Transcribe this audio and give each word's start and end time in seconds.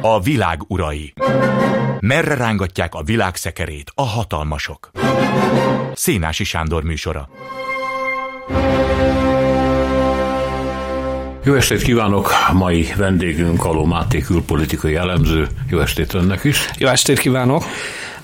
A 0.00 0.20
világ 0.20 0.60
urai. 0.66 1.12
Merre 2.00 2.34
rángatják 2.34 2.94
a 2.94 3.02
világ 3.02 3.36
szekerét 3.36 3.92
a 3.94 4.02
hatalmasok? 4.02 4.90
Szénási 5.94 6.44
Sándor 6.44 6.82
műsora. 6.82 7.28
Jó 11.44 11.54
estét 11.54 11.82
kívánok! 11.82 12.30
Mai 12.52 12.92
vendégünk 12.96 13.64
Aló 13.64 13.84
Máté 13.84 14.18
külpolitikai 14.18 14.94
elemző. 14.94 15.46
Jó 15.70 15.78
estét 15.78 16.14
önnek 16.14 16.44
is! 16.44 16.70
Jó 16.78 16.88
estét 16.88 17.18
kívánok! 17.18 17.64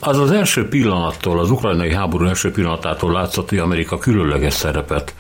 Az 0.01 0.19
az 0.19 0.31
első 0.31 0.69
pillanattól, 0.69 1.39
az 1.39 1.51
ukrajnai 1.51 1.95
háború 1.95 2.27
első 2.27 2.51
pillanatától 2.51 3.13
látszott, 3.13 3.49
hogy 3.49 3.59
Amerika 3.59 3.99
különleges 3.99 4.55
szerepet 4.55 5.15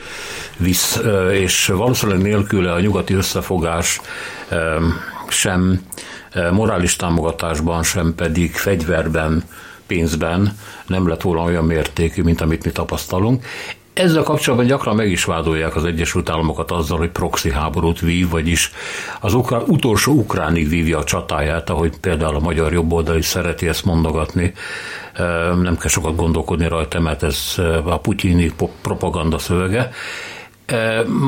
visz, 0.57 1.01
és 1.33 1.67
valószínűleg 1.67 2.23
nélküle 2.23 2.73
a 2.73 2.81
nyugati 2.81 3.15
összefogás 3.15 4.01
sem 5.29 5.81
morális 6.53 6.97
támogatásban, 6.97 7.83
sem 7.83 8.15
pedig 8.15 8.55
fegyverben, 8.55 9.43
pénzben 9.87 10.59
nem 10.87 11.09
lett 11.09 11.23
volna 11.23 11.43
olyan 11.43 11.65
mértékű, 11.65 12.23
mint 12.23 12.41
amit 12.41 12.65
mi 12.65 12.71
tapasztalunk. 12.71 13.45
Ezzel 13.99 14.23
kapcsolatban 14.23 14.69
gyakran 14.69 14.97
meg 14.97 15.11
is 15.11 15.25
vádolják 15.25 15.77
az 15.77 15.85
Egyesült 15.85 16.31
Államokat 16.31 16.71
azzal, 16.71 16.99
hogy 16.99 17.11
proxy 17.11 17.51
háborút 17.51 18.01
vív, 18.01 18.29
vagyis 18.29 18.73
az 19.21 19.35
ukrán, 19.35 19.63
utolsó 19.67 20.13
ukránig 20.13 20.69
vívja 20.69 20.99
a 20.99 21.05
csatáját, 21.05 21.71
ahogy 21.71 21.97
például 22.01 22.35
a 22.35 22.41
magyar 22.41 22.73
jobboldal 22.73 23.17
is 23.17 23.25
szereti 23.25 23.69
ezt 23.69 23.85
mondogatni. 23.85 24.53
Nem 25.63 25.77
kell 25.79 25.89
sokat 25.89 26.17
gondolkodni 26.17 26.69
rajta, 26.69 27.01
mert 27.01 27.23
ez 27.23 27.55
a 27.85 27.99
putyini 27.99 28.53
propaganda 28.83 29.39
szövege. 29.39 29.91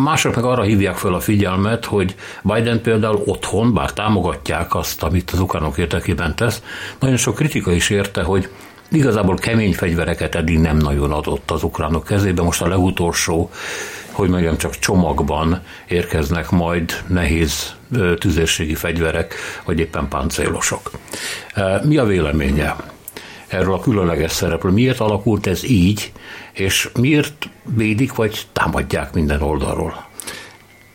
Mások 0.05 0.34
meg 0.34 0.45
arra 0.45 0.62
hívják 0.62 0.97
fel 0.97 1.14
a 1.14 1.20
figyelmet, 1.20 1.84
hogy 1.84 2.14
Biden 2.42 2.83
például 2.83 3.23
otthon, 3.25 3.75
bár 3.75 3.92
támogatják 3.92 4.75
azt, 4.75 5.03
amit 5.03 5.31
az 5.31 5.41
ukránok 5.41 5.78
érdekében 5.78 6.37
tesz, 6.37 6.62
nagyon 6.98 7.16
sok 7.16 7.34
kritika 7.34 7.72
is 7.72 7.91
érte, 7.91 8.22
hogy 8.22 8.48
igazából 8.91 9.36
kemény 9.36 9.74
fegyvereket 9.74 10.34
eddig 10.34 10.58
nem 10.58 10.77
nagyon 10.77 11.12
adott 11.12 11.50
az 11.50 11.62
ukránok 11.62 12.05
kezébe. 12.05 12.42
Most 12.42 12.62
a 12.62 12.69
legutolsó, 12.69 13.50
hogy 14.10 14.28
mondjam, 14.28 14.56
csak 14.56 14.78
csomagban 14.78 15.62
érkeznek 15.88 16.50
majd 16.50 17.02
nehéz 17.06 17.74
tüzérségi 18.19 18.74
fegyverek, 18.74 19.34
vagy 19.64 19.78
éppen 19.78 20.08
páncélosok. 20.08 20.91
Mi 21.82 21.97
a 21.97 22.05
véleménye 22.05 22.77
erről 23.47 23.74
a 23.74 23.80
különleges 23.80 24.32
szerepről? 24.32 24.72
Miért 24.72 25.00
alakult 25.00 25.47
ez 25.47 25.64
így, 25.64 26.12
és 26.52 26.88
miért 27.00 27.48
védik 27.64 28.14
vagy 28.14 28.47
támadják 28.52 29.12
minden 29.14 29.42
oldalról? 29.42 30.09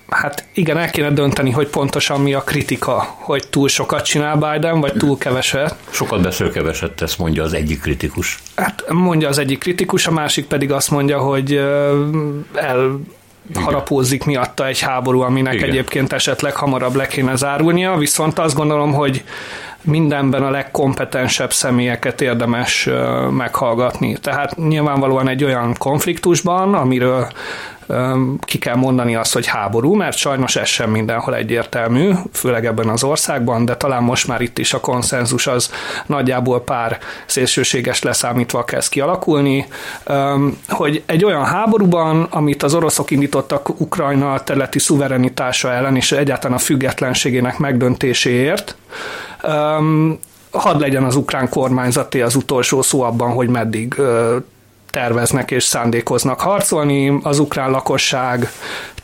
Hát 0.10 0.46
igen, 0.54 0.78
el 0.78 0.90
kéne 0.90 1.12
dönteni, 1.12 1.52
hogy 1.52 1.68
pontosan 1.68 2.22
mi 2.22 2.34
a 2.34 2.42
kritika, 2.42 3.16
hogy 3.18 3.48
túl 3.50 3.68
sokat 3.68 4.06
csinál 4.06 4.36
Biden, 4.36 4.80
vagy 4.80 4.94
túl 4.94 5.18
keveset. 5.18 5.76
Sokat 5.90 6.22
beszél, 6.22 6.52
keveset 6.52 6.92
tesz, 6.92 7.16
mondja 7.16 7.44
az 7.44 7.54
egyik 7.54 7.82
kritikus. 7.82 8.40
Hát 8.56 8.84
mondja 8.90 9.28
az 9.28 9.38
egyik 9.38 9.60
kritikus, 9.60 10.08
a 10.08 10.12
másik 10.12 10.46
pedig 10.46 10.72
azt 10.72 10.92
mondja, 10.92 11.20
hogy 11.20 11.54
el 12.54 13.00
harapózik 13.54 14.24
miatta 14.24 14.68
egy 14.68 14.80
háború, 14.80 15.22
aminek 15.22 15.54
Igen. 15.54 15.70
egyébként 15.70 16.14
esetleg 16.14 16.56
hamarabb 16.56 16.96
le 16.96 17.08
kéne 17.08 17.36
zárulnia, 17.36 17.98
viszont 17.98 18.40
azt 18.40 18.56
gondolom, 18.56 18.94
hogy 18.94 19.24
mindenben 19.82 20.44
a 20.44 20.50
legkompetensebb 20.50 21.54
személyeket 21.54 22.22
érdemes 22.22 22.90
meghallgatni. 23.32 24.18
Tehát 24.22 24.58
nyilvánvalóan 24.58 25.28
egy 25.28 25.44
olyan 25.44 25.76
konfliktusban, 25.78 26.74
amiről 26.74 27.28
ki 28.40 28.58
kell 28.58 28.76
mondani 28.76 29.16
azt, 29.16 29.34
hogy 29.34 29.46
háború, 29.46 29.94
mert 29.94 30.18
sajnos 30.18 30.56
ez 30.56 30.68
sem 30.68 30.90
mindenhol 30.90 31.36
egyértelmű, 31.36 32.12
főleg 32.34 32.66
ebben 32.66 32.90
az 32.90 33.04
országban, 33.04 33.66
de 33.66 33.78
talán 33.78 34.04
most 34.04 34.28
már 34.28 34.42
itt 34.42 34.58
is 34.58 34.74
a 34.74 34.80
konszenzus 34.80 35.48
az 35.48 35.72
nagyjából 36.06 36.64
pár 36.64 36.98
szélsőséges 37.26 38.02
leszámítva 38.02 38.64
kezd 38.64 38.90
kialakulni, 38.90 39.68
hogy 40.70 41.04
egy 41.06 41.26
olyan 41.26 41.46
háborúban, 41.46 42.28
amit 42.30 42.64
az 42.64 42.74
oroszok 42.74 43.12
indítottak 43.12 43.80
Ukrajna 43.80 44.44
területi 44.44 44.80
szuverenitása 44.80 45.72
ellen 45.72 45.96
és 45.96 46.12
egyáltalán 46.12 46.58
a 46.58 46.60
függetlenségének 46.60 47.58
megdöntéséért, 47.58 48.76
hadd 50.52 50.80
legyen 50.80 51.04
az 51.04 51.16
ukrán 51.16 51.50
kormányzaté 51.50 52.22
az 52.22 52.36
utolsó 52.36 52.82
szó 52.82 53.02
abban, 53.02 53.32
hogy 53.32 53.48
meddig 53.48 53.96
terveznek 54.96 55.52
és 55.52 55.64
szándékoznak 55.64 56.40
harcolni. 56.40 57.20
Az 57.24 57.40
ukrán 57.40 57.72
lakosság 57.72 58.50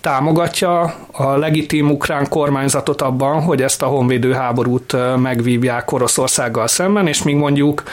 támogatja 0.02 0.94
a 1.12 1.38
legitim 1.38 1.91
ukrán 1.91 2.29
kormányzatot 2.29 3.02
abban, 3.02 3.41
hogy 3.41 3.62
ezt 3.62 3.81
a 3.81 3.85
honvédő 3.85 4.34
háborút 4.34 4.96
megvívják 5.18 5.91
Oroszországgal 5.91 6.68
szemben, 6.68 7.07
és 7.07 7.24
még 7.24 7.35
mondjuk 7.35 7.84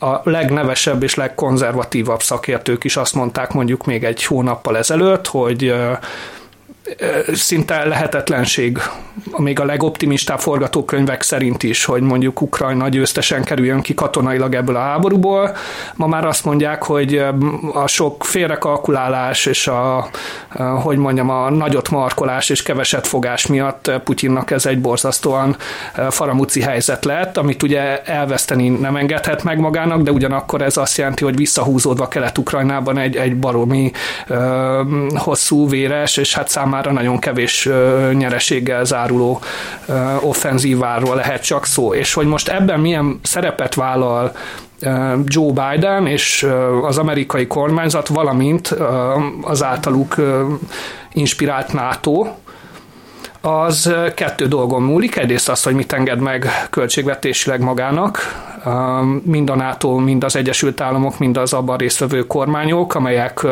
a 0.00 0.20
legnevesebb 0.22 1.02
és 1.02 1.14
legkonzervatívabb 1.14 2.22
szakértők 2.22 2.84
is 2.84 2.96
azt 2.96 3.14
mondták 3.14 3.52
mondjuk 3.52 3.86
még 3.86 4.04
egy 4.04 4.24
hónappal 4.24 4.76
ezelőtt, 4.76 5.26
hogy 5.26 5.74
szinte 7.32 7.84
lehetetlenség, 7.84 8.78
még 9.36 9.60
a 9.60 9.64
legoptimistább 9.64 10.40
forgatókönyvek 10.40 11.22
szerint 11.22 11.62
is, 11.62 11.84
hogy 11.84 12.02
mondjuk 12.02 12.40
Ukrajna 12.40 12.88
győztesen 12.88 13.44
kerüljön 13.44 13.80
ki 13.80 13.94
katonailag 13.94 14.54
ebből 14.54 14.76
a 14.76 14.80
háborúból. 14.80 15.56
Ma 15.94 16.06
már 16.06 16.26
azt 16.26 16.44
mondják, 16.44 16.82
hogy 16.82 17.24
a 17.72 17.86
sok 17.86 18.24
félrekalkulálás 18.24 19.46
és 19.46 19.66
a, 19.66 20.08
hogy 20.82 20.96
mondjam, 20.96 21.30
a 21.30 21.50
nagyot 21.50 21.90
markolás 21.90 22.50
és 22.50 22.62
keveset 22.62 23.06
fogás 23.06 23.46
miatt 23.46 23.90
Putyinnak 24.04 24.50
ez 24.50 24.66
egy 24.66 24.80
borzasztóan 24.80 25.56
faramuci 26.10 26.60
helyzet 26.60 27.04
lett, 27.04 27.36
amit 27.36 27.62
ugye 27.62 28.02
elveszteni 28.02 28.68
nem 28.68 28.96
engedhet 28.96 29.42
meg 29.42 29.58
magának, 29.58 30.02
de 30.02 30.12
ugyanakkor 30.12 30.62
ez 30.62 30.76
azt 30.76 30.98
jelenti, 30.98 31.24
hogy 31.24 31.36
visszahúzódva 31.36 32.08
Kelet-Ukrajnában 32.08 32.98
egy, 32.98 33.16
egy 33.16 33.36
baromi 33.36 33.92
hosszú, 35.14 35.68
véres, 35.68 36.16
és 36.16 36.34
hát 36.34 36.48
számára 36.48 36.77
számára 36.78 37.02
nagyon 37.02 37.18
kevés 37.18 37.68
nyereséggel 38.12 38.84
záruló 38.84 39.40
offenzíváról 40.20 41.14
lehet 41.14 41.44
csak 41.44 41.66
szó. 41.66 41.94
És 41.94 42.14
hogy 42.14 42.26
most 42.26 42.48
ebben 42.48 42.80
milyen 42.80 43.20
szerepet 43.22 43.74
vállal 43.74 44.32
Joe 45.24 45.52
Biden 45.52 46.06
és 46.06 46.46
az 46.82 46.98
amerikai 46.98 47.46
kormányzat, 47.46 48.08
valamint 48.08 48.76
az 49.42 49.62
általuk 49.62 50.14
inspirált 51.12 51.72
NATO, 51.72 52.26
az 53.40 53.92
kettő 54.14 54.46
dolgon 54.46 54.82
múlik. 54.82 55.16
Egyrészt 55.16 55.48
az, 55.48 55.62
hogy 55.62 55.74
mit 55.74 55.92
enged 55.92 56.20
meg 56.20 56.66
költségvetésileg 56.70 57.60
magának, 57.60 58.18
mind 59.22 59.50
a 59.50 59.54
NATO, 59.54 59.96
mind 59.96 60.24
az 60.24 60.36
Egyesült 60.36 60.80
Államok, 60.80 61.18
mind 61.18 61.36
az 61.36 61.52
abban 61.52 61.76
résztvevő 61.76 62.26
kormányok, 62.26 62.94
amelyek 62.94 63.46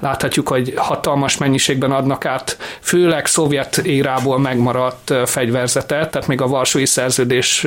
láthatjuk, 0.00 0.48
hogy 0.48 0.72
hatalmas 0.76 1.36
mennyiségben 1.36 1.92
adnak 1.92 2.24
át, 2.24 2.56
főleg 2.80 3.26
szovjet 3.26 3.76
érából 3.76 4.38
megmaradt 4.38 5.14
fegyverzetet, 5.24 6.10
tehát 6.10 6.28
még 6.28 6.40
a 6.40 6.46
Varsói 6.46 6.86
Szerződés 6.86 7.66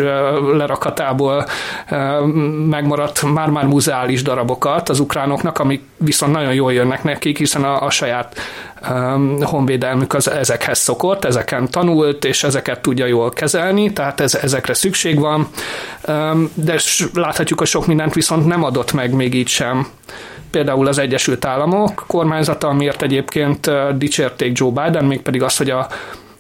lerakatából 0.54 1.46
megmaradt 2.70 3.24
már-már 3.34 3.66
muzeális 3.66 4.22
darabokat 4.22 4.90
az 4.90 5.00
ukránoknak, 5.00 5.60
amik 5.60 5.84
viszont 5.98 6.32
nagyon 6.32 6.54
jól 6.54 6.74
jönnek 6.74 7.04
nekik, 7.04 7.38
hiszen 7.38 7.64
a, 7.64 7.82
a 7.86 7.90
saját 7.90 8.36
honvédelmük 9.42 10.14
az 10.14 10.30
ezekhez 10.30 10.80
szokott, 10.80 11.26
ezeken 11.26 11.70
tanult, 11.70 12.26
és 12.26 12.44
ezeket 12.44 12.82
tudja 12.82 13.06
jól 13.06 13.30
kezelni, 13.30 13.94
tehát 13.94 14.22
ez, 14.22 14.36
ezekre 14.36 14.74
szükség 14.74 15.20
van, 15.20 15.48
de 16.54 16.78
láthatjuk, 17.14 17.60
hogy 17.60 17.68
sok 17.68 17.88
mindent 17.88 18.14
viszont 18.14 18.46
nem 18.46 18.64
adott 18.64 18.94
meg 18.94 19.14
még 19.14 19.34
így 19.34 19.48
sem. 19.48 19.88
Például 20.52 20.88
az 20.88 20.98
Egyesült 20.98 21.46
Államok 21.46 22.04
kormányzata, 22.08 22.68
amiért 22.68 23.02
egyébként 23.02 23.72
dicsérték 23.98 24.58
Joe 24.58 24.70
Biden, 24.70 25.06
mégpedig 25.06 25.44
az, 25.44 25.58
hogy 25.58 25.70
a 25.70 25.88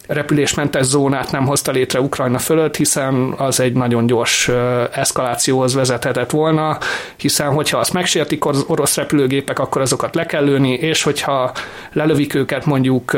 repülésmentes 0.08 0.86
zónát 0.86 1.32
nem 1.32 1.46
hozta 1.46 1.72
létre 1.72 2.02
Ukrajna 2.02 2.38
fölött, 2.38 2.76
hiszen 2.76 3.34
az 3.38 3.60
egy 3.60 3.74
nagyon 3.74 4.06
gyors 4.06 4.50
eszkalációhoz 4.92 5.74
vezethetett 5.74 6.30
volna, 6.30 6.78
hiszen 7.16 7.54
hogyha 7.54 7.78
azt 7.78 7.94
megsértik 7.94 8.46
az 8.46 8.64
orosz 8.68 8.96
repülőgépek, 8.96 9.60
akkor 9.60 9.82
azokat 9.82 10.16
le 10.16 10.26
kell 10.26 10.44
lőni, 10.44 10.74
és 10.74 11.04
hogyha 11.04 11.52
lelövik 11.92 12.34
őket 12.34 12.66
mondjuk 12.66 13.18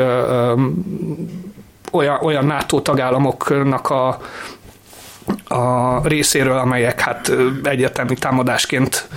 olyan, 1.92 2.18
olyan 2.22 2.46
NATO 2.46 2.80
tagállamoknak 2.80 3.90
a 3.90 4.18
a 5.48 6.08
részéről, 6.08 6.58
amelyek 6.58 7.00
hát 7.00 7.32
egyértelmű 7.62 8.14
támadásként 8.14 9.08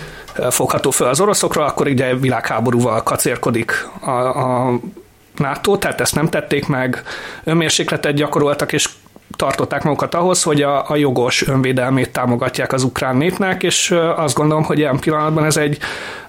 fogható 0.49 0.91
fel 0.91 1.07
az 1.07 1.19
oroszokra, 1.19 1.65
akkor 1.65 1.87
ugye 1.87 2.15
világháborúval 2.15 3.03
kacérkodik 3.03 3.87
a, 3.99 4.11
a 4.11 4.79
NATO, 5.37 5.77
tehát 5.77 6.01
ezt 6.01 6.15
nem 6.15 6.29
tették 6.29 6.67
meg, 6.67 7.03
önmérsékletet 7.43 8.13
gyakoroltak, 8.13 8.73
és 8.73 8.89
tartották 9.35 9.83
magukat 9.83 10.15
ahhoz, 10.15 10.43
hogy 10.43 10.61
a, 10.61 10.89
a 10.89 10.95
jogos 10.95 11.47
önvédelmét 11.47 12.11
támogatják 12.11 12.73
az 12.73 12.83
ukrán 12.83 13.15
népnek, 13.15 13.63
és 13.63 13.95
azt 14.15 14.35
gondolom, 14.35 14.63
hogy 14.63 14.77
ilyen 14.77 14.99
pillanatban 14.99 15.45
ez 15.45 15.57
egy 15.57 15.77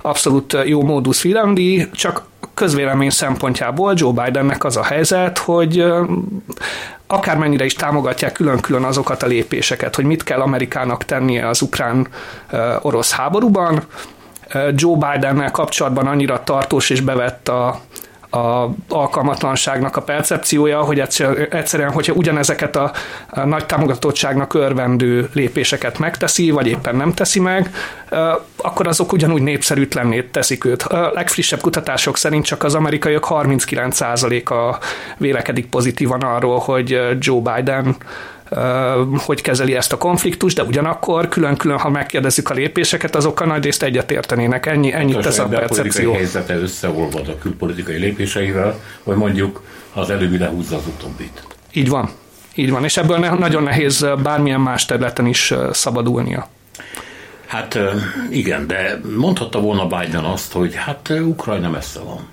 abszolút 0.03 0.57
jó 0.65 0.83
módusz 0.83 1.23
vivendi, 1.23 1.89
csak 1.93 2.23
közvélemény 2.55 3.11
szempontjából 3.11 3.93
Joe 3.97 4.25
Bidennek 4.25 4.65
az 4.65 4.77
a 4.77 4.83
helyzet, 4.83 5.39
hogy 5.39 5.85
akármennyire 7.13 7.65
is 7.65 7.75
támogatják 7.75 8.33
külön-külön 8.33 8.85
azokat 8.85 9.23
a 9.23 9.27
lépéseket, 9.27 9.95
hogy 9.95 10.05
mit 10.05 10.23
kell 10.23 10.41
Amerikának 10.41 11.05
tennie 11.05 11.49
az 11.49 11.63
ukrán-orosz 11.63 13.13
háborúban, 13.13 13.83
Joe 14.75 14.97
Bidennel 14.97 15.51
kapcsolatban 15.51 16.07
annyira 16.07 16.45
tartós 16.45 16.91
és 16.91 17.01
bevett 17.01 17.49
a, 17.49 17.81
a 18.33 18.69
alkalmatlanságnak 18.89 19.97
a 19.97 20.03
percepciója, 20.03 20.83
hogy 20.83 21.03
egyszerűen, 21.51 21.93
hogyha 21.93 22.13
ugyanezeket 22.13 22.77
a, 22.77 22.93
a 23.31 23.45
nagy 23.45 23.67
támogatottságnak 23.67 24.55
örvendő 24.55 25.31
lépéseket 25.33 25.99
megteszi, 25.99 26.51
vagy 26.51 26.67
éppen 26.67 26.97
nem 26.97 27.13
teszi 27.13 27.41
meg, 27.41 27.71
akkor 28.57 28.87
azok 28.87 29.13
ugyanúgy 29.13 29.43
népszerűtlenné 29.43 30.23
teszik 30.23 30.65
őt. 30.65 30.83
A 30.83 31.11
legfrissebb 31.15 31.61
kutatások 31.61 32.17
szerint 32.17 32.45
csak 32.45 32.63
az 32.63 32.75
amerikaiak 32.75 33.27
39%-a 33.29 34.79
vélekedik 35.17 35.67
pozitívan 35.67 36.21
arról, 36.21 36.59
hogy 36.59 37.01
Joe 37.19 37.41
Biden 37.55 37.97
hogy 39.17 39.41
kezeli 39.41 39.75
ezt 39.75 39.93
a 39.93 39.97
konfliktust, 39.97 40.57
de 40.57 40.63
ugyanakkor 40.63 41.29
külön-külön, 41.29 41.79
ha 41.79 41.91
megkérdezzük 41.91 42.51
a 42.51 42.55
lépéseket, 42.55 43.17
azokkal 43.17 43.47
nagy 43.47 43.65
részt 43.65 43.83
egyetértenének. 43.83 44.67
Ennyi, 44.67 44.93
ennyit 44.93 45.19
tesz 45.19 45.39
a 45.39 45.49
percepció. 45.49 46.13
A 46.13 46.15
helyzete 46.15 46.57
összeolvad 46.57 47.29
a 47.29 47.39
külpolitikai 47.39 47.99
lépéseivel, 47.99 48.81
vagy 49.03 49.17
mondjuk 49.17 49.63
az 49.93 50.11
előbbi 50.11 50.39
lehúzza 50.39 50.77
az 50.77 50.87
utóbbit. 50.87 51.47
Így 51.73 51.89
van. 51.89 52.11
Így 52.55 52.71
van, 52.71 52.85
és 52.85 52.97
ebből 52.97 53.19
nagyon 53.19 53.63
nehéz 53.63 54.07
bármilyen 54.23 54.61
más 54.61 54.85
területen 54.85 55.27
is 55.27 55.55
szabadulnia. 55.71 56.49
Hát 57.47 57.79
igen, 58.31 58.67
de 58.67 59.01
mondhatta 59.17 59.61
volna 59.61 59.87
Biden 59.87 60.25
azt, 60.25 60.53
hogy 60.53 60.75
hát 60.75 61.13
Ukrajna 61.21 61.71
messze 61.71 62.01
van. 62.01 62.29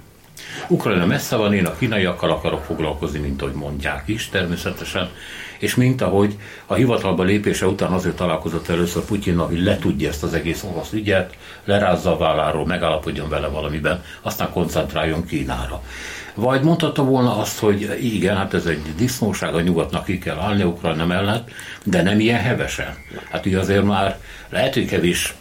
Ukrajna 0.67 1.05
messze 1.05 1.35
van, 1.35 1.53
én 1.53 1.65
a 1.65 1.75
kínaiakkal 1.75 2.31
akarok 2.31 2.63
foglalkozni, 2.63 3.19
mint 3.19 3.41
ahogy 3.41 3.53
mondják 3.53 4.03
is 4.05 4.29
természetesen, 4.29 5.09
és 5.59 5.75
mint 5.75 6.01
ahogy 6.01 6.37
a 6.65 6.73
hivatalba 6.73 7.23
lépése 7.23 7.67
után 7.67 7.91
azért 7.91 8.15
találkozott 8.15 8.67
először 8.67 9.03
Putyinnal, 9.03 9.47
hogy 9.47 9.63
letudja 9.63 10.09
ezt 10.09 10.23
az 10.23 10.33
egész 10.33 10.63
orosz 10.63 10.91
ügyet, 10.91 11.35
lerázza 11.63 12.11
a 12.11 12.17
válláról, 12.17 12.65
megállapodjon 12.65 13.29
vele 13.29 13.47
valamiben, 13.47 14.03
aztán 14.21 14.51
koncentráljon 14.51 15.25
Kínára. 15.25 15.83
Vagy 16.35 16.61
mondhatta 16.61 17.03
volna 17.03 17.37
azt, 17.37 17.59
hogy 17.59 17.97
igen, 18.01 18.37
hát 18.37 18.53
ez 18.53 18.65
egy 18.65 18.81
disznóság, 18.97 19.55
a 19.55 19.61
nyugatnak 19.61 20.05
ki 20.05 20.17
kell 20.17 20.37
állni 20.37 20.63
Ukrajna 20.63 21.05
mellett, 21.05 21.49
de 21.83 22.01
nem 22.01 22.19
ilyen 22.19 22.39
hevesen. 22.39 22.95
Hát 23.31 23.45
ugye 23.45 23.59
azért 23.59 23.83
már 23.83 24.19
lehet, 24.49 24.73
hogy 24.73 24.85
kevés 24.85 25.33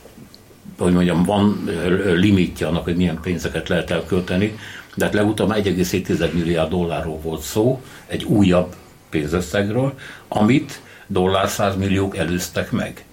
hogy 0.79 0.93
mondjam, 0.93 1.25
van 1.25 1.71
limitja 2.15 2.69
annak, 2.69 2.85
hogy 2.85 2.97
milyen 2.97 3.21
pénzeket 3.21 3.69
lehet 3.69 3.91
elkölteni, 3.91 4.59
de 4.95 5.05
hát 5.05 5.15
legutóbb 5.15 5.53
1,7 5.53 6.33
milliárd 6.33 6.71
dollárról 6.71 7.21
volt 7.21 7.43
szó, 7.43 7.83
egy 8.07 8.25
újabb 8.25 8.75
pénzösszegről, 9.11 9.99
amit 10.29 10.81
dollár 11.07 11.49
százmilliók 11.49 12.17
előztek 12.17 12.71
meg. 12.71 13.05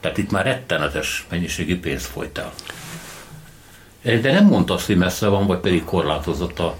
Tehát 0.00 0.18
itt 0.18 0.30
már 0.30 0.44
rettenetes 0.44 1.26
mennyiségű 1.30 1.80
pénz 1.80 2.06
folyt 2.06 2.38
el. 2.38 2.52
De 4.20 4.32
nem 4.32 4.44
mondta 4.46 4.74
azt, 4.74 4.86
hogy 4.86 4.96
messze 4.96 5.28
van, 5.28 5.46
vagy 5.46 5.58
pedig 5.58 5.84
korlátozott 5.84 6.58
a, 6.58 6.78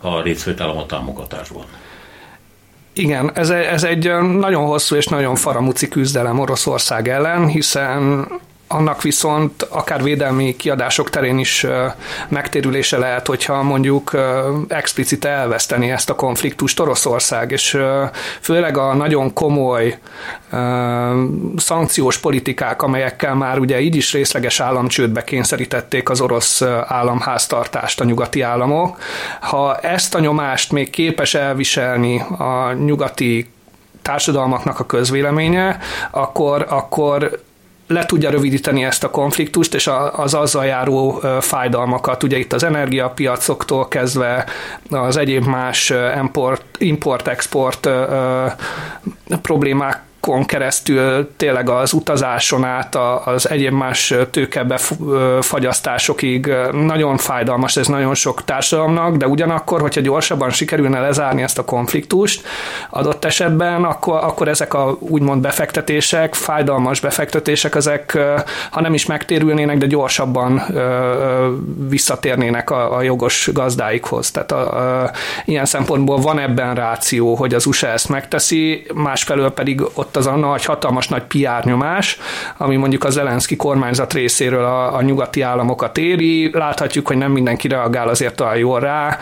a 0.00 0.22
részvételem 0.22 0.76
a 0.76 0.86
támogatásban. 0.86 1.64
Igen, 2.92 3.30
ez, 3.34 3.50
ez 3.50 3.84
egy 3.84 4.12
nagyon 4.20 4.66
hosszú 4.66 4.96
és 4.96 5.06
nagyon 5.06 5.34
faramuci 5.34 5.88
küzdelem 5.88 6.38
Oroszország 6.38 7.08
ellen, 7.08 7.46
hiszen 7.46 8.28
annak 8.68 9.02
viszont 9.02 9.62
akár 9.62 10.02
védelmi 10.02 10.56
kiadások 10.56 11.10
terén 11.10 11.38
is 11.38 11.66
megtérülése 12.28 12.98
lehet, 12.98 13.26
hogyha 13.26 13.62
mondjuk 13.62 14.10
explicit 14.68 15.24
elveszteni 15.24 15.90
ezt 15.90 16.10
a 16.10 16.14
konfliktust 16.14 16.80
Oroszország, 16.80 17.50
és 17.50 17.78
főleg 18.40 18.76
a 18.76 18.94
nagyon 18.94 19.32
komoly 19.32 19.98
szankciós 21.56 22.18
politikák, 22.18 22.82
amelyekkel 22.82 23.34
már 23.34 23.58
ugye 23.58 23.80
így 23.80 23.96
is 23.96 24.12
részleges 24.12 24.60
államcsődbe 24.60 25.24
kényszerítették 25.24 26.08
az 26.08 26.20
orosz 26.20 26.62
államháztartást 26.86 28.00
a 28.00 28.04
nyugati 28.04 28.40
államok. 28.40 28.98
Ha 29.40 29.76
ezt 29.76 30.14
a 30.14 30.20
nyomást 30.20 30.72
még 30.72 30.90
képes 30.90 31.34
elviselni 31.34 32.20
a 32.38 32.72
nyugati 32.72 33.50
társadalmaknak 34.02 34.80
a 34.80 34.86
közvéleménye, 34.86 35.78
akkor, 36.10 36.66
akkor 36.68 37.44
le 37.86 38.06
tudja 38.06 38.30
rövidíteni 38.30 38.84
ezt 38.84 39.04
a 39.04 39.10
konfliktust, 39.10 39.74
és 39.74 39.90
az 40.12 40.34
azzal 40.34 40.64
járó 40.64 41.22
fájdalmakat, 41.40 42.22
ugye 42.22 42.38
itt 42.38 42.52
az 42.52 42.62
energiapiacoktól 42.62 43.88
kezdve 43.88 44.44
az 44.90 45.16
egyéb 45.16 45.44
más 45.44 45.92
import-export 46.78 47.88
problémák 49.42 50.04
kon 50.26 50.44
keresztül 50.44 51.30
tényleg 51.36 51.68
az 51.68 51.92
utazáson 51.92 52.64
át 52.64 52.96
az 53.24 53.48
egyéb 53.48 53.72
más 53.72 54.14
tőkebe 54.30 54.78
fagyasztásokig 55.40 56.52
nagyon 56.72 57.16
fájdalmas 57.16 57.76
ez 57.76 57.86
nagyon 57.86 58.14
sok 58.14 58.44
társadalomnak, 58.44 59.16
de 59.16 59.26
ugyanakkor, 59.26 59.80
hogyha 59.80 60.00
gyorsabban 60.00 60.50
sikerülne 60.50 61.00
lezárni 61.00 61.42
ezt 61.42 61.58
a 61.58 61.64
konfliktust 61.64 62.46
adott 62.90 63.24
esetben, 63.24 63.84
akkor, 63.84 64.18
akkor 64.22 64.48
ezek 64.48 64.74
a 64.74 64.96
úgymond 64.98 65.42
befektetések, 65.42 66.34
fájdalmas 66.34 67.00
befektetések, 67.00 67.74
ezek 67.74 68.18
ha 68.70 68.80
nem 68.80 68.94
is 68.94 69.06
megtérülnének, 69.06 69.78
de 69.78 69.86
gyorsabban 69.86 70.62
visszatérnének 71.88 72.70
a, 72.70 72.96
a 72.96 73.02
jogos 73.02 73.50
gazdáikhoz. 73.52 74.30
Tehát 74.30 74.52
a, 74.52 75.02
a, 75.02 75.10
ilyen 75.44 75.64
szempontból 75.64 76.20
van 76.20 76.38
ebben 76.38 76.74
ráció, 76.74 77.34
hogy 77.34 77.54
az 77.54 77.66
USA 77.66 77.86
ezt 77.86 78.08
megteszi, 78.08 78.86
másfelől 78.94 79.50
pedig 79.50 79.82
ott 79.94 80.15
az 80.16 80.26
a 80.26 80.36
nagy, 80.36 80.64
hatalmas 80.64 81.08
nagy 81.08 81.22
PR 81.22 81.64
nyomás, 81.64 82.18
ami 82.56 82.76
mondjuk 82.76 83.04
az 83.04 83.12
Zelenszky 83.12 83.56
kormányzat 83.56 84.12
részéről 84.12 84.64
a, 84.64 84.94
a 84.94 85.02
nyugati 85.02 85.40
államokat 85.40 85.98
éri. 85.98 86.50
Láthatjuk, 86.52 87.06
hogy 87.06 87.16
nem 87.16 87.32
mindenki 87.32 87.68
reagál 87.68 88.08
azért 88.08 88.40
olyan 88.40 88.56
jól 88.56 88.80
rá. 88.80 89.18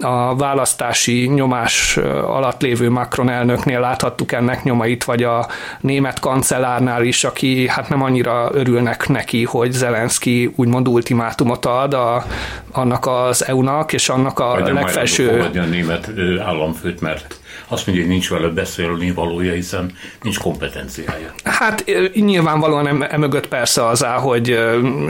A 0.00 0.36
választási 0.36 1.30
nyomás 1.34 1.96
alatt 2.26 2.62
lévő 2.62 2.90
Macron 2.90 3.30
elnöknél 3.30 3.80
láthattuk 3.80 4.32
ennek 4.32 4.62
nyomait, 4.62 5.04
vagy 5.04 5.22
a 5.22 5.46
német 5.80 6.18
kancellárnál 6.20 7.04
is, 7.04 7.24
aki 7.24 7.68
hát 7.68 7.88
nem 7.88 8.02
annyira 8.02 8.50
örülnek 8.52 9.08
neki, 9.08 9.44
hogy 9.44 9.72
Zelenszky 9.72 10.52
úgymond 10.56 10.88
ultimátumot 10.88 11.66
ad 11.66 11.94
a, 11.94 12.24
annak 12.72 13.06
az 13.06 13.46
EU-nak, 13.46 13.92
és 13.92 14.08
annak 14.08 14.38
a 14.38 14.58
vagy 14.60 14.72
legfelső... 14.72 15.50
A 15.54 15.64
német 15.64 16.10
államfőt, 16.44 17.00
mert 17.00 17.40
azt 17.72 17.86
mondja, 17.86 18.04
hogy 18.04 18.12
nincs 18.12 18.30
vele 18.30 18.48
beszélni 18.48 19.10
valója, 19.10 19.52
hiszen 19.52 19.92
nincs 20.22 20.38
kompetenciája. 20.38 21.32
Hát 21.44 21.84
nyilvánvalóan 22.14 23.04
emögött 23.04 23.48
persze 23.48 23.86
az 23.86 24.04
áll, 24.04 24.18
hogy 24.18 24.58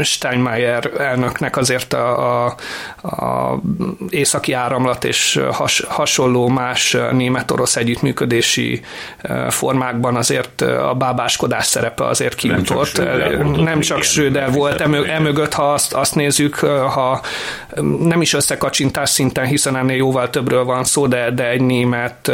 Steinmeier 0.03 0.91
elnöknek 0.99 1.57
azért 1.57 1.93
a, 1.93 2.45
a, 2.45 2.57
a 3.03 3.61
északi 4.09 4.53
áramlat 4.53 5.05
és 5.05 5.41
has, 5.53 5.85
hasonló 5.89 6.49
más 6.49 6.97
német-orosz 7.13 7.77
együttműködési 7.77 8.81
formákban 9.49 10.17
azért 10.17 10.61
a 10.61 10.95
bábáskodás 10.99 11.67
szerepe 11.67 12.07
azért 12.07 12.35
kijutott. 12.35 13.03
Nem 13.57 13.81
csak, 13.81 14.03
Schröder 14.03 14.53
volt, 14.53 14.81
emö, 14.81 15.07
emögött, 15.07 15.53
ha 15.55 15.73
azt, 15.73 15.93
azt 15.93 16.15
nézzük, 16.15 16.55
ha 16.55 17.21
nem 17.99 18.21
is 18.21 18.35
összekacsintás 18.35 19.11
szinten, 19.11 19.45
hiszen 19.45 19.77
ennél 19.77 19.97
jóval 19.97 20.31
többről 20.31 20.65
van 20.65 20.85
szó, 20.85 21.07
de, 21.07 21.31
de 21.31 21.49
egy 21.49 21.61
német 21.61 22.33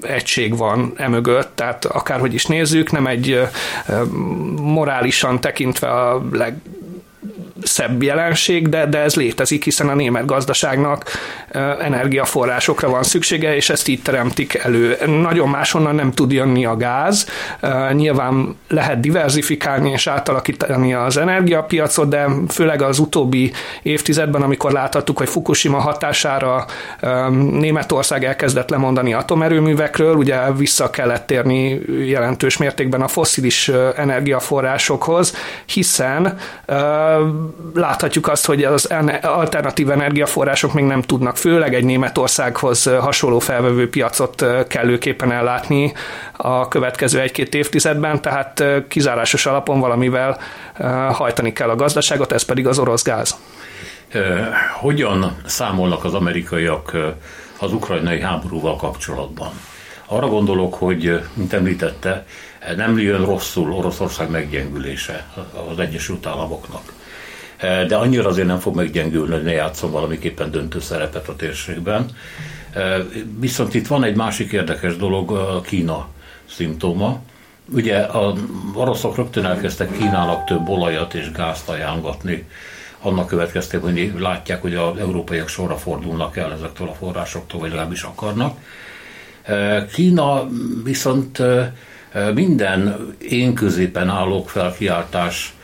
egység 0.00 0.56
van 0.56 0.92
emögött, 0.96 1.50
tehát 1.54 1.84
akárhogy 1.84 2.34
is 2.34 2.46
nézzük, 2.46 2.92
nem 2.92 3.06
egy 3.06 3.40
morálisan 4.60 5.40
tekintve 5.40 5.88
a 5.88 6.22
leg 6.32 6.58
szebb 7.62 8.02
jelenség, 8.02 8.68
de, 8.68 8.86
de 8.86 8.98
ez 8.98 9.14
létezik, 9.14 9.64
hiszen 9.64 9.88
a 9.88 9.94
német 9.94 10.26
gazdaságnak 10.26 11.10
energiaforrásokra 11.80 12.88
van 12.88 13.02
szüksége, 13.02 13.56
és 13.56 13.70
ezt 13.70 13.88
így 13.88 14.02
teremtik 14.02 14.54
elő. 14.54 14.96
Nagyon 15.06 15.48
máshonnan 15.48 15.94
nem 15.94 16.12
tud 16.12 16.32
jönni 16.32 16.64
a 16.64 16.76
gáz. 16.76 17.26
Nyilván 17.92 18.56
lehet 18.68 19.00
diversifikálni 19.00 19.90
és 19.90 20.06
átalakítani 20.06 20.94
az 20.94 21.16
energiapiacot, 21.16 22.08
de 22.08 22.26
főleg 22.48 22.82
az 22.82 22.98
utóbbi 22.98 23.52
évtizedben, 23.82 24.42
amikor 24.42 24.72
láthattuk, 24.72 25.18
hogy 25.18 25.28
Fukushima 25.28 25.78
hatására 25.78 26.64
Németország 27.50 28.24
elkezdett 28.24 28.68
lemondani 28.68 29.12
atomerőművekről, 29.12 30.14
ugye 30.14 30.52
vissza 30.52 30.90
kellett 30.90 31.26
térni 31.26 31.80
jelentős 32.06 32.56
mértékben 32.56 33.02
a 33.02 33.08
foszilis 33.08 33.68
energiaforrásokhoz, 33.96 35.34
hiszen 35.66 36.38
láthatjuk 37.74 38.28
azt, 38.28 38.46
hogy 38.46 38.64
az 38.64 38.92
alternatív 39.22 39.90
energiaforrások 39.90 40.72
még 40.72 40.84
nem 40.84 41.02
tudnak, 41.02 41.36
főleg 41.36 41.74
egy 41.74 41.84
Németországhoz 41.84 42.84
hasonló 42.84 43.38
felvevő 43.38 43.88
piacot 43.90 44.44
kellőképpen 44.68 45.32
ellátni 45.32 45.92
a 46.36 46.68
következő 46.68 47.20
egy-két 47.20 47.54
évtizedben, 47.54 48.22
tehát 48.22 48.64
kizárásos 48.88 49.46
alapon 49.46 49.80
valamivel 49.80 50.38
hajtani 51.12 51.52
kell 51.52 51.68
a 51.68 51.76
gazdaságot, 51.76 52.32
ez 52.32 52.42
pedig 52.42 52.66
az 52.66 52.78
orosz 52.78 53.02
gáz. 53.02 53.36
Hogyan 54.80 55.36
számolnak 55.46 56.04
az 56.04 56.14
amerikaiak 56.14 56.96
az 57.58 57.72
ukrajnai 57.72 58.20
háborúval 58.20 58.76
kapcsolatban? 58.76 59.50
Arra 60.06 60.26
gondolok, 60.26 60.74
hogy, 60.74 61.20
mint 61.34 61.52
említette, 61.52 62.26
nem 62.76 62.98
jön 62.98 63.24
rosszul 63.24 63.72
Oroszország 63.72 64.30
meggyengülése 64.30 65.26
az 65.70 65.78
Egyesült 65.78 66.26
Államoknak. 66.26 66.92
De 67.60 67.96
annyira 67.96 68.28
azért 68.28 68.46
nem 68.46 68.58
fog 68.58 68.74
meggyengülni, 68.74 69.32
hogy 69.32 69.42
ne 69.42 69.52
játszom 69.52 69.90
valamiképpen 69.90 70.50
döntő 70.50 70.80
szerepet 70.80 71.28
a 71.28 71.36
térségben. 71.36 72.06
Viszont 73.38 73.74
itt 73.74 73.86
van 73.86 74.04
egy 74.04 74.16
másik 74.16 74.52
érdekes 74.52 74.96
dolog, 74.96 75.30
a 75.30 75.60
Kína 75.60 76.08
szimptóma. 76.50 77.20
Ugye 77.72 77.98
a 77.98 78.34
oroszok 78.74 79.16
rögtön 79.16 79.44
elkezdtek 79.44 79.96
Kínának 79.96 80.44
több 80.44 80.68
olajat 80.68 81.14
és 81.14 81.32
gázt 81.32 81.68
ajánlatni, 81.68 82.46
annak 83.00 83.26
következtében, 83.26 83.92
hogy 83.92 84.12
látják, 84.18 84.62
hogy 84.62 84.74
az 84.74 84.96
európaiak 84.98 85.48
sorra 85.48 85.76
fordulnak 85.76 86.36
el 86.36 86.52
ezektől 86.52 86.88
a 86.88 86.94
forrásoktól, 86.94 87.60
vagy 87.60 87.68
legalábbis 87.68 88.02
akarnak. 88.02 88.58
Kína 89.92 90.48
viszont 90.84 91.42
minden 92.34 93.06
én 93.28 93.54
középen 93.54 94.08
állók 94.08 94.48
felkiáltás 94.50 95.55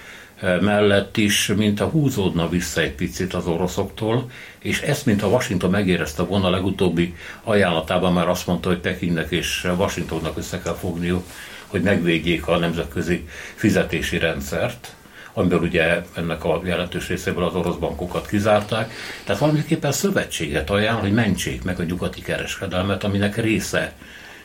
mellett 0.61 1.17
is, 1.17 1.47
mint 1.57 1.81
a 1.81 1.87
húzódna 1.87 2.49
vissza 2.49 2.81
egy 2.81 2.93
picit 2.93 3.35
az 3.35 3.47
oroszoktól, 3.47 4.31
és 4.59 4.81
ezt, 4.81 5.07
mint 5.07 5.23
a 5.23 5.27
Washington 5.27 5.71
megérezte 5.71 6.23
volna 6.23 6.47
a 6.47 6.51
legutóbbi 6.51 7.15
ajánlatában, 7.43 8.13
már 8.13 8.29
azt 8.29 8.47
mondta, 8.47 8.69
hogy 8.69 8.79
Pekingnek 8.79 9.31
és 9.31 9.69
Washingtonnak 9.77 10.39
össze 10.39 10.61
kell 10.61 10.75
fogniuk, 10.75 11.25
hogy 11.67 11.83
megvédjék 11.83 12.47
a 12.47 12.59
nemzetközi 12.59 13.29
fizetési 13.55 14.19
rendszert, 14.19 14.95
amiből 15.33 15.61
ugye 15.61 16.03
ennek 16.15 16.45
a 16.45 16.61
jelentős 16.65 17.09
részéből 17.09 17.45
az 17.45 17.55
orosz 17.55 17.77
bankokat 17.77 18.27
kizárták. 18.27 18.93
Tehát 19.25 19.41
valamiképpen 19.41 19.93
szövetséget 19.93 20.71
ajánl, 20.71 21.01
hogy 21.01 21.13
mentsék 21.13 21.63
meg 21.63 21.81
a 21.81 21.83
nyugati 21.83 22.21
kereskedelmet, 22.21 23.05
aminek 23.05 23.37
része 23.37 23.93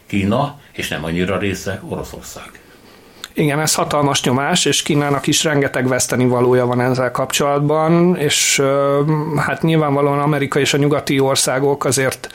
Kína, 0.05 0.59
és 0.71 0.87
nem 0.87 1.03
annyira 1.03 1.37
része 1.37 1.81
Oroszország. 1.89 2.66
Igen, 3.37 3.59
ez 3.59 3.73
hatalmas 3.75 4.23
nyomás, 4.23 4.65
és 4.65 4.81
Kínának 4.81 5.27
is 5.27 5.43
rengeteg 5.43 5.87
veszteni 5.87 6.27
valója 6.27 6.65
van 6.65 6.81
ezzel 6.81 7.11
kapcsolatban, 7.11 8.15
és 8.15 8.61
hát 9.35 9.61
nyilvánvalóan 9.61 10.19
Amerika 10.19 10.59
és 10.59 10.73
a 10.73 10.77
nyugati 10.77 11.19
országok 11.19 11.85
azért 11.85 12.29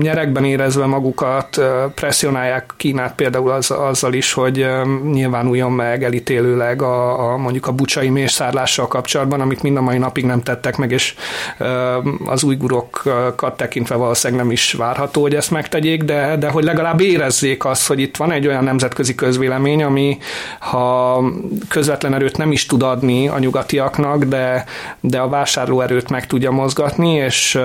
nyerekben 0.00 0.44
érezve 0.44 0.86
magukat 0.86 1.60
presszionálják 1.94 2.74
Kínát 2.76 3.14
például 3.14 3.50
az, 3.50 3.70
azzal 3.70 4.12
is, 4.12 4.32
hogy 4.32 4.66
nyilvánuljon 5.12 5.72
meg 5.72 6.04
elítélőleg 6.04 6.82
a, 6.82 7.30
a 7.32 7.36
mondjuk 7.36 7.66
a 7.66 7.72
bucsai 7.72 8.08
mészárlással 8.08 8.88
kapcsolatban, 8.88 9.40
amit 9.40 9.62
mind 9.62 9.76
a 9.76 9.80
mai 9.80 9.98
napig 9.98 10.24
nem 10.24 10.42
tettek 10.42 10.76
meg, 10.76 10.90
és 10.90 11.14
az 12.26 12.42
újgurokat 12.42 13.56
tekintve 13.56 13.94
valószínűleg 13.94 14.42
nem 14.42 14.52
is 14.52 14.72
várható, 14.72 15.22
hogy 15.22 15.34
ezt 15.34 15.50
megtegyék, 15.50 16.02
de, 16.02 16.36
de 16.36 16.48
hogy 16.48 16.64
legalább 16.64 17.00
érezzék 17.00 17.64
azt, 17.64 17.86
hogy 17.86 17.98
itt 17.98 18.16
van 18.16 18.32
egy 18.32 18.46
olyan 18.46 18.64
nemzetközi 18.64 19.14
közvélemény, 19.14 19.82
ami 19.82 20.18
ha 20.58 21.22
közvetlen 21.68 22.14
erőt 22.14 22.36
nem 22.36 22.52
is 22.52 22.66
tud 22.66 22.82
adni 22.82 23.28
a 23.28 23.38
nyugatiaknak, 23.38 24.24
de, 24.24 24.64
de 25.00 25.18
a 25.18 25.28
vásárlóerőt 25.28 26.10
meg 26.10 26.26
tudja 26.26 26.50
mozgatni, 26.50 27.12
és 27.14 27.58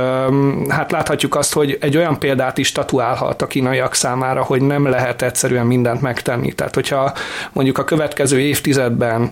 hát 0.68 0.92
láthatjuk 0.92 1.36
azt, 1.36 1.54
hogy 1.60 1.78
egy 1.82 1.98
olyan 1.98 2.20
példát 2.20 2.58
is 2.58 2.72
tatuálhat 2.72 3.42
a 3.42 3.48
kínaiak 3.48 3.94
számára, 3.94 4.44
hogy 4.44 4.62
nem 4.62 4.88
lehet 4.88 5.22
egyszerűen 5.22 5.66
mindent 5.66 6.02
megtenni. 6.02 6.54
Tehát, 6.54 6.76
hogyha 6.76 7.14
mondjuk 7.54 7.78
a 7.78 7.84
következő 7.84 8.40
évtizedben 8.40 9.32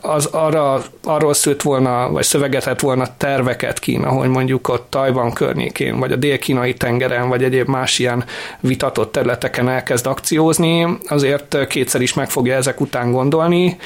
az 0.00 0.26
arra, 0.26 0.82
arról 1.04 1.34
szőtt 1.34 1.62
volna, 1.62 2.10
vagy 2.10 2.24
szövegetett 2.24 2.80
volna 2.80 3.06
terveket 3.16 3.78
Kína, 3.78 4.08
hogy 4.08 4.28
mondjuk 4.28 4.68
ott 4.68 4.86
Tajvan 4.90 5.32
környékén, 5.32 5.98
vagy 5.98 6.12
a 6.12 6.16
dél-kínai 6.16 6.74
tengeren, 6.74 7.28
vagy 7.28 7.44
egyéb 7.44 7.68
más 7.68 7.98
ilyen 7.98 8.24
vitatott 8.60 9.12
területeken 9.12 9.68
elkezd 9.68 10.06
akciózni, 10.06 10.98
azért 11.08 11.66
kétszer 11.66 12.00
is 12.00 12.14
meg 12.14 12.30
fogja 12.30 12.54
ezek 12.54 12.80
után 12.80 13.12
gondolni, 13.12 13.76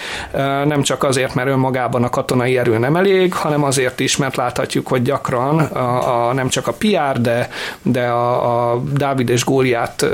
nem 0.65 0.83
csak 0.83 1.03
azért, 1.03 1.35
mert 1.35 1.49
önmagában 1.49 2.05
a 2.05 2.11
katonai 2.11 2.59
erő 2.59 2.79
nem 2.79 2.97
elég, 2.97 3.35
hanem 3.35 3.65
azért 3.65 4.01
is, 4.01 4.17
mert 4.17 4.37
láthatjuk, 4.37 4.87
hogy 4.87 5.03
gyakran 5.03 5.59
a, 5.59 6.29
a 6.29 6.33
nem 6.33 6.49
csak 6.49 6.67
a 6.67 6.73
PR, 6.73 7.14
Sztár, 7.15 7.21
de, 7.21 7.49
de 7.83 8.07
a, 8.07 8.73
a 8.73 8.83
Dávid 8.93 9.29
és 9.29 9.45
Góliát 9.45 10.07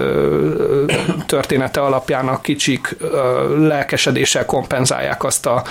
története 1.27 1.81
alapján 1.81 2.29
a 2.29 2.41
kicsik 2.41 2.97
lelkesedéssel 3.59 4.47
kompenzálják 4.47 5.25
azt 5.25 5.47
a 5.47 5.63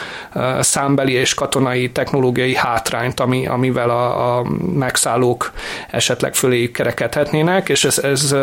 számbeli 0.60 1.12
és 1.12 1.34
katonai 1.34 1.92
technológiai 1.92 2.56
hátrányt, 2.56 3.20
ami, 3.20 3.48
amivel 3.48 3.90
a, 3.90 4.38
a 4.38 4.46
megszállók 4.74 5.52
esetleg 5.92 6.36
föléjük 6.36 6.72
kerekedhetnének, 6.72 7.70
és 7.70 7.84
ez, 7.84 7.98
ez 7.98 8.36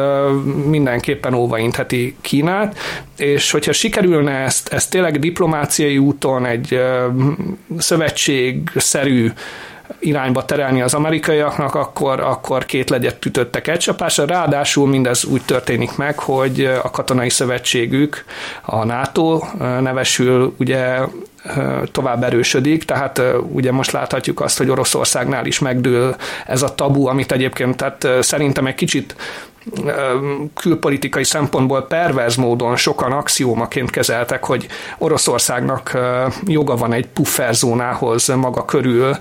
mindenképpen 0.65 1.35
óvaintheti 1.35 2.17
Kínát, 2.21 2.79
és 3.17 3.51
hogyha 3.51 3.73
sikerülne 3.73 4.33
ezt, 4.33 4.69
ezt 4.69 4.91
tényleg 4.91 5.19
diplomáciai 5.19 5.99
úton 5.99 6.47
egy 6.47 6.81
szövetségszerű 7.79 9.33
irányba 9.99 10.45
terelni 10.45 10.83
az 10.83 10.95
amerikaiaknak, 10.95 11.75
akkor, 11.75 12.21
akkor 12.21 12.65
két 12.65 12.91
legyet 12.91 13.27
ütöttek 13.27 13.69
egy 13.69 13.79
csapásra. 13.79 14.25
Ráadásul 14.25 14.89
mindez 14.89 15.25
úgy 15.25 15.43
történik 15.45 15.97
meg, 15.97 16.19
hogy 16.19 16.65
a 16.83 16.91
katonai 16.91 17.31
szövetségük, 17.31 18.25
a 18.63 18.85
NATO 18.85 19.43
nevesül 19.81 20.55
ugye 20.59 20.99
tovább 21.93 22.23
erősödik, 22.23 22.85
tehát 22.85 23.23
ugye 23.53 23.73
most 23.73 23.93
láthatjuk 23.93 24.41
azt, 24.41 24.59
hogy 24.59 24.71
Oroszországnál 24.71 25.47
is 25.47 25.59
megdől 25.59 26.17
ez 26.47 26.63
a 26.63 26.75
tabu, 26.75 27.07
amit 27.07 27.33
egyébként 27.33 27.77
tehát 27.77 28.25
szerintem 28.25 28.67
egy 28.67 28.75
kicsit 28.75 29.17
külpolitikai 30.55 31.25
szempontból 31.25 31.83
perverz 31.83 32.37
módon 32.37 32.77
sokan 32.77 33.13
axiómaként 33.13 33.91
kezeltek, 33.91 34.45
hogy 34.45 34.67
Oroszországnak 34.99 35.99
joga 36.47 36.77
van 36.77 36.93
egy 36.93 37.07
pufferzónához 37.07 38.29
maga 38.29 38.65
körül 38.65 39.17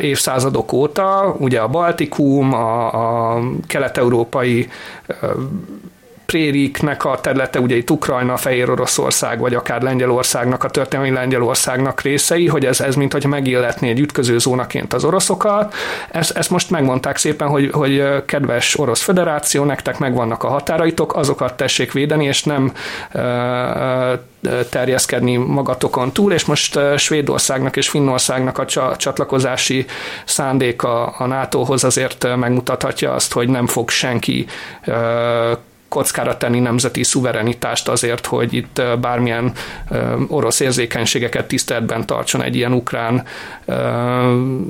évszázadok 0.00 0.72
óta, 0.72 1.36
ugye 1.38 1.60
a 1.60 1.68
Baltikum, 1.68 2.52
a, 2.54 3.34
a 3.34 3.40
kelet-európai 3.66 4.68
prériknek 6.32 7.04
a 7.04 7.20
területe, 7.20 7.60
ugye 7.60 7.76
itt 7.76 7.90
Ukrajna, 7.90 8.36
Fehér 8.36 8.70
Oroszország, 8.70 9.38
vagy 9.38 9.54
akár 9.54 9.82
Lengyelországnak, 9.82 10.64
a 10.64 10.68
történelmi 10.70 11.12
Lengyelországnak 11.12 12.00
részei, 12.00 12.46
hogy 12.46 12.64
ez, 12.64 12.80
ez 12.80 12.94
mint 12.94 13.12
hogy 13.12 13.24
megilletné 13.24 13.88
egy 13.90 14.00
ütköző 14.00 14.38
zónaként 14.38 14.92
az 14.92 15.04
oroszokat. 15.04 15.74
Ezt, 16.10 16.36
ezt 16.36 16.50
most 16.50 16.70
megmondták 16.70 17.16
szépen, 17.16 17.48
hogy, 17.48 17.70
hogy 17.72 18.24
kedves 18.24 18.78
Orosz 18.78 19.02
Föderáció, 19.02 19.64
nektek 19.64 19.98
megvannak 19.98 20.42
a 20.42 20.48
határaitok, 20.48 21.16
azokat 21.16 21.56
tessék 21.56 21.92
védeni, 21.92 22.24
és 22.24 22.42
nem 22.42 22.72
terjeszkedni 24.70 25.36
magatokon 25.36 26.12
túl, 26.12 26.32
és 26.32 26.44
most 26.44 26.78
Svédországnak 26.96 27.76
és 27.76 27.88
Finnországnak 27.88 28.58
a 28.58 28.64
csatlakozási 28.96 29.86
szándéka 30.24 31.06
a 31.06 31.26
NATO-hoz 31.26 31.84
azért 31.84 32.36
megmutathatja 32.36 33.12
azt, 33.12 33.32
hogy 33.32 33.48
nem 33.48 33.66
fog 33.66 33.90
senki 33.90 34.46
kockára 35.88 36.36
tenni 36.36 36.60
nemzeti 36.60 37.02
szuverenitást 37.02 37.88
azért, 37.88 38.26
hogy 38.26 38.54
itt 38.54 38.82
bármilyen 39.00 39.52
orosz 40.28 40.60
érzékenységeket 40.60 41.46
tiszteletben 41.46 42.06
tartson 42.06 42.42
egy 42.42 42.56
ilyen 42.56 42.72
ukrán 42.72 43.22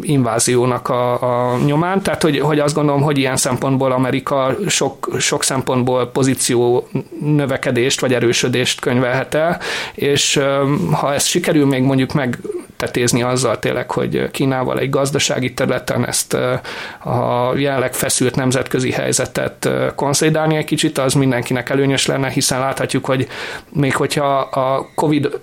inváziónak 0.00 0.88
a, 0.88 1.22
a 1.52 1.58
nyomán. 1.58 2.02
Tehát, 2.02 2.22
hogy, 2.22 2.40
hogy 2.40 2.58
azt 2.58 2.74
gondolom, 2.74 3.02
hogy 3.02 3.18
ilyen 3.18 3.36
szempontból 3.36 3.92
Amerika 3.92 4.56
sok, 4.66 5.08
sok 5.18 5.44
szempontból 5.44 6.06
pozíció 6.06 6.88
növekedést 7.20 8.00
vagy 8.00 8.14
erősödést 8.14 8.80
könyvelhet 8.80 9.34
el, 9.34 9.60
és 9.94 10.40
ha 10.92 11.14
ez 11.14 11.24
sikerül 11.24 11.66
még 11.66 11.82
mondjuk 11.82 12.12
meg 12.12 12.38
tetézni 12.78 13.22
azzal 13.22 13.58
tényleg, 13.58 13.90
hogy 13.90 14.30
Kínával 14.30 14.78
egy 14.78 14.90
gazdasági 14.90 15.54
területen 15.54 16.06
ezt 16.06 16.34
a 17.04 17.52
jelenleg 17.56 17.94
feszült 17.94 18.36
nemzetközi 18.36 18.90
helyzetet 18.90 19.68
konszolidálni 19.94 20.56
egy 20.56 20.64
kicsit, 20.64 20.98
az 20.98 21.07
mindenkinek 21.14 21.70
előnyös 21.70 22.06
lenne, 22.06 22.28
hiszen 22.28 22.60
láthatjuk, 22.60 23.04
hogy 23.04 23.28
még 23.68 23.96
hogyha 23.96 24.38
a 24.38 24.88
COVID 24.94 25.40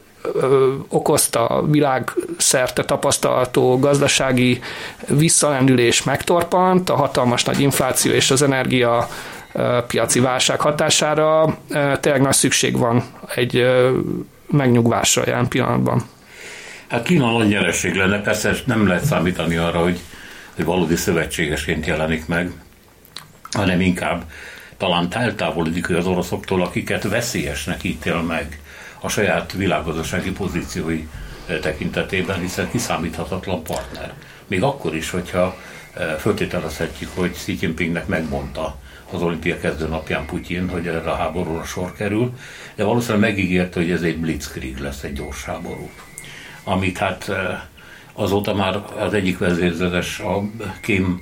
okozta 0.87 1.63
világszerte 1.69 2.83
tapasztalható 2.83 3.79
gazdasági 3.79 4.61
visszalendülés 5.07 6.03
megtorpant, 6.03 6.89
a 6.89 6.95
hatalmas 6.95 7.43
nagy 7.43 7.59
infláció 7.59 8.11
és 8.11 8.31
az 8.31 8.41
energia 8.41 9.09
piaci 9.87 10.19
válság 10.19 10.59
hatására 10.59 11.57
tényleg 11.99 12.21
nagy 12.21 12.33
szükség 12.33 12.77
van 12.77 13.03
egy 13.35 13.65
megnyugvásra 14.47 15.23
jelen 15.25 15.47
pillanatban. 15.47 16.03
Hát 16.87 17.03
Kína 17.03 17.31
nagy 17.31 17.47
nyereség 17.47 17.95
lenne, 17.95 18.21
persze 18.21 18.53
nem 18.65 18.87
lehet 18.87 19.05
számítani 19.05 19.55
arra, 19.55 19.79
hogy, 19.79 19.99
hogy 20.55 20.65
valódi 20.65 20.95
szövetségesként 20.95 21.85
jelenik 21.85 22.27
meg, 22.27 22.51
hanem 23.51 23.81
inkább 23.81 24.23
talán 24.77 25.07
eltávolodik 25.11 25.89
az 25.89 26.05
oroszoktól, 26.05 26.61
akiket 26.61 27.03
veszélyesnek 27.03 27.83
ítél 27.83 28.21
meg 28.21 28.59
a 28.99 29.09
saját 29.09 29.51
világgazdasági 29.51 30.31
pozíciói 30.31 31.07
tekintetében, 31.61 32.39
hiszen 32.39 32.69
kiszámíthatatlan 32.69 33.63
partner. 33.63 34.13
Még 34.47 34.63
akkor 34.63 34.95
is, 34.95 35.09
hogyha 35.09 35.55
föltételezhetjük, 36.19 37.09
hogy 37.15 37.31
Xi 37.31 37.57
Jinpingnek 37.61 38.07
megmondta 38.07 38.77
az 39.11 39.21
olimpia 39.21 39.59
kezdő 39.59 39.87
napján 39.87 40.25
Putyin, 40.25 40.69
hogy 40.69 40.87
erre 40.87 41.11
a 41.11 41.15
háborúra 41.15 41.63
sor 41.63 41.93
kerül, 41.93 42.33
de 42.75 42.83
valószínűleg 42.83 43.29
megígérte, 43.29 43.79
hogy 43.79 43.91
ez 43.91 44.01
egy 44.01 44.17
blitzkrieg 44.17 44.79
lesz, 44.79 45.03
egy 45.03 45.13
gyors 45.13 45.43
háború. 45.43 45.89
Amit 46.63 46.97
hát 46.97 47.31
azóta 48.13 48.53
már 48.53 48.83
az 48.97 49.13
egyik 49.13 49.37
vezérzetes, 49.37 50.19
a 50.19 50.41
Kim, 50.81 51.21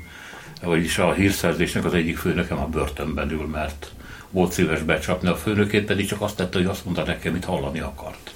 vagyis 0.64 0.98
a 0.98 1.14
hírszerzésnek 1.14 1.86
az 1.86 1.94
egyik 1.94 2.18
főnökem 2.18 2.58
a 2.58 2.68
börtönben 2.68 3.32
ül, 3.32 3.46
mert 3.46 3.92
volt 4.30 4.52
szíves 4.52 4.82
becsapni 4.82 5.30
a 5.30 5.36
főnökét, 5.36 5.86
pedig 5.86 6.08
csak 6.08 6.22
azt 6.22 6.36
tette, 6.36 6.58
hogy 6.58 6.68
azt 6.68 6.86
mondta 6.86 7.04
nekem, 7.04 7.34
mit 7.34 7.46
hallani 7.46 7.80
akart. 7.80 8.32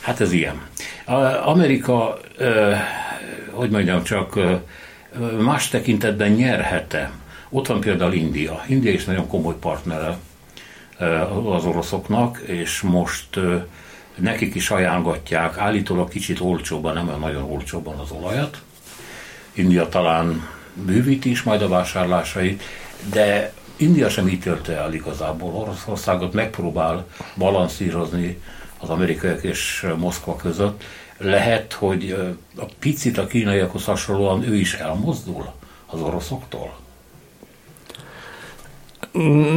Hát 0.00 0.20
ez 0.20 0.32
ilyen. 0.32 0.60
A 1.04 1.48
Amerika, 1.48 2.18
hogy 3.50 3.70
mondjam 3.70 4.02
csak, 4.02 4.36
eh, 4.36 4.60
más 5.38 5.68
tekintetben 5.68 6.30
nyerhete. 6.30 7.10
Ott 7.50 7.66
van 7.66 7.80
például 7.80 8.12
India. 8.12 8.64
India 8.68 8.92
is 8.92 9.04
nagyon 9.04 9.26
komoly 9.26 9.54
partnere 9.60 10.16
az 11.44 11.64
oroszoknak, 11.64 12.38
és 12.46 12.80
most 12.80 13.40
nekik 14.14 14.54
is 14.54 14.70
ajánlgatják, 14.70 15.58
állítólag 15.58 16.08
kicsit 16.08 16.40
olcsóban, 16.40 16.94
nem 16.94 17.06
olyan 17.06 17.20
nagyon 17.20 17.42
olcsóban 17.42 17.98
az 17.98 18.10
olajat. 18.10 18.62
India 19.52 19.88
talán 19.88 20.48
bővíti 20.74 21.30
is 21.30 21.42
majd 21.42 21.62
a 21.62 21.68
vásárlásait, 21.68 22.62
de 23.10 23.52
India 23.76 24.08
sem 24.08 24.28
ítélte 24.28 24.76
el 24.76 24.94
igazából. 24.94 25.54
Oroszországot 25.54 26.32
megpróbál 26.32 27.06
balanszírozni 27.36 28.40
az 28.78 28.88
amerikaiak 28.88 29.42
és 29.42 29.86
Moszkva 29.96 30.36
között. 30.36 30.84
Lehet, 31.18 31.72
hogy 31.72 32.16
a 32.56 32.64
picit 32.78 33.18
a 33.18 33.26
kínaiakhoz 33.26 33.84
hasonlóan 33.84 34.48
ő 34.48 34.56
is 34.56 34.74
elmozdul 34.74 35.52
az 35.86 36.00
oroszoktól? 36.00 36.82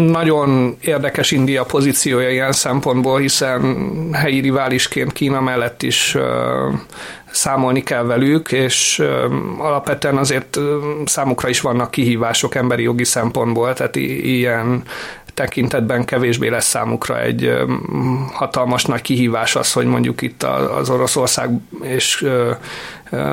nagyon 0.08 0.78
érdekes 0.82 1.32
India 1.32 1.64
pozíciója 1.64 2.30
ilyen 2.30 2.52
szempontból, 2.52 3.20
hiszen 3.20 4.14
helyi 4.14 4.40
riválisként 4.40 5.14
Kína 5.14 5.42
mellett 5.42 5.84
is 5.84 6.18
számolni 7.38 7.84
kell 7.84 8.04
velük, 8.04 8.52
és 8.52 9.04
alapvetően 9.58 10.18
azért 10.18 10.58
számukra 11.06 11.50
is 11.50 11.62
vannak 11.62 11.92
kihívások 11.92 12.56
emberi 12.56 12.84
jogi 12.84 13.04
szempontból, 13.04 13.74
tehát 13.74 13.96
ilyen 13.96 14.84
tekintetben 15.38 16.06
kevésbé 16.06 16.48
lesz 16.48 16.68
számukra 16.68 17.22
egy 17.22 17.54
hatalmas 18.34 18.86
nagy 18.86 19.02
kihívás 19.02 19.56
az, 19.56 19.74
hogy 19.74 19.86
mondjuk 19.86 20.22
itt 20.22 20.44
az 20.44 20.90
Oroszország 20.90 21.50
és 21.82 22.28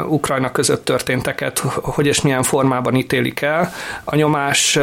Ukrajna 0.06 0.52
között 0.52 0.84
történteket, 0.84 1.58
hogy 1.82 2.06
és 2.06 2.20
milyen 2.20 2.42
formában 2.42 2.94
ítélik 2.94 3.40
el. 3.40 3.72
A 4.04 4.16
nyomás 4.16 4.78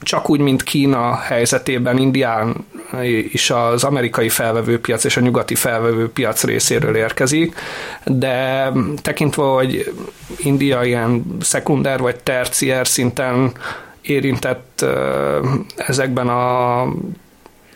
csak 0.00 0.30
úgy, 0.30 0.40
mint 0.40 0.62
Kína 0.62 1.16
helyzetében 1.16 1.98
Indián 1.98 2.66
is 3.32 3.50
az 3.50 3.84
amerikai 3.84 4.28
felvevőpiac 4.28 5.04
és 5.04 5.16
a 5.16 5.20
nyugati 5.20 5.54
felvevőpiac 5.54 6.44
részéről 6.44 6.96
érkezik, 6.96 7.54
de 8.04 8.72
tekintve, 9.02 9.42
hogy 9.42 9.92
India 10.36 10.82
ilyen 10.82 11.36
szekunder 11.40 12.00
vagy 12.00 12.16
tercier 12.16 12.86
szinten 12.86 13.52
érintett 14.02 14.84
ezekben 15.76 16.28
a 16.28 16.84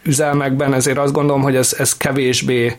üzelmekben, 0.02 0.74
ezért 0.74 0.98
azt 0.98 1.12
gondolom, 1.12 1.42
hogy 1.42 1.56
ez, 1.56 1.74
ez 1.78 1.96
kevésbé 1.96 2.76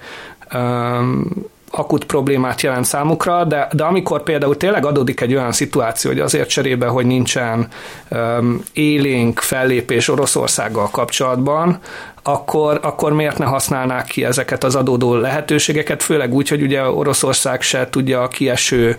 akut 1.71 2.05
problémát 2.05 2.61
jelent 2.61 2.85
számukra, 2.85 3.43
de, 3.43 3.67
de 3.71 3.83
amikor 3.83 4.23
például 4.23 4.57
tényleg 4.57 4.85
adódik 4.85 5.21
egy 5.21 5.35
olyan 5.35 5.51
szituáció, 5.51 6.11
hogy 6.11 6.19
azért 6.19 6.49
cserébe, 6.49 6.87
hogy 6.87 7.05
nincsen 7.05 7.67
um, 8.09 8.63
élénk 8.73 9.39
fellépés 9.39 10.07
Oroszországgal 10.07 10.89
kapcsolatban, 10.89 11.79
akkor, 12.27 12.79
akkor 12.81 13.13
miért 13.13 13.37
ne 13.37 13.45
használnák 13.45 14.05
ki 14.05 14.25
ezeket 14.25 14.63
az 14.63 14.75
adódó 14.75 15.15
lehetőségeket, 15.15 16.03
főleg 16.03 16.33
úgy, 16.33 16.49
hogy 16.49 16.61
ugye 16.61 16.89
Oroszország 16.89 17.61
se 17.61 17.87
tudja 17.89 18.21
a 18.21 18.27
kieső 18.27 18.97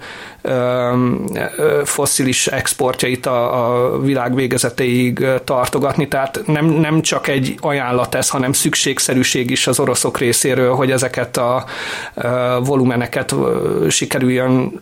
fosszilis 1.85 2.47
exportjait 2.47 3.27
a, 3.27 3.65
a 3.65 3.99
világ 4.01 4.35
végezetéig 4.35 5.27
tartogatni, 5.45 6.09
tehát 6.09 6.41
nem, 6.47 6.67
nem 6.67 7.03
csak 7.03 7.29
egy 7.29 7.55
ajánlat 7.61 8.15
ez, 8.15 8.29
hanem 8.29 8.53
szükségszerűség 8.53 9.51
is 9.51 9.67
az 9.67 9.81
oroszok 9.81 10.19
részéről, 10.19 10.75
hogy 10.75 10.91
ezeket 10.91 11.37
a, 11.37 11.65
volumeneket 12.65 13.35
sikerüljön 13.89 14.81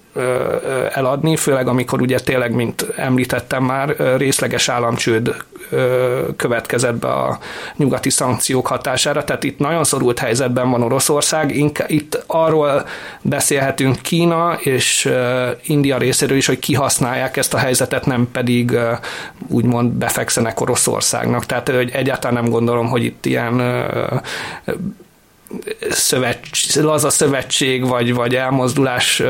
eladni, 0.92 1.36
főleg 1.36 1.68
amikor 1.68 2.00
ugye 2.00 2.18
tényleg, 2.18 2.54
mint 2.54 2.86
említettem 2.96 3.64
már, 3.64 4.16
részleges 4.16 4.68
államcsőd 4.68 5.34
következett 6.36 6.94
be 6.94 7.08
a 7.08 7.38
nyugati 7.76 8.10
szankciók 8.10 8.33
hatására, 8.66 9.24
tehát 9.24 9.44
itt 9.44 9.58
nagyon 9.58 9.84
szorult 9.84 10.18
helyzetben 10.18 10.70
van 10.70 10.82
Oroszország, 10.82 11.56
itt 11.86 12.24
arról 12.26 12.86
beszélhetünk 13.22 14.00
Kína 14.02 14.54
és 14.60 15.10
India 15.62 15.98
részéről 15.98 16.36
is, 16.36 16.46
hogy 16.46 16.58
kihasználják 16.58 17.36
ezt 17.36 17.54
a 17.54 17.58
helyzetet, 17.58 18.06
nem 18.06 18.28
pedig 18.32 18.78
úgymond 19.48 19.90
befekszenek 19.90 20.60
Oroszországnak. 20.60 21.46
Tehát 21.46 21.68
hogy 21.68 21.90
egyáltalán 21.90 22.42
nem 22.42 22.52
gondolom, 22.52 22.86
hogy 22.88 23.04
itt 23.04 23.26
ilyen 23.26 23.84
szövetség, 25.90 26.82
laza 26.82 27.10
szövetség 27.10 27.86
vagy, 27.86 28.14
vagy 28.14 28.34
elmozdulás 28.34 29.22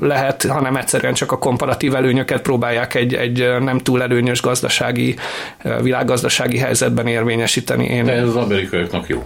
lehet, 0.00 0.46
hanem 0.48 0.76
egyszerűen 0.76 1.14
csak 1.14 1.32
a 1.32 1.38
komparatív 1.38 1.94
előnyöket 1.94 2.42
próbálják 2.42 2.94
egy, 2.94 3.14
egy 3.14 3.54
nem 3.60 3.78
túl 3.78 4.02
előnyös 4.02 4.40
gazdasági, 4.42 5.16
világgazdasági 5.82 6.58
helyzetben 6.58 7.06
érvényesíteni. 7.06 7.84
Én... 7.84 8.04
De 8.04 8.12
ez 8.12 8.26
az 8.26 8.36
amerikaiaknak 8.36 9.08
jó 9.08 9.24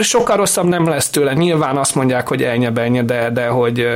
sokkal 0.00 0.36
rosszabb 0.36 0.68
nem 0.68 0.88
lesz 0.88 1.10
tőle. 1.10 1.32
Nyilván 1.32 1.76
azt 1.76 1.94
mondják, 1.94 2.28
hogy 2.28 2.42
elnye 2.42 2.70
benye, 2.70 3.02
de, 3.02 3.30
de 3.30 3.46
hogy 3.46 3.88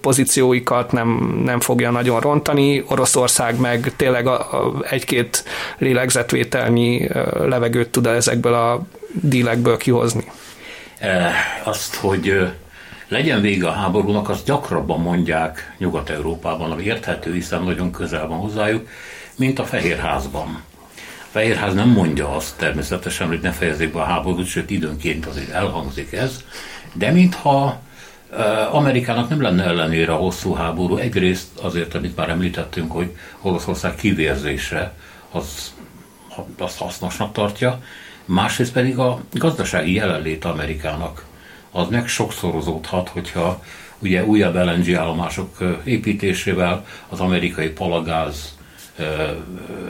pozícióikat 0.00 0.92
nem, 0.92 1.40
nem 1.44 1.60
fogja 1.60 1.90
nagyon 1.90 2.20
rontani. 2.20 2.84
Oroszország 2.88 3.60
meg 3.60 3.92
tényleg 3.96 4.26
a, 4.26 4.32
a 4.32 4.74
egy-két 4.90 5.44
lélegzetvételnyi 5.78 7.08
levegőt 7.38 7.88
tud 7.88 8.06
ezekből 8.06 8.54
a 8.54 8.82
dílekből 9.12 9.76
kihozni. 9.76 10.24
E, 10.98 11.32
azt, 11.62 11.94
hogy 11.94 12.48
legyen 13.08 13.40
vége 13.40 13.68
a 13.68 13.72
háborúnak, 13.72 14.28
azt 14.28 14.44
gyakrabban 14.44 15.00
mondják 15.00 15.74
Nyugat-Európában, 15.78 16.70
ami 16.70 16.82
érthető, 16.82 17.32
hiszen 17.32 17.62
nagyon 17.62 17.90
közel 17.90 18.26
van 18.26 18.38
hozzájuk, 18.38 18.88
mint 19.36 19.58
a 19.58 19.64
Fehérházban. 19.64 20.62
Fehérház 21.30 21.74
nem 21.74 21.88
mondja 21.88 22.36
azt 22.36 22.56
természetesen, 22.56 23.26
hogy 23.28 23.40
ne 23.40 23.50
fejezzék 23.50 23.92
be 23.92 24.00
a 24.00 24.04
háborút, 24.04 24.46
sőt 24.46 24.70
időnként 24.70 25.26
azért 25.26 25.50
elhangzik 25.50 26.12
ez, 26.12 26.44
de 26.92 27.10
mintha 27.10 27.80
Amerikának 28.72 29.28
nem 29.28 29.42
lenne 29.42 29.64
ellenére 29.64 30.12
a 30.12 30.16
hosszú 30.16 30.54
háború, 30.54 30.96
egyrészt 30.96 31.58
azért, 31.58 31.94
amit 31.94 32.16
már 32.16 32.28
említettünk, 32.28 32.92
hogy 32.92 33.16
Oroszország 33.40 33.94
kivérzése 33.94 34.94
az, 35.30 35.72
azt 36.58 36.78
hasznosnak 36.78 37.32
tartja, 37.32 37.80
másrészt 38.28 38.72
pedig 38.72 38.98
a 38.98 39.20
gazdasági 39.32 39.92
jelenlét 39.92 40.44
Amerikának 40.44 41.24
az 41.70 41.88
meg 41.88 42.08
sokszorozódhat, 42.08 43.08
hogyha 43.08 43.62
ugye 43.98 44.24
újabb 44.24 44.54
LNG 44.54 44.94
állomások 44.94 45.58
építésével, 45.84 46.86
az 47.08 47.20
amerikai 47.20 47.68
palagáz 47.68 48.56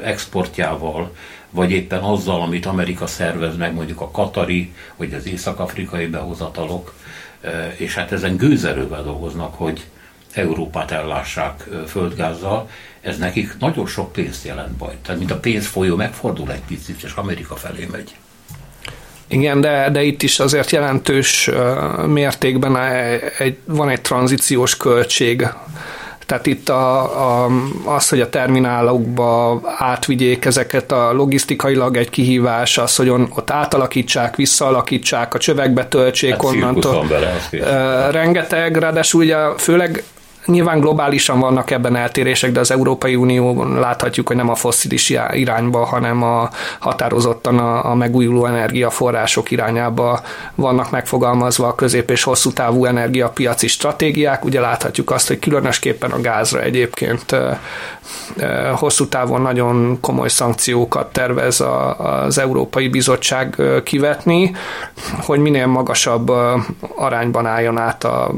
exportjával, 0.02 1.14
vagy 1.50 1.70
éppen 1.70 2.02
azzal, 2.02 2.42
amit 2.42 2.66
Amerika 2.66 3.06
szervez 3.06 3.56
meg, 3.56 3.74
mondjuk 3.74 4.00
a 4.00 4.10
katari, 4.10 4.72
vagy 4.96 5.14
az 5.14 5.26
észak-afrikai 5.26 6.06
behozatalok, 6.06 6.94
és 7.76 7.94
hát 7.94 8.12
ezen 8.12 8.36
gőzerővel 8.36 9.02
dolgoznak, 9.02 9.54
hogy 9.54 9.86
Európát 10.32 10.90
ellássák 10.90 11.68
földgázzal, 11.86 12.68
ez 13.00 13.18
nekik 13.18 13.56
nagyon 13.58 13.86
sok 13.86 14.12
pénzt 14.12 14.44
jelent 14.44 14.72
baj. 14.72 14.96
Tehát 15.02 15.18
mint 15.18 15.30
a 15.30 15.38
pénzfolyó 15.38 15.96
megfordul 15.96 16.52
egy 16.52 16.62
picit, 16.66 17.02
és 17.02 17.12
Amerika 17.12 17.56
felé 17.56 17.88
megy. 17.90 18.16
Igen, 19.28 19.60
de, 19.60 19.90
de 19.90 20.02
itt 20.02 20.22
is 20.22 20.38
azért 20.38 20.70
jelentős 20.70 21.50
mértékben 22.06 22.76
egy, 23.38 23.56
van 23.64 23.88
egy 23.88 24.00
tranzíciós 24.00 24.76
költség 24.76 25.48
tehát 26.28 26.46
itt 26.46 26.68
a, 26.68 27.00
a, 27.44 27.50
az, 27.84 28.08
hogy 28.08 28.20
a 28.20 28.28
terminálokba 28.28 29.60
átvigyék 29.78 30.44
ezeket 30.44 30.92
a 30.92 31.12
logisztikailag 31.12 31.96
egy 31.96 32.10
kihívás, 32.10 32.78
az, 32.78 32.96
hogy 32.96 33.08
on, 33.08 33.32
ott 33.36 33.50
átalakítsák, 33.50 34.36
visszaalakítsák, 34.36 35.34
a 35.34 35.38
csövekbe 35.38 35.86
töltsék 35.86 36.30
hát 36.30 36.44
onnantól. 36.44 37.06
Bele, 37.06 38.10
rengeteg, 38.10 38.76
ráadásul 38.76 39.22
ugye 39.22 39.36
főleg 39.56 40.02
nyilván 40.48 40.80
globálisan 40.80 41.40
vannak 41.40 41.70
ebben 41.70 41.96
eltérések, 41.96 42.52
de 42.52 42.60
az 42.60 42.70
Európai 42.70 43.14
Unióban 43.14 43.78
láthatjuk, 43.78 44.26
hogy 44.26 44.36
nem 44.36 44.48
a 44.48 44.54
fosszilis 44.54 45.14
irányba, 45.32 45.84
hanem 45.84 46.22
a 46.22 46.50
határozottan 46.78 47.58
a, 47.58 47.90
a 47.90 47.94
megújuló 47.94 48.46
energiaforrások 48.46 49.50
irányába 49.50 50.20
vannak 50.54 50.90
megfogalmazva 50.90 51.66
a 51.66 51.74
közép- 51.74 52.10
és 52.10 52.22
hosszú 52.22 52.52
távú 52.52 52.84
energiapiaci 52.84 53.66
stratégiák. 53.66 54.44
Ugye 54.44 54.60
láthatjuk 54.60 55.10
azt, 55.10 55.28
hogy 55.28 55.38
különösképpen 55.38 56.10
a 56.10 56.20
gázra 56.20 56.60
egyébként 56.62 57.36
hosszú 58.74 59.06
távon 59.06 59.42
nagyon 59.42 59.98
komoly 60.00 60.28
szankciókat 60.28 61.12
tervez 61.12 61.64
az 61.98 62.38
Európai 62.38 62.88
Bizottság 62.88 63.56
kivetni, 63.84 64.54
hogy 65.20 65.38
minél 65.38 65.66
magasabb 65.66 66.32
arányban 66.96 67.46
álljon 67.46 67.78
át 67.78 68.04
a 68.04 68.30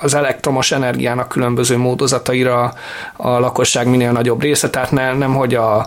az 0.00 0.14
elektromos 0.14 0.72
energiának 0.72 1.28
különböző 1.28 1.76
módozataira 1.76 2.72
a 3.16 3.28
lakosság 3.28 3.86
minél 3.86 4.12
nagyobb 4.12 4.42
része, 4.42 4.70
tehát 4.70 4.90
ne, 4.90 5.12
nem 5.12 5.34
hogy 5.34 5.54
a, 5.54 5.86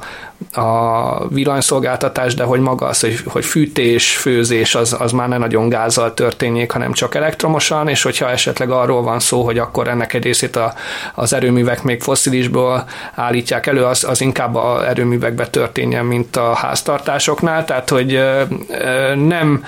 a 0.53 1.27
villanyszolgáltatás, 1.27 2.33
de 2.33 2.43
hogy 2.43 2.59
maga 2.59 2.85
az, 2.85 2.99
hogy, 2.99 3.19
hogy 3.25 3.45
fűtés, 3.45 4.17
főzés 4.17 4.75
az, 4.75 4.95
az 4.99 5.11
már 5.11 5.27
ne 5.27 5.37
nagyon 5.37 5.69
gázzal 5.69 6.13
történjék, 6.13 6.71
hanem 6.71 6.91
csak 6.93 7.15
elektromosan, 7.15 7.87
és 7.87 8.01
hogyha 8.01 8.29
esetleg 8.29 8.69
arról 8.69 9.01
van 9.01 9.19
szó, 9.19 9.43
hogy 9.43 9.57
akkor 9.57 9.87
ennek 9.87 10.13
egy 10.13 10.23
részét 10.23 10.55
a, 10.55 10.73
az 11.13 11.33
erőművek 11.33 11.83
még 11.83 12.01
foszilisból 12.01 12.85
állítják 13.15 13.67
elő, 13.67 13.83
az, 13.83 14.03
az 14.03 14.21
inkább 14.21 14.55
a 14.55 14.87
erőművekbe 14.87 15.47
történjen, 15.47 16.05
mint 16.05 16.35
a 16.35 16.53
háztartásoknál, 16.53 17.65
tehát 17.65 17.89
hogy 17.89 18.19
nem 19.15 19.63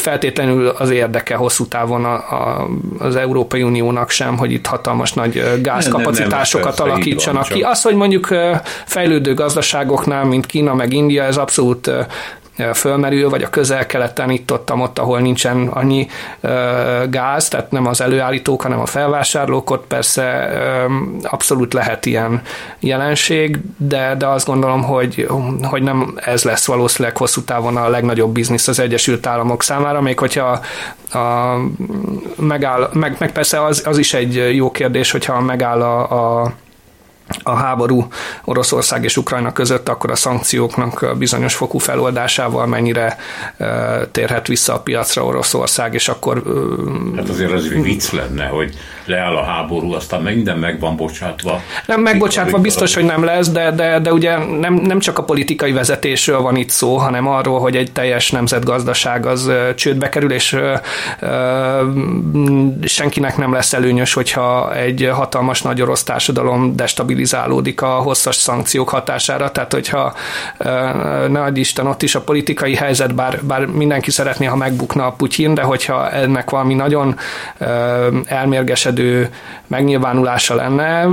feltétlenül 0.00 0.66
az 0.68 0.90
érdeke 0.90 1.34
hosszú 1.34 1.66
távon 1.66 2.04
a, 2.04 2.14
a, 2.14 2.68
az 2.98 3.16
Európai 3.16 3.62
Uniónak 3.62 4.10
sem, 4.10 4.36
hogy 4.36 4.52
itt 4.52 4.66
hatalmas 4.66 5.12
nagy 5.12 5.60
gázkapacitásokat 5.62 6.64
nem, 6.64 6.74
nem, 6.76 6.86
nem, 6.86 6.94
alakítsanak 6.94 7.48
ki. 7.48 7.62
Az, 7.62 7.82
hogy 7.82 7.94
mondjuk 7.94 8.28
fejlődő 8.84 9.34
gazdaságoknál, 9.34 10.24
mint 10.24 10.46
Kína 10.46 10.74
meg 10.74 10.92
India, 10.92 11.22
ez 11.22 11.36
abszolút 11.36 11.90
fölmerül, 12.74 13.28
vagy 13.28 13.42
a 13.42 13.50
közel-keleten 13.50 14.30
itt 14.30 14.52
ott, 14.52 14.72
ott, 14.72 14.98
ahol 14.98 15.20
nincsen 15.20 15.66
annyi 15.68 16.08
gáz, 17.10 17.48
tehát 17.48 17.70
nem 17.70 17.86
az 17.86 18.00
előállítók, 18.00 18.62
hanem 18.62 18.80
a 18.80 18.86
felvásárlók, 18.86 19.70
ott 19.70 19.86
persze 19.86 20.50
abszolút 21.22 21.72
lehet 21.72 22.06
ilyen 22.06 22.42
jelenség, 22.80 23.58
de, 23.76 24.14
de 24.18 24.26
azt 24.26 24.46
gondolom, 24.46 24.82
hogy, 24.82 25.28
hogy 25.62 25.82
nem 25.82 26.14
ez 26.16 26.44
lesz 26.44 26.66
valószínűleg 26.66 27.16
hosszú 27.16 27.42
távon 27.42 27.76
a 27.76 27.88
legnagyobb 27.88 28.32
biznisz 28.32 28.68
az 28.68 28.78
Egyesült 28.78 29.26
Államok 29.26 29.62
számára, 29.62 30.00
még 30.00 30.18
hogyha 30.18 30.60
a, 31.12 31.56
megáll, 32.36 32.90
meg, 32.92 33.16
meg 33.18 33.32
persze 33.32 33.64
az, 33.64 33.82
az 33.86 33.98
is 33.98 34.14
egy 34.14 34.54
jó 34.56 34.70
kérdés, 34.70 35.10
hogyha 35.10 35.40
megáll 35.40 35.82
a, 35.82 36.42
a 36.42 36.52
a 37.42 37.54
háború 37.54 38.06
Oroszország 38.44 39.04
és 39.04 39.16
Ukrajna 39.16 39.52
között, 39.52 39.88
akkor 39.88 40.10
a 40.10 40.14
szankcióknak 40.14 41.06
bizonyos 41.18 41.54
fokú 41.54 41.78
feloldásával 41.78 42.66
mennyire 42.66 43.16
térhet 44.12 44.46
vissza 44.46 44.74
a 44.74 44.80
piacra 44.80 45.24
Oroszország, 45.24 45.94
és 45.94 46.08
akkor... 46.08 46.42
Hát 47.16 47.28
azért 47.28 47.52
az 47.52 47.68
vicc 47.68 48.10
lenne, 48.10 48.46
hogy 48.46 48.74
leáll 49.04 49.36
a 49.36 49.44
háború, 49.44 49.92
aztán 49.92 50.22
minden 50.22 50.58
meg 50.58 50.80
van 50.80 50.96
bocsátva. 50.96 51.60
Nem 51.86 52.00
megbocsátva 52.00 52.58
biztos, 52.58 52.94
hogy 52.94 53.04
nem 53.04 53.24
lesz, 53.24 53.50
de, 53.50 53.70
de, 53.70 53.98
de 53.98 54.12
ugye 54.12 54.38
nem, 54.38 54.74
nem 54.74 54.98
csak 54.98 55.18
a 55.18 55.24
politikai 55.24 55.72
vezetésről 55.72 56.40
van 56.40 56.56
itt 56.56 56.70
szó, 56.70 56.96
hanem 56.96 57.26
arról, 57.26 57.60
hogy 57.60 57.76
egy 57.76 57.92
teljes 57.92 58.30
nemzetgazdaság 58.30 59.26
az 59.26 59.50
csődbe 59.74 60.08
kerül, 60.08 60.32
és 60.32 60.56
senkinek 62.84 63.36
nem 63.36 63.52
lesz 63.52 63.72
előnyös, 63.72 64.12
hogyha 64.12 64.74
egy 64.74 65.10
hatalmas 65.12 65.62
nagy 65.62 65.82
orosz 65.82 66.02
társadalom 66.02 66.76
destabilizálódik 67.16 67.82
a 67.82 67.86
hosszas 67.86 68.36
szankciók 68.36 68.88
hatására, 68.88 69.50
tehát 69.50 69.72
hogyha 69.72 70.14
ne 71.28 71.42
adj 71.42 71.60
Isten, 71.60 71.86
ott 71.86 72.02
is 72.02 72.14
a 72.14 72.20
politikai 72.20 72.74
helyzet, 72.74 73.14
bár, 73.14 73.44
bár 73.44 73.66
mindenki 73.66 74.10
szeretné, 74.10 74.46
ha 74.46 74.56
megbukna 74.56 75.06
a 75.06 75.12
Putyin, 75.12 75.54
de 75.54 75.62
hogyha 75.62 76.10
ennek 76.10 76.50
valami 76.50 76.74
nagyon 76.74 77.16
elmérgesedő 78.24 79.30
megnyilvánulása 79.66 80.54
lenne, 80.54 81.04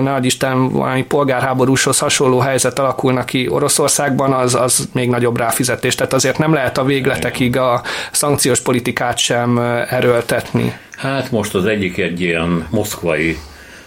ne 0.00 0.14
adj 0.14 0.26
Isten, 0.26 0.68
valami 0.68 1.04
polgárháborúshoz 1.04 1.98
hasonló 1.98 2.38
helyzet 2.38 2.78
alakulna 2.78 3.24
ki 3.24 3.48
Oroszországban, 3.48 4.32
az, 4.32 4.54
az 4.54 4.88
még 4.92 5.08
nagyobb 5.08 5.38
ráfizetés. 5.38 5.94
Tehát 5.94 6.12
azért 6.12 6.38
nem 6.38 6.52
lehet 6.52 6.78
a 6.78 6.84
végletekig 6.84 7.56
a 7.56 7.82
szankciós 8.12 8.60
politikát 8.60 9.18
sem 9.18 9.58
erőltetni. 9.88 10.76
Hát 10.96 11.30
most 11.30 11.54
az 11.54 11.64
egyik 11.64 11.98
egy 11.98 12.20
ilyen 12.20 12.66
moszkvai 12.70 13.38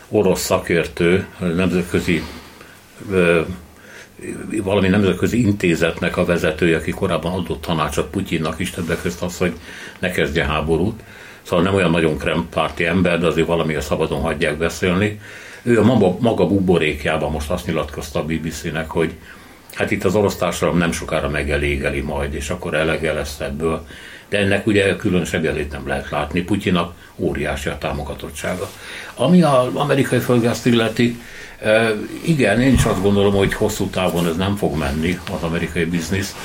orosz 0.09 0.41
szakértő, 0.41 1.25
nemzetközi 1.39 2.23
valami 4.63 4.87
nemzetközi 4.87 5.41
intézetnek 5.41 6.17
a 6.17 6.25
vezetője, 6.25 6.77
aki 6.77 6.91
korábban 6.91 7.33
adott 7.33 7.61
tanácsot 7.61 8.09
Putyinnak 8.09 8.59
is, 8.59 8.71
többek 8.71 9.01
között 9.01 9.21
az, 9.21 9.37
hogy 9.37 9.53
ne 9.99 10.11
kezdje 10.11 10.45
háborút. 10.45 11.03
Szóval 11.41 11.65
nem 11.65 11.73
olyan 11.75 11.91
nagyon 11.91 12.17
krempárti 12.17 12.85
ember, 12.85 13.19
de 13.19 13.27
azért 13.27 13.47
valami 13.47 13.75
a 13.75 13.81
szabadon 13.81 14.21
hagyják 14.21 14.57
beszélni. 14.57 15.19
Ő 15.61 15.79
a 15.79 15.83
maga, 15.83 16.17
maga 16.19 16.47
buborékjában 16.47 17.31
most 17.31 17.49
azt 17.49 17.65
nyilatkozta 17.65 18.19
a 18.19 18.25
BBC-nek, 18.25 18.89
hogy 18.89 19.13
hát 19.73 19.91
itt 19.91 20.03
az 20.03 20.15
orosz 20.15 20.35
társadalom 20.35 20.77
nem 20.77 20.91
sokára 20.91 21.29
megelégeli 21.29 22.01
majd, 22.01 22.33
és 22.33 22.49
akkor 22.49 22.73
elege 22.73 23.13
lesz 23.13 23.39
ebből. 23.39 23.87
De 24.29 24.37
ennek 24.37 24.67
ugye 24.67 24.95
különösebb 24.95 25.43
jelét 25.43 25.71
nem 25.71 25.87
lehet 25.87 26.09
látni. 26.09 26.41
Putyinak 26.41 26.93
óriási 27.15 27.69
a 27.69 27.77
támogatottsága. 27.77 28.69
Ami 29.15 29.41
az 29.41 29.73
amerikai 29.73 30.19
földgázt 30.19 30.65
illeti, 30.65 31.21
igen, 32.21 32.61
én 32.61 32.73
is 32.73 32.83
azt 32.83 33.01
gondolom, 33.01 33.33
hogy 33.33 33.53
hosszú 33.53 33.85
távon 33.85 34.27
ez 34.27 34.35
nem 34.35 34.55
fog 34.55 34.77
menni 34.77 35.19
az 35.31 35.43
amerikai 35.43 35.85
biznisz, 35.85 36.35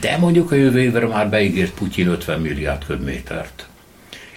de 0.00 0.16
mondjuk 0.16 0.50
a 0.50 0.54
jövő 0.54 0.80
évre 0.80 1.06
már 1.06 1.28
beígért 1.28 1.72
Putyin 1.74 2.08
50 2.08 2.40
milliárd 2.40 2.84
köbmétert 2.84 3.68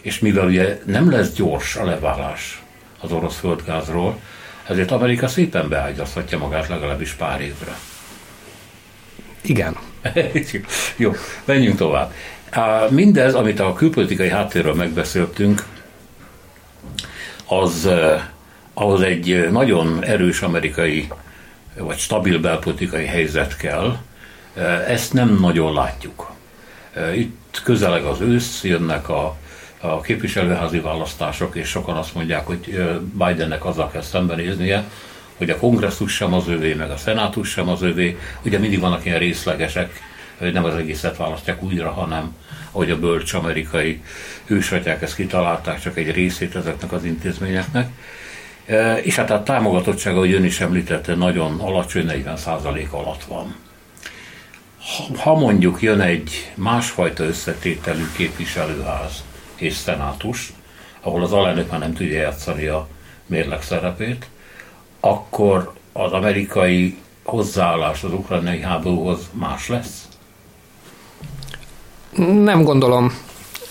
és 0.03 0.19
mivel 0.19 0.45
ugye 0.45 0.79
nem 0.85 1.11
lesz 1.11 1.33
gyors 1.33 1.75
a 1.75 1.85
leválás 1.85 2.61
az 2.99 3.11
orosz 3.11 3.37
földgázról, 3.37 4.19
ezért 4.67 4.91
Amerika 4.91 5.27
szépen 5.27 5.69
beágyazhatja 5.69 6.37
magát 6.37 6.67
legalábbis 6.67 7.11
pár 7.11 7.41
évre. 7.41 7.77
Igen. 9.43 9.77
Jó, 10.95 11.11
menjünk 11.45 11.77
tovább. 11.77 12.13
Mindez, 12.89 13.33
amit 13.33 13.59
a 13.59 13.73
külpolitikai 13.73 14.29
háttérről 14.29 14.73
megbeszéltünk, 14.73 15.65
az 17.47 17.89
ahhoz 18.73 19.01
egy 19.01 19.47
nagyon 19.51 20.03
erős 20.03 20.41
amerikai 20.41 21.07
vagy 21.77 21.97
stabil 21.97 22.39
belpolitikai 22.39 23.05
helyzet 23.05 23.57
kell. 23.57 23.97
Ezt 24.87 25.13
nem 25.13 25.37
nagyon 25.39 25.73
látjuk. 25.73 26.31
Itt 27.15 27.61
közeleg 27.63 28.03
az 28.03 28.21
ősz, 28.21 28.63
jönnek 28.63 29.09
a 29.09 29.37
a 29.83 30.01
képviselőházi 30.01 30.79
választások, 30.79 31.55
és 31.55 31.67
sokan 31.67 31.97
azt 31.97 32.15
mondják, 32.15 32.45
hogy 32.45 32.83
Bidennek 33.13 33.65
azzal 33.65 33.89
kell 33.91 34.01
szembenéznie, 34.01 34.83
hogy 35.43 35.53
a 35.53 35.57
kongresszus 35.59 36.13
sem 36.13 36.33
az 36.33 36.47
övé, 36.47 36.73
meg 36.73 36.91
a 36.91 36.97
szenátus 36.97 37.49
sem 37.49 37.69
az 37.69 37.81
övé. 37.81 38.17
Ugye 38.45 38.59
mindig 38.59 38.79
vannak 38.79 39.05
ilyen 39.05 39.19
részlegesek, 39.19 40.01
hogy 40.37 40.53
nem 40.53 40.63
az 40.63 40.75
egészet 40.75 41.17
választják 41.17 41.63
újra, 41.63 41.91
hanem 41.91 42.35
ahogy 42.71 42.91
a 42.91 42.99
bölcs 42.99 43.33
amerikai 43.33 44.01
hősatják 44.45 45.01
ezt 45.01 45.15
kitalálták, 45.15 45.79
csak 45.81 45.97
egy 45.97 46.11
részét 46.11 46.55
ezeknek 46.55 46.91
az 46.91 47.03
intézményeknek. 47.03 47.87
És 49.01 49.15
hát 49.15 49.31
a 49.31 49.43
támogatottsága, 49.43 50.19
hogy 50.19 50.33
ön 50.33 50.43
is 50.43 50.59
említette, 50.59 51.15
nagyon 51.15 51.59
alacsony, 51.59 52.23
40% 52.25 52.89
alatt 52.89 53.23
van. 53.23 53.55
Ha 55.17 55.33
mondjuk 55.35 55.81
jön 55.81 56.01
egy 56.01 56.51
másfajta 56.55 57.23
összetételű 57.23 58.03
képviselőház, 58.15 59.23
és 59.55 59.73
szenátus, 59.73 60.53
ahol 61.01 61.23
az 61.23 61.31
alelnök 61.31 61.71
már 61.71 61.79
nem 61.79 61.93
tudja 61.93 62.19
játszani 62.19 62.65
a 62.65 62.87
mérleg 63.25 63.61
szerepét, 63.61 64.27
akkor 65.05 65.71
az 65.93 66.11
amerikai 66.11 66.97
hozzáállás 67.23 68.03
az 68.03 68.13
ukrajnai 68.13 68.61
háborúhoz 68.61 69.19
más 69.31 69.67
lesz? 69.67 70.07
Nem 72.43 72.63
gondolom. 72.63 73.17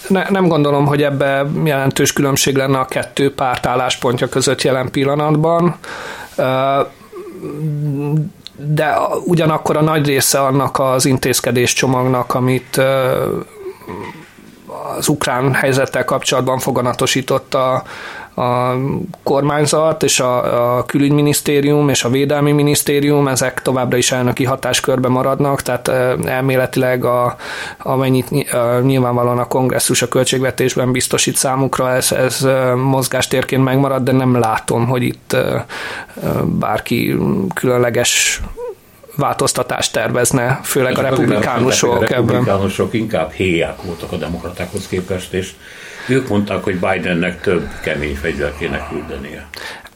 Ne, 0.09 0.31
nem 0.31 0.49
gondolom, 0.49 0.87
hogy 0.87 1.03
ebbe 1.03 1.47
jelentős 1.64 2.12
különbség 2.12 2.57
lenne 2.57 2.79
a 2.79 2.85
kettő 2.85 3.35
párt 3.35 3.66
álláspontja 3.66 4.29
között 4.29 4.62
jelen 4.62 4.90
pillanatban. 4.90 5.77
De 8.57 8.97
ugyanakkor 9.25 9.77
a 9.77 9.83
nagy 9.83 10.07
része 10.07 10.40
annak 10.40 10.79
az 10.79 11.05
intézkedés 11.05 11.73
csomagnak, 11.73 12.35
amit 12.35 12.81
az 14.97 15.09
ukrán 15.09 15.55
helyzettel 15.55 16.05
kapcsolatban 16.05 16.59
foganatosított 16.59 17.55
a, 17.55 17.83
a 18.35 18.75
kormányzat 19.23 20.03
és 20.03 20.21
a, 20.21 20.77
a 20.77 20.85
külügyminisztérium 20.85 21.88
és 21.88 22.05
a 22.05 22.09
védelmi 22.09 22.53
minisztérium, 22.53 23.29
ezek 23.29 23.62
továbbra 23.62 23.97
is 23.97 24.12
elnöki 24.12 24.45
hatáskörbe 24.45 25.09
maradnak, 25.09 25.62
tehát 25.62 25.88
elméletileg 26.25 27.05
a, 27.05 27.37
amennyit 27.79 28.31
nyilvánvalóan 28.83 29.38
a 29.38 29.47
kongresszus 29.47 30.03
a 30.03 30.09
költségvetésben 30.09 30.92
biztosít 30.92 31.37
számukra, 31.37 31.90
ez, 31.90 32.12
ez 32.12 32.47
mozgástérként 32.77 33.64
megmarad, 33.64 34.03
de 34.03 34.12
nem 34.12 34.38
látom, 34.38 34.87
hogy 34.87 35.03
itt 35.03 35.37
bárki 36.45 37.16
különleges 37.55 38.40
változtatást 39.16 39.92
tervezne, 39.92 40.61
főleg 40.62 40.99
a 40.99 41.03
republikánusok. 41.03 41.97
A 41.97 42.07
republikánusok 42.07 42.95
inkább 42.95 43.31
héják 43.31 43.83
voltak 43.83 44.12
a 44.12 44.16
demokratákhoz 44.16 44.87
képest, 44.87 45.33
és 45.33 45.53
ők 46.09 46.29
mondták, 46.29 46.65
hogy 46.65 46.75
Bidennek 46.75 47.41
több 47.41 47.69
kemény 47.83 48.17
fegyver 48.17 48.53
kéne 48.59 48.87
küldenie. 48.91 49.47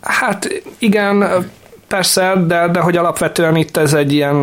Hát 0.01 0.63
igen, 0.79 1.45
Persze, 1.89 2.35
de, 2.47 2.69
de 2.69 2.81
hogy 2.81 2.97
alapvetően 2.97 3.57
itt 3.57 3.77
ez 3.77 3.93
egy 3.93 4.13
ilyen 4.13 4.37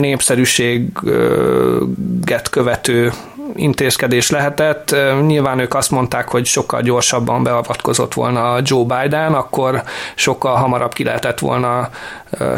népszerűséget 0.00 2.48
követő 2.50 3.12
intézkedés 3.54 4.30
lehetett. 4.30 4.96
Nyilván 5.26 5.58
ők 5.58 5.74
azt 5.74 5.90
mondták, 5.90 6.28
hogy 6.28 6.44
sokkal 6.44 6.80
gyorsabban 6.80 7.42
beavatkozott 7.42 8.14
volna 8.14 8.58
Joe 8.62 8.84
Biden, 8.84 9.34
akkor 9.34 9.82
sokkal 10.14 10.54
hamarabb 10.54 10.92
ki 10.92 11.04
lehetett 11.04 11.38
volna 11.38 11.88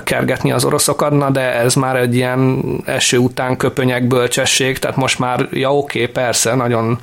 kergetni 0.05 0.53
az 0.53 0.64
oroszokat, 0.64 1.11
na 1.11 1.31
de 1.31 1.55
ez 1.55 1.74
már 1.74 1.96
egy 1.96 2.14
ilyen 2.14 2.62
eső 2.85 3.18
után 3.18 3.57
köpönyek 3.57 4.07
bölcsesség, 4.07 4.79
tehát 4.79 4.96
most 4.96 5.18
már, 5.18 5.48
ja 5.50 5.76
oké, 5.76 6.00
okay, 6.03 6.12
persze, 6.12 6.55
nagyon 6.55 6.98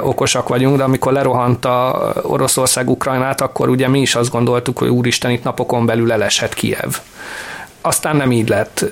okosak 0.00 0.48
vagyunk, 0.48 0.76
de 0.76 0.82
amikor 0.82 1.12
lerohant 1.12 1.64
a 1.64 2.12
Oroszország 2.22 2.90
Ukrajnát, 2.90 3.40
akkor 3.40 3.68
ugye 3.68 3.88
mi 3.88 4.00
is 4.00 4.14
azt 4.14 4.30
gondoltuk, 4.30 4.78
hogy 4.78 4.88
úristen, 4.88 5.30
itt 5.30 5.44
napokon 5.44 5.86
belül 5.86 6.12
eleshet 6.12 6.54
Kiev. 6.54 6.94
Aztán 7.80 8.16
nem 8.16 8.32
így 8.32 8.48
lett. 8.48 8.84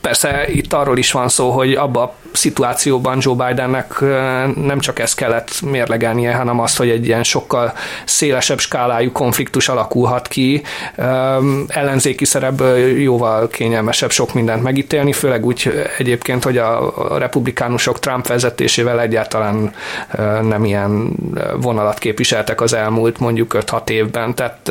Persze 0.00 0.48
itt 0.48 0.72
arról 0.72 0.98
is 0.98 1.12
van 1.12 1.28
szó, 1.28 1.50
hogy 1.50 1.74
abba 1.74 2.02
a 2.02 2.14
szituációban 2.32 3.18
Joe 3.20 3.46
Bidennek 3.46 4.00
nem 4.64 4.78
csak 4.78 4.98
ezt 4.98 5.16
kellett 5.16 5.60
mérlegelnie, 5.60 6.34
hanem 6.34 6.60
azt, 6.60 6.76
hogy 6.76 6.88
egy 6.88 7.06
ilyen 7.06 7.22
sokkal 7.22 7.72
szélesebb 8.04 8.58
skálájú 8.58 9.12
konfliktus 9.12 9.68
alakulhat 9.68 10.28
ki, 10.28 10.62
ellenzéki 11.66 12.24
szerepből 12.24 12.78
jóval 12.78 13.48
kényelmesebb 13.48 14.10
sok 14.10 14.34
mindent 14.34 14.62
megítélni, 14.62 15.12
főleg 15.12 15.44
úgy 15.44 15.88
egyébként, 15.98 16.44
hogy 16.44 16.58
a 16.58 16.92
republikánusok 17.18 17.98
Trump 17.98 18.26
vezetésével 18.26 19.00
egyáltalán 19.00 19.72
nem 20.42 20.64
ilyen 20.64 21.12
vonalat 21.60 21.98
képviseltek 21.98 22.60
az 22.60 22.72
elmúlt 22.72 23.18
mondjuk 23.18 23.56
5-6 23.58 23.88
évben, 23.88 24.34
tehát 24.34 24.70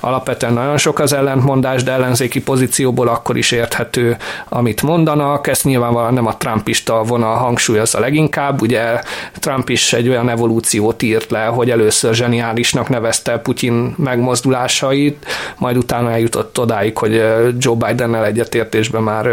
alapvetően 0.00 0.52
nagyon 0.52 0.76
sok 0.76 0.98
az 0.98 1.12
ellentmondás, 1.12 1.82
de 1.82 1.92
ellenzéki 1.92 2.42
pozícióból 2.42 3.08
akkor 3.08 3.36
is 3.36 3.50
érthető, 3.50 4.16
amit 4.54 4.82
mondanak, 4.82 5.46
ezt 5.46 5.64
nyilvánvalóan 5.64 6.14
nem 6.14 6.26
a 6.26 6.36
trumpista 6.36 7.02
vonal 7.02 7.36
hangsúlyozza 7.36 8.00
leginkább, 8.00 8.60
ugye 8.60 9.00
Trump 9.34 9.68
is 9.68 9.92
egy 9.92 10.08
olyan 10.08 10.28
evolúciót 10.28 11.02
írt 11.02 11.30
le, 11.30 11.44
hogy 11.44 11.70
először 11.70 12.14
zseniálisnak 12.14 12.88
nevezte 12.88 13.38
Putyin 13.38 13.94
megmozdulásait, 13.98 15.26
majd 15.58 15.76
utána 15.76 16.10
eljutott 16.10 16.58
odáig, 16.58 16.98
hogy 16.98 17.22
Joe 17.58 17.74
Bidennel 17.86 18.24
egyetértésben 18.24 19.02
már 19.02 19.28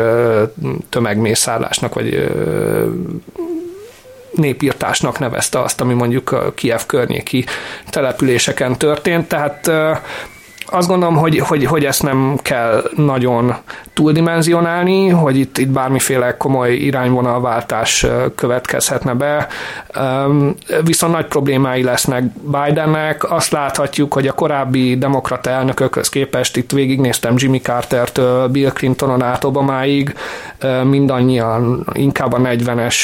tömegmészállásnak, 0.89 1.93
vagy 1.93 2.31
népírtásnak 4.31 5.19
nevezte 5.19 5.61
azt, 5.61 5.81
ami 5.81 5.93
mondjuk 5.93 6.31
a 6.31 6.51
Kiev 6.55 6.81
környéki 6.85 7.45
településeken 7.89 8.77
történt, 8.77 9.27
tehát 9.27 9.71
azt 10.73 10.87
gondolom, 10.87 11.15
hogy, 11.15 11.39
hogy, 11.39 11.65
hogy 11.65 11.85
ezt 11.85 12.03
nem 12.03 12.37
kell 12.41 12.83
nagyon 12.95 13.55
túldimenzionálni, 13.93 15.07
hogy 15.07 15.37
itt, 15.37 15.57
itt 15.57 15.69
bármiféle 15.69 16.37
komoly 16.37 16.73
irányvonalváltás 16.73 18.05
következhetne 18.35 19.13
be. 19.13 19.47
Viszont 20.83 21.13
nagy 21.13 21.25
problémái 21.25 21.83
lesznek 21.83 22.23
Bidennek. 22.23 23.31
Azt 23.31 23.51
láthatjuk, 23.51 24.13
hogy 24.13 24.27
a 24.27 24.33
korábbi 24.33 24.97
demokrata 24.97 25.49
elnökökhöz 25.49 26.09
képest 26.09 26.57
itt 26.57 26.71
végignéztem 26.71 27.33
Jimmy 27.37 27.59
Carter-től 27.59 28.47
Bill 28.47 28.71
Clintonon 28.71 29.23
át 29.23 29.43
Obamáig, 29.43 30.15
mindannyian 30.83 31.87
inkább 31.93 32.33
a 32.33 32.37
40-es, 32.37 32.95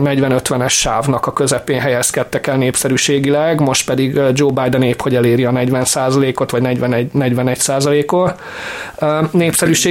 40-50-es 0.00 0.70
sávnak 0.70 1.26
a 1.26 1.32
közepén 1.32 1.80
helyezkedtek 1.80 2.46
el 2.46 2.56
népszerűségileg, 2.56 3.60
most 3.60 3.86
pedig 3.86 4.20
Joe 4.32 4.52
Biden 4.62 4.82
épp, 4.82 5.00
hogy 5.00 5.14
eléri 5.14 5.44
a 5.44 5.50
40%-ot, 5.50 6.50
vagy 6.50 6.62
41, 6.62 7.08
41 7.12 7.58
százalékot 7.58 8.40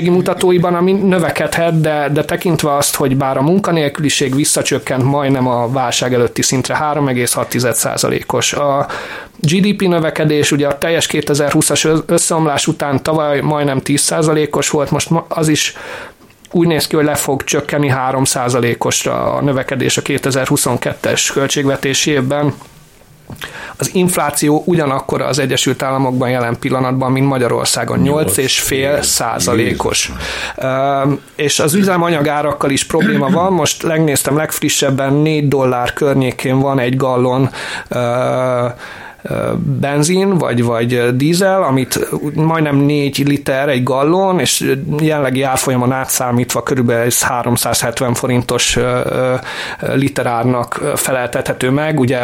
népszerűségi 0.07 0.09
mutatóiban, 0.09 0.75
ami 0.75 0.91
növekedhet, 0.91 1.81
de, 1.81 2.09
de 2.13 2.25
tekintve 2.25 2.75
azt, 2.75 2.95
hogy 2.95 3.17
bár 3.17 3.37
a 3.37 3.41
munkanélküliség 3.41 4.35
visszacsökkent 4.35 5.03
majdnem 5.03 5.47
a 5.47 5.71
válság 5.71 6.13
előtti 6.13 6.41
szintre 6.41 6.77
3,6 6.93 7.71
százalékos. 7.71 8.53
A 8.53 8.87
GDP 9.39 9.81
növekedés 9.81 10.51
ugye 10.51 10.67
a 10.67 10.77
teljes 10.77 11.07
2020-as 11.11 12.03
összeomlás 12.05 12.67
után 12.67 13.03
tavaly 13.03 13.41
majdnem 13.41 13.81
10 13.81 14.01
százalékos 14.01 14.69
volt, 14.69 14.91
most 14.91 15.09
az 15.27 15.47
is 15.47 15.73
úgy 16.51 16.67
néz 16.67 16.87
ki, 16.87 16.95
hogy 16.95 17.05
le 17.05 17.15
fog 17.15 17.43
csökkenni 17.43 17.89
3 17.89 18.23
százalékosra 18.23 19.33
a 19.33 19.41
növekedés 19.41 19.97
a 19.97 20.01
2022-es 20.01 21.29
költségvetési 21.33 22.11
évben 22.11 22.53
az 23.77 23.89
infláció 23.93 24.63
ugyanakkor 24.65 25.21
az 25.21 25.39
Egyesült 25.39 25.83
Államokban 25.83 26.29
jelen 26.29 26.59
pillanatban, 26.59 27.11
mint 27.11 27.27
Magyarországon, 27.27 28.01
8,5 28.03 29.01
százalékos. 29.01 30.11
És 31.35 31.59
az 31.59 31.73
üzemanyagárakkal 31.73 32.69
is 32.69 32.83
probléma 32.83 33.29
van, 33.29 33.53
most 33.53 33.83
megnéztem 33.83 34.37
legfrissebben 34.37 35.13
4 35.13 35.47
dollár 35.47 35.93
környékén 35.93 36.59
van 36.59 36.79
egy 36.79 36.95
gallon 36.95 37.49
benzin, 39.55 40.37
vagy, 40.37 40.63
vagy 40.63 41.15
dízel, 41.15 41.63
amit 41.63 42.09
majdnem 42.35 42.75
4 42.75 43.27
liter 43.27 43.69
egy 43.69 43.83
gallon, 43.83 44.39
és 44.39 44.75
jelenlegi 44.99 45.41
árfolyamon 45.41 45.91
átszámítva 45.91 46.63
körülbelül 46.63 47.09
370 47.19 48.13
forintos 48.13 48.77
literárnak 49.79 50.81
feleltethető 50.95 51.69
meg. 51.69 51.99
Ugye 51.99 52.19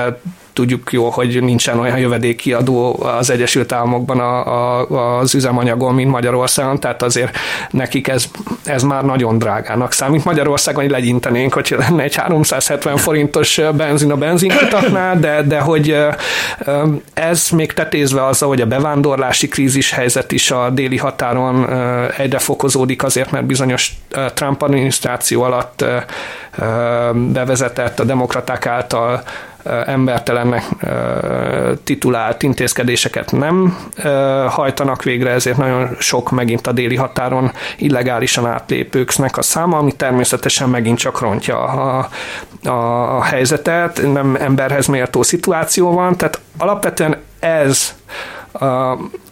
tudjuk 0.53 0.91
jó, 0.91 1.09
hogy 1.09 1.43
nincsen 1.43 1.79
olyan 1.79 1.97
jövedékiadó 1.97 3.03
az 3.03 3.29
Egyesült 3.29 3.71
Államokban 3.71 4.19
a, 4.19 4.79
a, 4.81 5.17
az 5.17 5.35
üzemanyagon, 5.35 5.93
mint 5.93 6.11
Magyarországon, 6.11 6.79
tehát 6.79 7.03
azért 7.03 7.37
nekik 7.69 8.07
ez, 8.07 8.25
ez 8.65 8.83
már 8.83 9.03
nagyon 9.03 9.37
drágának 9.37 9.91
számít. 9.91 10.25
Magyarországon 10.25 10.85
legyintenénk, 10.85 11.53
hogy 11.53 11.75
lenne 11.77 12.03
egy 12.03 12.15
370 12.15 12.97
forintos 12.97 13.61
benzin 13.75 14.11
a 14.11 14.15
benzinkutaknál, 14.15 15.19
de, 15.19 15.41
de 15.41 15.59
hogy 15.59 15.97
ez 17.13 17.49
még 17.49 17.73
tetézve 17.73 18.25
azzal, 18.25 18.49
hogy 18.49 18.61
a 18.61 18.65
bevándorlási 18.65 19.47
krízis 19.47 19.91
helyzet 19.91 20.31
is 20.31 20.51
a 20.51 20.69
déli 20.69 20.97
határon 20.97 21.69
egyre 22.17 22.39
fokozódik 22.39 23.03
azért, 23.03 23.31
mert 23.31 23.45
bizonyos 23.45 23.93
Trump 24.33 24.61
adminisztráció 24.61 25.41
alatt 25.41 25.85
bevezetett 27.13 27.99
a 27.99 28.03
demokraták 28.03 28.65
által 28.65 29.23
embertelennek 29.85 30.63
titulált 31.83 32.43
intézkedéseket 32.43 33.31
nem 33.31 33.77
hajtanak 34.47 35.03
végre, 35.03 35.29
ezért 35.29 35.57
nagyon 35.57 35.95
sok 35.99 36.31
megint 36.31 36.67
a 36.67 36.71
déli 36.71 36.95
határon 36.95 37.51
illegálisan 37.77 38.45
átlépőknek 38.45 39.37
a 39.37 39.41
száma, 39.41 39.77
ami 39.77 39.91
természetesen 39.91 40.69
megint 40.69 40.97
csak 40.97 41.19
rontja 41.19 41.63
a, 41.63 42.09
a, 42.63 43.17
a 43.17 43.23
helyzetet, 43.23 44.01
nem 44.13 44.35
emberhez 44.39 44.87
méltó 44.87 45.21
szituáció 45.21 45.91
van, 45.91 46.17
tehát 46.17 46.39
alapvetően 46.57 47.17
ez 47.39 47.93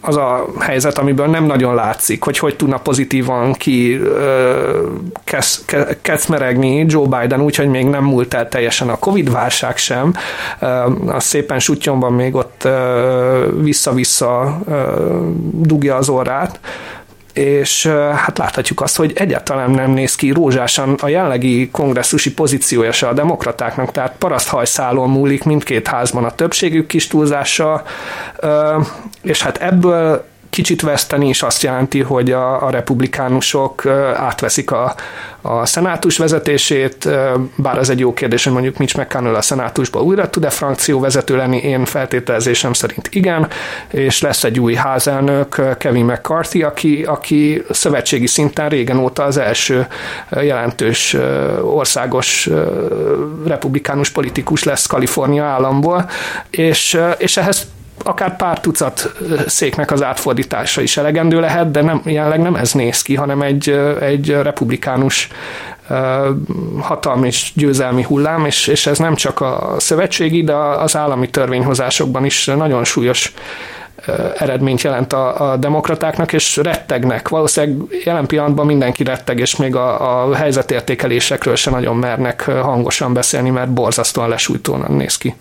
az 0.00 0.16
a 0.16 0.46
helyzet, 0.60 0.98
amiből 0.98 1.26
nem 1.26 1.44
nagyon 1.44 1.74
látszik, 1.74 2.24
hogy 2.24 2.38
hogy 2.38 2.56
tudna 2.56 2.78
pozitívan 2.78 3.52
ki 3.52 4.00
kesz, 5.24 5.64
kecmeregni 6.02 6.84
Joe 6.88 7.20
Biden, 7.20 7.40
úgyhogy 7.40 7.68
még 7.68 7.86
nem 7.86 8.04
múlt 8.04 8.34
el 8.34 8.48
teljesen 8.48 8.88
a 8.88 8.98
Covid-válság 8.98 9.76
sem. 9.76 10.14
Az 11.06 11.24
szépen 11.24 11.58
sutyomban 11.58 12.12
még 12.12 12.34
ott 12.34 12.68
vissza-vissza 13.60 14.60
dugja 15.50 15.96
az 15.96 16.08
orrát, 16.08 16.60
és 17.32 17.86
hát 18.14 18.38
láthatjuk 18.38 18.80
azt, 18.80 18.96
hogy 18.96 19.12
egyáltalán 19.14 19.70
nem 19.70 19.90
néz 19.90 20.14
ki 20.14 20.30
rózsásan 20.30 20.94
a 21.00 21.08
jelenlegi 21.08 21.70
kongresszusi 21.70 22.34
pozíciója 22.34 22.92
se 22.92 23.08
a 23.08 23.12
demokratáknak, 23.12 23.92
tehát 23.92 24.14
paraszthajszálon 24.18 25.10
múlik 25.10 25.44
mindkét 25.44 25.88
házban 25.88 26.24
a 26.24 26.34
többségük 26.34 26.86
kis 26.86 27.06
túlzása, 27.06 27.82
és 29.22 29.42
hát 29.42 29.56
ebből 29.56 30.24
kicsit 30.52 30.82
veszteni 30.82 31.28
is 31.28 31.42
azt 31.42 31.62
jelenti, 31.62 32.00
hogy 32.00 32.30
a, 32.30 32.66
a 32.66 32.70
republikánusok 32.70 33.86
átveszik 34.16 34.70
a, 34.70 34.94
a 35.40 35.66
szenátus 35.66 36.18
vezetését, 36.18 37.08
bár 37.54 37.78
ez 37.78 37.88
egy 37.88 37.98
jó 37.98 38.12
kérdés, 38.12 38.44
hogy 38.44 38.52
mondjuk 38.52 38.76
Mitch 38.76 38.98
McConnell 38.98 39.34
a 39.34 39.42
szenátusba 39.42 40.02
újra 40.02 40.30
tud-e 40.30 40.50
frakció 40.50 41.00
vezető 41.00 41.36
lenni, 41.36 41.56
én 41.56 41.84
feltételezésem 41.84 42.72
szerint 42.72 43.08
igen, 43.10 43.48
és 43.90 44.20
lesz 44.20 44.44
egy 44.44 44.60
új 44.60 44.74
házelnök, 44.74 45.76
Kevin 45.78 46.04
McCarthy, 46.04 46.62
aki, 46.62 47.02
aki 47.02 47.62
szövetségi 47.70 48.26
szinten 48.26 48.68
régen 48.68 48.98
óta 48.98 49.22
az 49.22 49.36
első 49.36 49.86
jelentős 50.30 51.16
országos 51.62 52.48
republikánus 53.46 54.10
politikus 54.10 54.62
lesz 54.62 54.86
Kalifornia 54.86 55.44
államból, 55.44 56.10
és, 56.50 56.98
és 57.18 57.36
ehhez 57.36 57.66
akár 58.04 58.36
pár 58.36 58.60
tucat 58.60 59.12
széknek 59.46 59.90
az 59.90 60.02
átfordítása 60.02 60.80
is 60.80 60.96
elegendő 60.96 61.40
lehet, 61.40 61.70
de 61.70 61.82
nem, 61.82 62.02
jelenleg 62.04 62.40
nem 62.40 62.54
ez 62.54 62.72
néz 62.72 63.02
ki, 63.02 63.14
hanem 63.14 63.42
egy, 63.42 63.68
egy 64.00 64.30
republikánus 64.30 65.28
hatalmi 66.80 67.26
és 67.26 67.52
győzelmi 67.54 68.02
hullám, 68.02 68.46
és, 68.46 68.66
és 68.66 68.86
ez 68.86 68.98
nem 68.98 69.14
csak 69.14 69.40
a 69.40 69.74
szövetségi, 69.78 70.44
de 70.44 70.54
az 70.54 70.96
állami 70.96 71.30
törvényhozásokban 71.30 72.24
is 72.24 72.44
nagyon 72.44 72.84
súlyos 72.84 73.32
eredményt 74.36 74.82
jelent 74.82 75.12
a, 75.12 75.52
a 75.52 75.56
demokratáknak, 75.56 76.32
és 76.32 76.56
rettegnek. 76.56 77.28
Valószínűleg 77.28 77.86
jelen 78.04 78.26
pillanatban 78.26 78.66
mindenki 78.66 79.04
retteg, 79.04 79.38
és 79.38 79.56
még 79.56 79.76
a, 79.76 80.26
a 80.28 80.34
helyzetértékelésekről 80.34 81.56
se 81.56 81.70
nagyon 81.70 81.96
mernek 81.96 82.42
hangosan 82.42 83.12
beszélni, 83.12 83.50
mert 83.50 83.72
borzasztóan 83.72 84.28
lesújtóan 84.28 84.84
néz 84.88 85.16
ki 85.16 85.34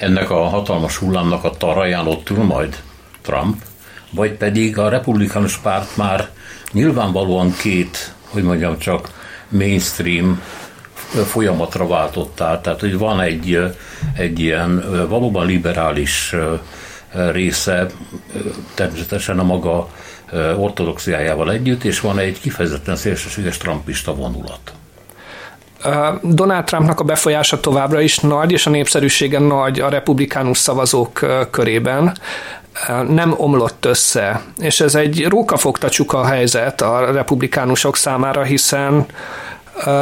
ennek 0.00 0.30
a 0.30 0.48
hatalmas 0.48 0.96
hullámnak 0.96 1.44
a 1.44 1.50
taraján 1.50 2.06
ott 2.06 2.30
ül 2.30 2.42
majd 2.42 2.82
Trump, 3.22 3.62
vagy 4.10 4.32
pedig 4.32 4.78
a 4.78 4.88
republikánus 4.88 5.56
párt 5.56 5.96
már 5.96 6.28
nyilvánvalóan 6.72 7.54
két, 7.56 8.14
hogy 8.28 8.42
mondjam 8.42 8.78
csak, 8.78 9.10
mainstream 9.48 10.42
folyamatra 11.26 11.86
váltottál. 11.86 12.60
Tehát, 12.60 12.80
hogy 12.80 12.98
van 12.98 13.20
egy, 13.20 13.58
egy 14.16 14.38
ilyen 14.38 14.84
valóban 15.08 15.46
liberális 15.46 16.34
része, 17.12 17.86
természetesen 18.74 19.38
a 19.38 19.42
maga 19.42 19.88
ortodoxiájával 20.56 21.52
együtt, 21.52 21.84
és 21.84 22.00
van 22.00 22.18
egy 22.18 22.40
kifejezetten 22.40 22.96
szélsőséges 22.96 23.56
trumpista 23.56 24.14
vonulat. 24.14 24.72
Donald 26.22 26.64
Trumpnak 26.64 27.00
a 27.00 27.04
befolyása 27.04 27.60
továbbra 27.60 28.00
is 28.00 28.18
nagy, 28.18 28.52
és 28.52 28.66
a 28.66 28.70
népszerűsége 28.70 29.38
nagy 29.38 29.80
a 29.80 29.88
republikánus 29.88 30.58
szavazók 30.58 31.26
körében 31.50 32.16
nem 33.08 33.34
omlott 33.36 33.84
össze. 33.84 34.40
És 34.58 34.80
ez 34.80 34.94
egy 34.94 35.26
rókafogta 35.28 35.88
csuka 35.88 36.24
helyzet 36.24 36.80
a 36.80 37.12
republikánusok 37.12 37.96
számára, 37.96 38.42
hiszen 38.42 39.06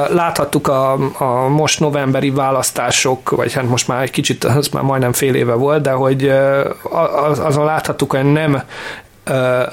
láthattuk 0.09 0.69
a, 0.69 0.93
a 1.19 1.49
most 1.49 1.81
novemberi 1.81 2.31
választások, 2.31 3.31
vagy 3.31 3.53
hát 3.53 3.69
most 3.69 3.89
már 3.89 4.03
egy 4.03 4.11
kicsit, 4.11 4.45
az 4.45 4.69
már 4.69 4.83
majdnem 4.83 5.13
fél 5.13 5.35
éve 5.35 5.55
volt, 5.55 5.83
de 5.83 5.91
hogy 5.91 6.33
azon 7.45 7.65
láthattuk, 7.65 8.13
hogy 8.13 8.33
nem 8.33 8.63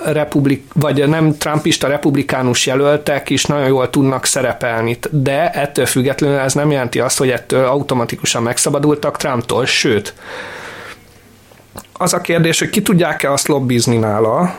republik, 0.05 0.63
vagy 0.73 1.07
nem 1.07 1.37
trumpista 1.37 1.87
republikánus 1.87 2.65
jelöltek 2.65 3.29
is 3.29 3.45
nagyon 3.45 3.67
jól 3.67 3.89
tudnak 3.89 4.25
szerepelni, 4.25 4.97
de 5.09 5.49
ettől 5.49 5.85
függetlenül 5.85 6.37
ez 6.37 6.53
nem 6.53 6.71
jelenti 6.71 6.99
azt, 6.99 7.17
hogy 7.17 7.29
ettől 7.29 7.65
automatikusan 7.65 8.43
megszabadultak 8.43 9.17
Trumptól, 9.17 9.65
sőt, 9.65 10.13
az 11.93 12.13
a 12.13 12.21
kérdés, 12.21 12.59
hogy 12.59 12.69
ki 12.69 12.81
tudják-e 12.81 13.31
azt 13.31 13.47
lobbizni 13.47 13.97
nála, 13.97 14.55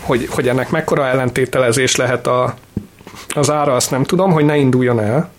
hogy, 0.00 0.26
hogy 0.30 0.48
ennek 0.48 0.70
mekkora 0.70 1.06
ellentételezés 1.06 1.96
lehet 1.96 2.26
a, 2.26 2.54
az 3.34 3.50
ára, 3.50 3.74
azt 3.74 3.90
nem 3.90 4.04
tudom, 4.04 4.32
hogy 4.32 4.44
ne 4.44 4.56
induljon 4.56 5.00
el, 5.00 5.30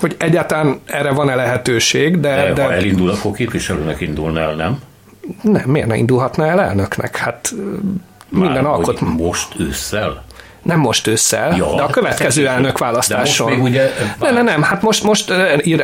hogy 0.00 0.16
egyáltalán 0.18 0.80
erre 0.84 1.10
van-e 1.10 1.34
lehetőség, 1.34 2.20
de... 2.20 2.36
De, 2.36 2.52
de 2.52 2.64
ha 2.64 2.72
elindul, 2.72 3.10
akkor 3.10 3.32
képviselőnek 3.32 4.00
indulna 4.00 4.40
el, 4.40 4.54
nem? 4.54 4.80
Nem, 5.42 5.70
miért 5.70 5.86
ne 5.86 5.96
indulhatna 5.96 6.46
el 6.46 6.60
elnöknek? 6.60 7.16
Hát 7.16 7.54
minden 8.28 8.62
Már, 8.62 8.72
alkot... 8.72 9.00
Most 9.00 9.54
ősszel? 9.58 10.24
Nem 10.64 10.78
most 10.78 11.06
ősszel, 11.06 11.56
ja, 11.56 11.74
de 11.76 11.82
a 11.82 11.86
következő 11.86 12.46
elnök 12.46 12.78
választáson. 12.78 13.50
De 13.50 13.56
most 13.56 13.70
ugye... 13.70 13.92
Nem, 14.20 14.34
nem, 14.34 14.44
nem, 14.44 14.62
hát 14.62 14.82
most, 14.82 15.02
most 15.02 15.32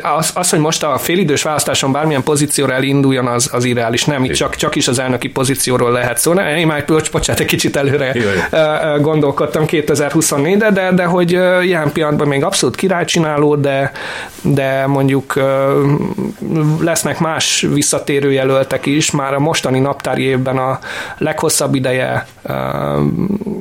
az, 0.03 0.31
az, 0.35 0.51
hogy 0.51 0.59
most 0.59 0.83
a 0.83 0.99
félidős 0.99 1.43
választáson 1.43 1.93
bármilyen 1.93 2.23
pozícióra 2.23 2.73
elinduljon, 2.73 3.27
az, 3.27 3.49
az 3.53 3.65
irreális. 3.65 4.05
Nem, 4.05 4.25
itt 4.25 4.33
csak, 4.33 4.57
csak 4.57 4.75
is 4.75 4.89
az 4.89 4.99
elnöki 4.99 5.29
pozícióról 5.29 5.93
lehet 5.93 6.19
szó. 6.19 6.33
Ne, 6.33 6.57
én 6.57 6.67
már, 6.67 6.85
bocsánat, 7.13 7.41
egy 7.41 7.47
kicsit 7.47 7.77
előre 7.77 8.13
Jaj. 8.15 9.01
gondolkodtam 9.01 9.65
2024-de, 9.67 10.71
de, 10.71 10.93
de 10.93 11.05
hogy 11.05 11.31
ilyen 11.63 11.93
pillanatban 11.93 12.29
még 12.29 12.45
abszolút 12.45 12.77
királycsináló, 12.77 13.57
de, 13.57 13.93
de 14.43 14.87
mondjuk 14.87 15.41
lesznek 16.81 17.19
más 17.19 17.67
visszatérő 17.73 18.33
jelöltek 18.33 18.87
is. 18.87 19.11
Már 19.11 19.35
a 19.35 19.39
mostani 19.39 19.79
naptári 19.79 20.23
évben 20.23 20.59
a 20.59 20.79
leghosszabb 21.19 21.75
ideje 21.75 22.27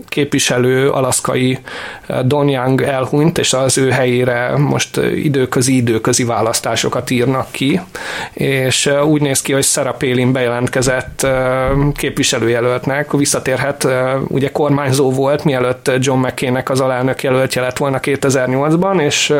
képviselő 0.09 0.89
alap 0.89 1.08
alaszkai 1.09 1.59
eh, 2.07 2.19
Don 2.19 2.49
Young 2.49 2.81
elhunyt, 2.81 3.37
és 3.37 3.53
az 3.53 3.77
ő 3.77 3.89
helyére 3.89 4.57
most 4.57 4.97
eh, 4.97 5.23
időközi 5.23 5.75
időközi 5.75 6.23
választásokat 6.23 7.09
írnak 7.09 7.47
ki, 7.51 7.81
és 8.33 8.85
eh, 8.85 9.07
úgy 9.07 9.21
néz 9.21 9.41
ki, 9.41 9.53
hogy 9.53 9.63
Sarah 9.63 9.97
Palin 9.97 10.31
bejelentkezett 10.31 11.27
képviselőjelöltnek, 11.95 13.11
visszatérhet, 13.11 13.87
ugye 14.27 14.51
kormányzó 14.51 15.11
volt, 15.11 15.43
mielőtt 15.43 15.91
John 15.99 16.19
McCain-nek 16.19 16.69
az 16.69 16.79
alelnök 16.79 17.23
jelöltje 17.23 17.61
lett 17.61 17.77
volna 17.77 17.99
2008-ban, 18.01 19.01
és 19.01 19.33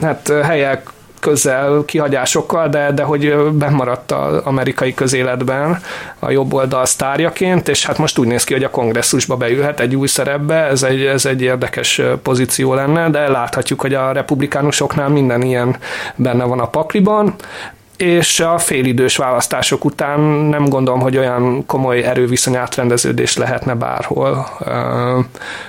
hát 0.00 0.32
helyek 0.42 0.82
közel 1.22 1.82
kihagyásokkal, 1.86 2.68
de, 2.68 2.92
de 2.92 3.02
hogy 3.02 3.34
bemaradt 3.52 4.12
az 4.12 4.36
amerikai 4.44 4.94
közéletben 4.94 5.80
a 6.18 6.30
jobb 6.30 6.52
oldal 6.52 6.86
sztárjaként, 6.86 7.68
és 7.68 7.86
hát 7.86 7.98
most 7.98 8.18
úgy 8.18 8.26
néz 8.26 8.44
ki, 8.44 8.52
hogy 8.52 8.64
a 8.64 8.70
kongresszusba 8.70 9.36
beülhet 9.36 9.80
egy 9.80 9.96
új 9.96 10.06
szerepbe, 10.06 10.54
ez 10.54 10.82
egy, 10.82 11.04
ez 11.04 11.26
egy 11.26 11.42
érdekes 11.42 12.02
pozíció 12.22 12.74
lenne, 12.74 13.10
de 13.10 13.28
láthatjuk, 13.28 13.80
hogy 13.80 13.94
a 13.94 14.12
republikánusoknál 14.12 15.08
minden 15.08 15.42
ilyen 15.42 15.76
benne 16.16 16.44
van 16.44 16.60
a 16.60 16.68
pakliban 16.68 17.34
és 18.02 18.40
a 18.40 18.58
félidős 18.58 19.16
választások 19.16 19.84
után 19.84 20.20
nem 20.20 20.68
gondolom, 20.68 21.00
hogy 21.00 21.16
olyan 21.16 21.66
komoly 21.66 22.02
erőviszony 22.02 22.56
átrendeződés 22.56 23.36
lehetne 23.36 23.74
bárhol, 23.74 24.48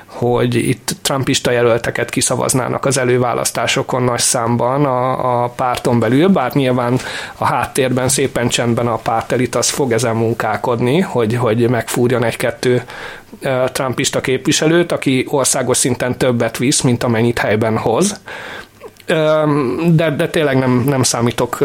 hogy 0.06 0.56
itt 0.56 0.96
trumpista 1.02 1.52
jelölteket 1.52 2.10
kiszavaznának 2.10 2.86
az 2.86 2.98
előválasztásokon 2.98 4.04
nagy 4.04 4.20
számban 4.20 4.86
a, 4.86 5.44
a 5.44 5.48
párton 5.48 6.00
belül, 6.00 6.28
bár 6.28 6.54
nyilván 6.54 7.00
a 7.38 7.46
háttérben 7.46 8.10
szépen 8.10 8.48
csendben 8.48 8.88
a 8.88 8.96
pártelit 8.96 9.56
az 9.56 9.70
fog 9.70 9.92
ezen 9.92 10.16
munkálkodni, 10.16 11.00
hogy, 11.00 11.36
hogy 11.36 11.70
megfúrjon 11.70 12.24
egy-kettő 12.24 12.84
trumpista 13.72 14.22
képviselőt, 14.22 14.92
aki 14.92 15.26
országos 15.30 15.78
szinten 15.78 16.18
többet 16.18 16.58
visz, 16.58 16.82
mint 16.82 17.04
amennyit 17.04 17.40
helyben 17.40 17.78
hoz 17.78 18.20
de, 19.06 20.16
de 20.18 20.28
tényleg 20.32 20.58
nem, 20.58 20.84
nem 20.88 21.04
számítok 21.04 21.58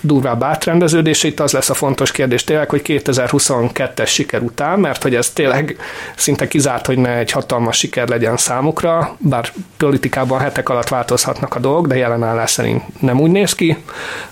durvább 0.00 0.42
átrendeződésre. 0.42 1.28
Itt 1.28 1.40
az 1.40 1.52
lesz 1.52 1.70
a 1.70 1.74
fontos 1.74 2.10
kérdés 2.10 2.44
tényleg, 2.44 2.70
hogy 2.70 2.82
2022-es 2.84 4.06
siker 4.08 4.42
után, 4.42 4.78
mert 4.78 5.02
hogy 5.02 5.14
ez 5.14 5.30
tényleg 5.30 5.76
szinte 6.16 6.48
kizárt, 6.48 6.86
hogy 6.86 6.98
ne 6.98 7.16
egy 7.16 7.30
hatalmas 7.30 7.76
siker 7.76 8.08
legyen 8.08 8.36
számukra, 8.36 9.16
bár 9.18 9.52
politikában 9.76 10.38
hetek 10.38 10.68
alatt 10.68 10.88
változhatnak 10.88 11.54
a 11.54 11.60
dolgok, 11.60 11.86
de 11.86 11.96
jelen 11.96 12.22
állás 12.22 12.50
szerint 12.50 12.82
nem 13.00 13.20
úgy 13.20 13.30
néz 13.30 13.54
ki, 13.54 13.76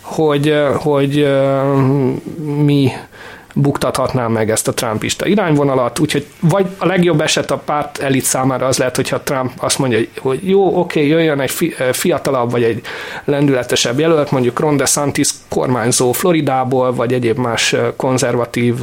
hogy, 0.00 0.54
hogy 0.76 1.28
mi 2.64 2.92
buktathatná 3.60 4.26
meg 4.26 4.50
ezt 4.50 4.68
a 4.68 4.74
Trumpista 4.74 5.26
irányvonalat, 5.26 5.98
úgyhogy 5.98 6.26
vagy 6.40 6.66
a 6.78 6.86
legjobb 6.86 7.20
eset 7.20 7.50
a 7.50 7.56
párt 7.56 7.98
elit 7.98 8.24
számára 8.24 8.66
az 8.66 8.78
lehet, 8.78 8.96
hogyha 8.96 9.20
Trump 9.20 9.52
azt 9.56 9.78
mondja, 9.78 9.98
hogy 10.18 10.48
jó, 10.48 10.78
oké, 10.78 11.06
jöjjön 11.06 11.40
egy 11.40 11.76
fiatalabb 11.92 12.50
vagy 12.50 12.62
egy 12.62 12.82
lendületesebb 13.24 13.98
jelölt, 13.98 14.30
mondjuk 14.30 14.60
Ron 14.60 14.76
DeSantis 14.76 15.28
kormányzó 15.48 16.12
Floridából, 16.12 16.94
vagy 16.94 17.12
egyéb 17.12 17.38
más 17.38 17.76
konzervatív 17.96 18.74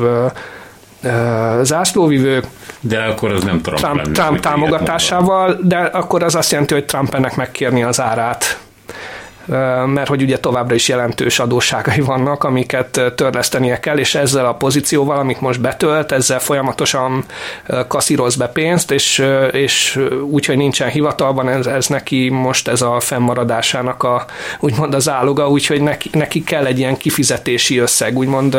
zászlóvivő. 1.62 2.44
De 2.80 3.00
akkor 3.00 3.32
az 3.32 3.44
nem 3.44 3.62
Trump, 3.62 3.80
Trump, 3.80 3.96
lenne, 3.96 4.12
Trump 4.12 4.40
támogatásával, 4.40 5.60
de 5.64 5.78
akkor 5.78 6.24
az 6.24 6.36
azt 6.36 6.52
jelenti, 6.52 6.74
hogy 6.74 6.86
Trump 6.86 7.14
ennek 7.14 7.36
megkérni 7.36 7.84
az 7.84 8.02
árát 8.02 8.60
mert 9.86 10.08
hogy 10.08 10.22
ugye 10.22 10.40
továbbra 10.40 10.76
is 10.76 10.88
jelentős 10.88 11.40
adósságai 11.40 12.00
vannak, 12.00 12.44
amiket 12.44 13.02
törlesztenie 13.16 13.80
kell, 13.80 13.98
és 13.98 14.16
ezzel 14.16 14.46
a 14.46 14.54
pozícióval, 14.54 15.18
amit 15.18 15.42
most 15.42 15.62
betölt, 15.62 16.12
ezzel 16.12 16.40
folyamatosan 16.40 17.24
kaszíroz 17.88 18.36
be 18.36 18.48
pénzt, 18.48 18.92
és, 18.92 19.26
és 19.52 20.00
úgy, 20.24 20.46
hogy 20.46 20.58
nincsen 20.58 20.90
hivatalban, 20.90 21.50
ez, 21.50 21.66
ez 21.66 21.88
neki 21.88 22.30
most 22.30 22.68
ez 22.68 22.82
a 22.82 23.00
fennmaradásának 23.00 24.04
a, 24.04 24.26
úgymond 24.60 24.94
az 24.94 25.10
áloga, 25.10 25.50
úgyhogy 25.50 25.82
neki, 25.82 26.10
neki 26.14 26.44
kell 26.44 26.66
egy 26.66 26.80
ilyen 26.80 26.98
kifizetési 26.98 27.78
összeg, 27.78 28.18
úgymond 28.18 28.58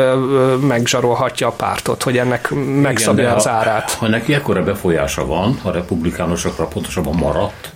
megzsarolhatja 0.61 1.47
a 1.47 1.51
pártot, 1.51 2.03
hogy 2.03 2.17
ennek 2.17 2.49
megszabja 2.81 3.23
Igen, 3.23 3.35
az 3.35 3.47
árát. 3.47 3.91
Ha, 3.91 4.05
ha 4.05 4.07
neki 4.07 4.33
ekkora 4.33 4.63
befolyása 4.63 5.25
van, 5.25 5.59
a 5.63 5.71
republikánusokra 5.71 6.65
pontosabban 6.65 7.15
maradt, 7.15 7.71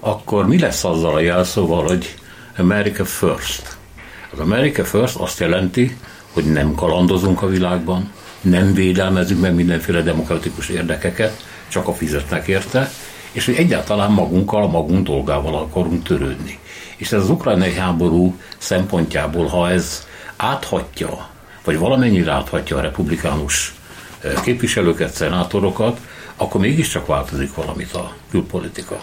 akkor 0.00 0.46
mi 0.46 0.58
lesz 0.58 0.84
azzal 0.84 1.14
a 1.14 1.20
jelszóval, 1.20 1.82
hogy 1.82 2.14
America 2.58 3.04
First? 3.04 3.76
Az 4.32 4.38
America 4.38 4.84
First 4.84 5.16
azt 5.16 5.40
jelenti, 5.40 5.96
hogy 6.32 6.44
nem 6.52 6.74
kalandozunk 6.74 7.42
a 7.42 7.46
világban, 7.46 8.12
nem 8.40 8.74
védelmezünk 8.74 9.40
meg 9.40 9.54
mindenféle 9.54 10.02
demokratikus 10.02 10.68
érdekeket, 10.68 11.44
csak 11.68 11.88
a 11.88 11.94
fizetnek 11.94 12.46
érte, 12.46 12.90
és 13.32 13.44
hogy 13.44 13.54
egyáltalán 13.54 14.10
magunkkal, 14.10 14.68
magunk 14.68 15.06
dolgával 15.06 15.54
akarunk 15.54 16.02
törődni. 16.02 16.58
És 16.96 17.12
ez 17.12 17.22
az 17.22 17.30
ukrajnai 17.30 17.74
háború 17.74 18.34
szempontjából, 18.58 19.46
ha 19.46 19.70
ez 19.70 20.06
áthatja, 20.36 21.28
vagy 21.64 21.78
valamennyire 21.78 22.32
áthatja 22.32 22.76
a 22.76 22.80
republikánus 22.80 23.74
eh, 24.20 24.32
képviselőket, 24.42 25.14
szenátorokat, 25.14 26.00
akkor 26.36 26.60
mégiscsak 26.60 27.06
változik 27.06 27.54
valamit 27.54 27.92
a 27.92 28.12
külpolitika. 28.30 29.02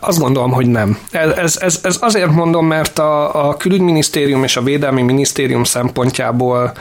Azt 0.00 0.18
gondolom, 0.18 0.52
hogy 0.52 0.66
nem. 0.66 0.98
Ez, 1.10 1.56
ez, 1.60 1.80
ez 1.82 1.96
azért 2.00 2.30
mondom, 2.30 2.66
mert 2.66 2.98
a, 2.98 3.48
a 3.48 3.56
külügyminisztérium 3.56 4.44
és 4.44 4.56
a 4.56 4.62
védelmi 4.62 5.02
minisztérium 5.02 5.64
szempontjából 5.64 6.72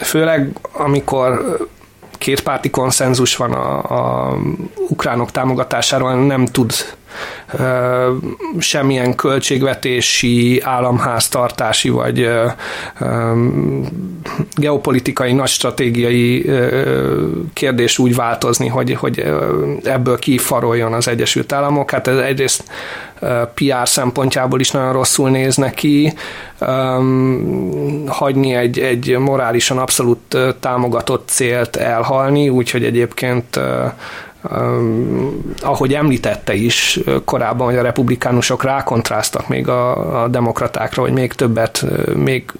főleg 0.00 0.52
amikor 0.72 1.56
kétpárti 2.18 2.70
konszenzus 2.70 3.36
van 3.36 3.52
a, 3.52 3.78
a 3.78 4.36
ukránok 4.88 5.30
támogatásáról, 5.30 6.14
nem 6.14 6.44
tud 6.44 6.72
semmilyen 8.58 9.14
költségvetési, 9.14 10.60
államháztartási 10.64 11.88
vagy 11.88 12.30
geopolitikai, 14.54 15.32
nagy 15.32 15.48
stratégiai 15.48 16.50
kérdés 17.52 17.98
úgy 17.98 18.14
változni, 18.14 18.68
hogy, 18.68 18.94
hogy 18.94 19.24
ebből 19.84 20.18
kifaroljon 20.18 20.92
az 20.92 21.08
Egyesült 21.08 21.52
Államok. 21.52 21.90
Hát 21.90 22.06
ez 22.06 22.18
egyrészt 22.18 22.64
PR 23.54 23.88
szempontjából 23.88 24.60
is 24.60 24.70
nagyon 24.70 24.92
rosszul 24.92 25.30
néz 25.30 25.56
neki, 25.56 26.12
hagyni 28.06 28.54
egy, 28.54 28.78
egy 28.78 29.18
morálisan 29.18 29.78
abszolút 29.78 30.36
támogatott 30.60 31.28
célt 31.28 31.76
elhalni, 31.76 32.48
úgyhogy 32.48 32.84
egyébként 32.84 33.60
ahogy 35.60 35.94
említette 35.94 36.54
is 36.54 37.00
korábban, 37.36 37.66
hogy 37.66 37.76
a 37.76 37.82
republikánusok 37.82 38.62
rákontráztak 38.62 39.48
még 39.48 39.68
a, 39.68 40.22
a 40.22 40.28
demokratákra, 40.28 41.02
hogy 41.02 41.12
még 41.12 41.32
többet, 41.32 41.84
még 42.14 42.52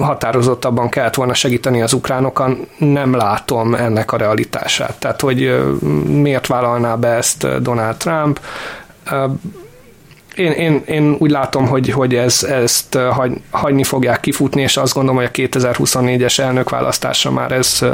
határozottabban 0.00 0.88
kellett 0.88 1.14
volna 1.14 1.34
segíteni 1.34 1.82
az 1.82 1.92
ukránokon, 1.92 2.66
nem 2.78 3.14
látom 3.14 3.74
ennek 3.74 4.12
a 4.12 4.16
realitását. 4.16 4.94
Tehát, 4.98 5.20
hogy 5.20 5.64
miért 6.06 6.46
vállalná 6.46 6.94
be 6.94 7.08
ezt 7.08 7.62
Donald 7.62 7.96
Trump, 7.96 8.40
én, 10.34 10.52
én, 10.52 10.82
én 10.86 11.16
úgy 11.18 11.30
látom, 11.30 11.66
hogy, 11.66 11.90
hogy 11.90 12.14
ez, 12.14 12.42
ezt 12.42 12.94
hagy, 12.94 13.32
hagyni 13.50 13.84
fogják 13.84 14.20
kifutni, 14.20 14.62
és 14.62 14.76
azt 14.76 14.94
gondolom, 14.94 15.20
hogy 15.20 15.30
a 15.32 15.36
2024-es 15.36 16.38
elnökválasztásra 16.38 17.30
már 17.30 17.52
ez 17.52 17.84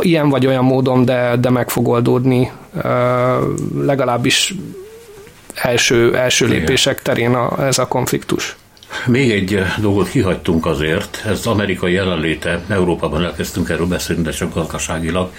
ilyen 0.00 0.28
vagy 0.28 0.46
olyan 0.46 0.64
módon, 0.64 1.04
de, 1.04 1.36
de 1.36 1.50
meg 1.50 1.70
fog 1.70 1.88
oldódni 1.88 2.50
legalábbis 3.80 4.54
első, 5.54 6.16
első 6.16 6.46
lépések 6.46 7.02
terén 7.02 7.34
a, 7.34 7.66
ez 7.66 7.78
a 7.78 7.88
konfliktus. 7.88 8.56
Még 9.06 9.30
egy 9.30 9.62
dolgot 9.80 10.08
kihagytunk 10.08 10.66
azért, 10.66 11.22
ez 11.24 11.38
az 11.38 11.46
amerikai 11.46 11.92
jelenléte, 11.92 12.60
Európában 12.68 13.24
elkezdtünk 13.24 13.68
erről 13.68 13.86
beszélni, 13.86 14.22
de 14.22 14.30
csak 14.30 14.54
gazdaságilag. 14.54 15.30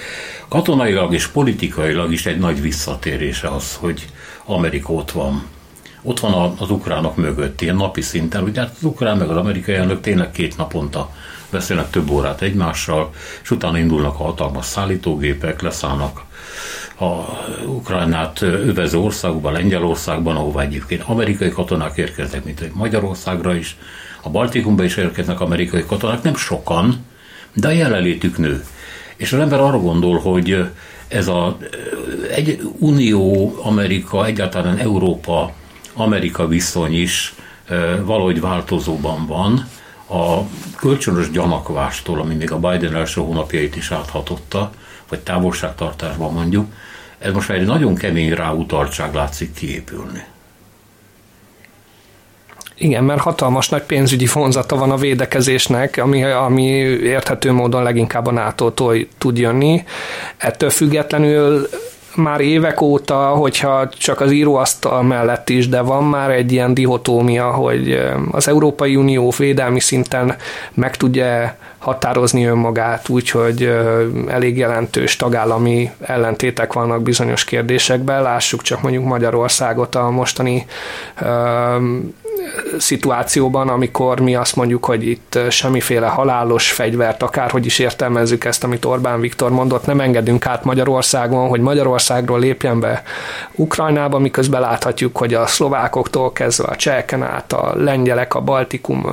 Katonailag 0.47 1.13
és 1.13 1.27
politikailag 1.27 2.11
is 2.11 2.25
egy 2.25 2.38
nagy 2.38 2.61
visszatérése 2.61 3.47
az, 3.47 3.75
hogy 3.80 4.05
Amerika 4.45 4.93
ott 4.93 5.11
van. 5.11 5.43
Ott 6.01 6.19
van 6.19 6.55
az 6.59 6.69
ukránok 6.71 7.15
mögött, 7.15 7.61
ilyen 7.61 7.75
napi 7.75 8.01
szinten. 8.01 8.43
Ugye 8.43 8.59
hát 8.59 8.75
az 8.77 8.84
ukrán 8.84 9.17
meg 9.17 9.30
az 9.30 9.38
amerikai 9.38 9.75
elnök 9.75 10.01
tényleg 10.01 10.32
két 10.32 10.57
naponta 10.57 11.09
beszélnek 11.52 11.89
több 11.89 12.10
órát 12.10 12.41
egymással, 12.41 13.14
és 13.41 13.52
utána 13.52 13.78
indulnak 13.78 14.20
a 14.20 14.24
hatalmas 14.24 14.66
szállítógépek, 14.66 15.62
leszállnak 15.62 16.22
a 17.00 17.06
Ukrajnát 17.66 18.41
övező 18.41 18.97
országokban, 18.97 19.54
Lengyelországban, 19.54 20.36
ahova 20.36 20.62
egyébként 20.62 21.04
amerikai 21.06 21.50
katonák 21.50 21.97
érkeznek, 21.97 22.43
mint 22.43 22.76
Magyarországra 22.76 23.56
is, 23.56 23.78
a 24.22 24.30
Baltikumba 24.30 24.84
is 24.84 24.97
érkeznek 24.97 25.39
amerikai 25.39 25.86
katonák, 25.86 26.22
nem 26.22 26.36
sokan, 26.36 27.06
de 27.54 27.68
a 27.68 27.72
jelenlétük 27.72 28.38
nő. 28.38 28.66
És 29.16 29.34
az 29.34 29.39
ember 29.39 29.60
arra 29.60 29.80
gondol, 29.80 30.20
hogy 30.20 30.66
ez 31.08 31.28
a 31.28 31.58
egy 32.32 32.62
Unió, 32.78 33.56
Amerika, 33.64 34.26
egyáltalán 34.26 34.78
Európa, 34.78 35.54
Amerika 35.93 36.47
viszony 36.47 36.93
is 36.93 37.34
valahogy 38.04 38.39
változóban 38.39 39.26
van, 39.26 39.68
a 40.10 40.47
kölcsönös 40.78 41.32
gyanakvástól, 41.32 42.20
ami 42.20 42.36
még 42.36 42.51
a 42.51 42.60
Biden 42.60 42.95
első 42.95 43.22
hónapjait 43.22 43.76
is 43.76 43.91
áthatotta, 43.91 44.72
vagy 45.10 45.20
távolságtartásban 45.20 46.34
mondjuk, 46.34 46.74
ez 47.20 47.34
most 47.34 47.47
már 47.47 47.57
egy 47.57 47.66
nagyon 47.66 47.95
kemény 47.95 48.34
ráutaltság 48.34 49.14
látszik 49.14 49.53
kiépülni. 49.53 50.24
Igen, 52.82 53.03
mert 53.03 53.22
hatalmas 53.22 53.70
nagy 53.70 53.82
pénzügyi 53.82 54.28
vonzata 54.34 54.76
van 54.76 54.91
a 54.91 54.97
védekezésnek, 54.97 55.97
ami, 55.97 56.24
ami 56.24 56.64
érthető 57.03 57.51
módon 57.51 57.84
leginkább 57.84 58.26
a 58.26 58.32
nato 58.32 58.72
tud 59.18 59.38
jönni. 59.38 59.84
Ettől 60.38 60.70
függetlenül 60.70 61.70
már 62.20 62.39
évek 62.41 62.82
óta, 62.82 63.15
hogyha 63.15 63.89
csak 63.89 64.22
az 64.22 64.32
íróasztal 64.32 65.03
mellett 65.03 65.49
is, 65.49 65.70
de 65.70 65.82
van 65.82 66.03
már 66.03 66.32
egy 66.32 66.51
ilyen 66.51 66.74
dihotómia, 66.74 67.51
hogy 67.51 68.01
az 68.32 68.47
Európai 68.47 68.95
Unió 68.95 69.34
védelmi 69.38 69.80
szinten 69.80 70.36
meg 70.74 70.97
tudja 70.97 71.55
határozni 71.78 72.45
önmagát, 72.45 73.09
úgyhogy 73.09 73.72
elég 74.28 74.57
jelentős 74.57 75.15
tagállami 75.15 75.91
ellentétek 76.01 76.74
vannak 76.74 77.01
bizonyos 77.01 77.43
kérdésekben. 77.43 78.22
Lássuk 78.22 78.61
csak 78.61 78.82
mondjuk 78.82 79.05
Magyarországot 79.05 79.95
a 79.95 80.09
mostani 80.09 80.65
szituációban, 82.78 83.70
amikor 83.70 84.20
mi 84.20 84.36
azt 84.36 84.56
mondjuk, 84.56 84.86
hogy 84.86 85.08
itt 85.08 85.39
semmiféle 85.50 86.08
halálos 86.08 86.72
fegyvert, 86.72 87.24
akárhogy 87.24 87.66
is 87.66 87.80
értelmezzük 87.80 88.45
ezt, 88.45 88.64
amit 88.64 88.86
Orbán 88.86 89.20
Viktor 89.20 89.52
mondott, 89.52 89.86
nem 89.86 90.00
engedünk 90.00 90.45
át 90.45 90.64
Magyarországon, 90.64 91.47
hogy 91.47 91.60
Magyarországról 91.60 92.39
lépjen 92.39 92.80
be 92.80 93.04
Ukrajnába, 93.52 94.20
miközben 94.20 94.62
láthatjuk, 94.62 95.18
hogy 95.18 95.34
a 95.34 95.47
szlovákoktól 95.47 96.32
kezdve 96.32 96.68
a 96.68 96.76
csehken 96.76 97.24
át, 97.24 97.54
a 97.54 97.74
lengyelek, 97.76 98.36
a 98.36 98.41
Baltikum, 98.41 99.06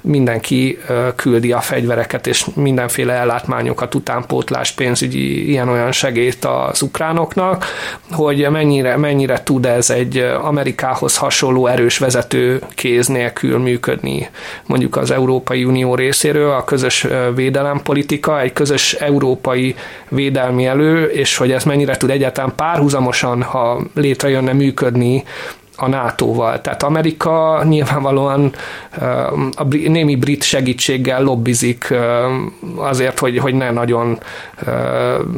mindenki 0.00 0.78
küldi 1.16 1.52
a 1.52 1.60
fegyvereket 1.60 2.26
és 2.26 2.46
mindenféle 2.54 3.12
ellátmányokat, 3.12 3.94
utánpótlás, 3.94 4.72
pénzügyi 4.72 5.48
ilyen-olyan 5.50 5.92
segélyt 5.92 6.44
az 6.44 6.82
ukránoknak, 6.82 7.64
hogy 8.10 8.46
mennyire, 8.50 8.96
mennyire 8.96 9.42
tud 9.42 9.66
ez 9.66 9.90
egy 9.90 10.18
Amerikához 10.42 11.16
hasonló 11.16 11.66
erős 11.66 11.98
vezető 11.98 12.62
kéz 12.74 13.06
nélkül 13.06 13.58
működni 13.58 14.28
mondjuk 14.66 14.96
az 14.96 15.10
Európai 15.10 15.64
Unió 15.64 15.94
részéről 15.94 16.50
a 16.50 16.64
közös 16.64 17.06
védelempolitika, 17.34 18.40
egy 18.40 18.52
közös 18.52 18.92
európai 18.92 19.74
védelmi 20.08 20.66
elő, 20.66 21.04
és 21.04 21.36
hogy 21.36 21.52
ez 21.52 21.64
mennyire 21.64 21.96
tud 21.96 22.10
egyáltalán 22.10 22.52
párhuzamosan, 22.56 23.42
ha 23.42 23.80
létrejönne 23.94 24.52
működni 24.52 25.24
a 25.76 25.88
NATO-val. 25.88 26.60
Tehát 26.60 26.82
Amerika 26.82 27.62
nyilvánvalóan 27.68 28.52
a 29.56 29.64
némi 29.64 30.16
brit 30.16 30.42
segítséggel 30.42 31.22
lobbizik 31.22 31.94
azért, 32.76 33.18
hogy, 33.18 33.38
hogy 33.38 33.54
ne 33.54 33.70
nagyon 33.70 34.18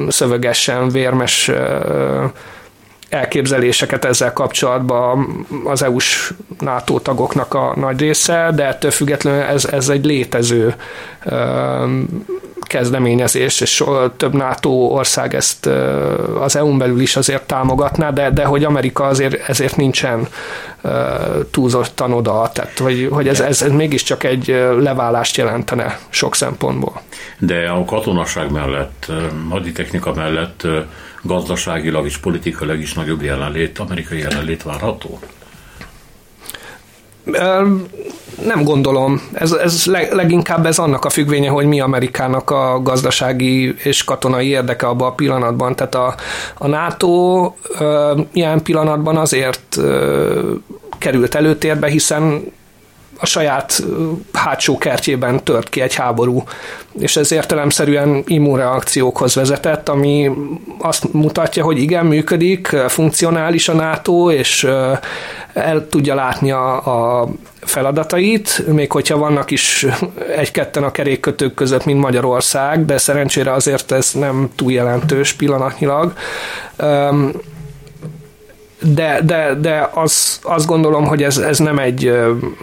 szövegessen, 0.09 0.89
vérmes 0.89 1.51
elképzeléseket 3.09 4.05
ezzel 4.05 4.33
kapcsolatban 4.33 5.47
az 5.65 5.83
EU-s 5.83 6.33
NATO 6.61 6.99
tagoknak 6.99 7.55
a 7.55 7.73
nagy 7.77 8.01
része, 8.01 8.51
de 8.55 8.67
ettől 8.67 8.91
függetlenül 8.91 9.41
ez, 9.41 9.65
ez 9.65 9.89
egy 9.89 10.05
létező 10.05 10.75
kezdeményezés, 12.61 13.61
és 13.61 13.85
több 14.17 14.35
NATO 14.35 14.71
ország 14.71 15.35
ezt 15.35 15.67
az 16.41 16.57
EU-n 16.57 16.79
belül 16.79 17.01
is 17.01 17.17
azért 17.17 17.43
támogatná, 17.43 18.11
de, 18.11 18.31
de 18.31 18.45
hogy 18.45 18.65
Amerika 18.65 19.05
azért 19.05 19.49
ezért 19.49 19.77
nincsen 19.77 20.29
túlzottan 21.51 22.13
oda, 22.13 22.51
tehát 22.53 22.79
hogy, 22.79 23.09
hogy 23.11 23.29
ez, 23.29 23.41
ez, 23.41 23.63
ez 23.63 23.71
mégiscsak 23.71 24.25
egy 24.25 24.47
leválást 24.79 25.37
jelentene 25.37 25.99
sok 26.09 26.35
szempontból. 26.35 27.01
De 27.39 27.69
a 27.69 27.85
katonaság 27.85 28.51
mellett, 28.51 29.13
haditechnika 29.51 30.15
mellett 30.15 30.67
gazdaságilag 31.27 32.07
és 32.07 32.17
politikailag 32.17 32.81
is 32.81 32.95
nagyobb 32.95 33.23
jelenlét, 33.23 33.79
amerikai 33.79 34.19
jelenlét 34.19 34.63
várható? 34.63 35.19
Nem 38.45 38.65
gondolom. 38.65 39.21
Ez, 39.33 39.53
ez 39.53 39.85
leginkább 40.11 40.67
ez 40.67 40.79
annak 40.79 41.05
a 41.05 41.11
függvénye, 41.11 41.49
hogy 41.49 41.67
mi 41.67 41.81
Amerikának 41.81 42.51
a 42.51 42.81
gazdasági 42.83 43.75
és 43.79 44.05
katonai 44.05 44.49
érdeke 44.49 44.87
abban 44.87 45.09
a 45.09 45.15
pillanatban. 45.15 45.77
Tehát 45.77 45.95
a, 45.95 46.15
a 46.55 46.67
NATO 46.67 47.53
ilyen 48.33 48.63
pillanatban 48.63 49.17
azért 49.17 49.79
került 50.99 51.35
előtérbe, 51.35 51.89
hiszen 51.89 52.53
a 53.19 53.27
saját 53.27 53.83
hátsó 54.33 54.79
kertjében 54.79 55.45
tört 55.45 55.69
ki 55.69 55.81
egy 55.81 55.95
háború, 55.95 56.43
és 56.99 57.17
ez 57.17 57.33
értelemszerűen 57.33 58.23
immunreakciókhoz 58.27 59.35
vezetett, 59.35 59.89
ami 59.89 60.31
azt 60.79 61.13
mutatja, 61.13 61.65
hogy 61.65 61.79
igen, 61.79 62.07
működik, 62.07 62.67
funkcionális 62.89 63.69
a 63.69 63.73
NATO, 63.73 64.31
és 64.31 64.65
el 65.53 65.87
tudja 65.89 66.15
látni 66.15 66.51
a, 66.51 67.21
a 67.21 67.29
feladatait, 67.61 68.67
még 68.67 68.93
hogyha 68.93 69.19
vannak 69.19 69.51
is 69.51 69.87
egy-ketten 70.37 70.83
a 70.83 70.91
kerékkötők 70.91 71.55
között, 71.55 71.85
mint 71.85 72.01
Magyarország, 72.01 72.85
de 72.85 72.99
szerencsére 72.99 73.53
azért 73.53 73.93
ez 73.93 74.13
nem 74.13 74.49
túl 74.57 74.73
jelentős 74.73 75.33
pillanatnyilag 75.33 76.13
de, 78.81 79.21
de, 79.25 79.55
de 79.61 79.91
az, 79.95 80.41
azt 80.43 80.67
gondolom, 80.67 81.07
hogy 81.07 81.23
ez, 81.23 81.37
ez 81.37 81.59
nem 81.59 81.79
egy 81.79 82.13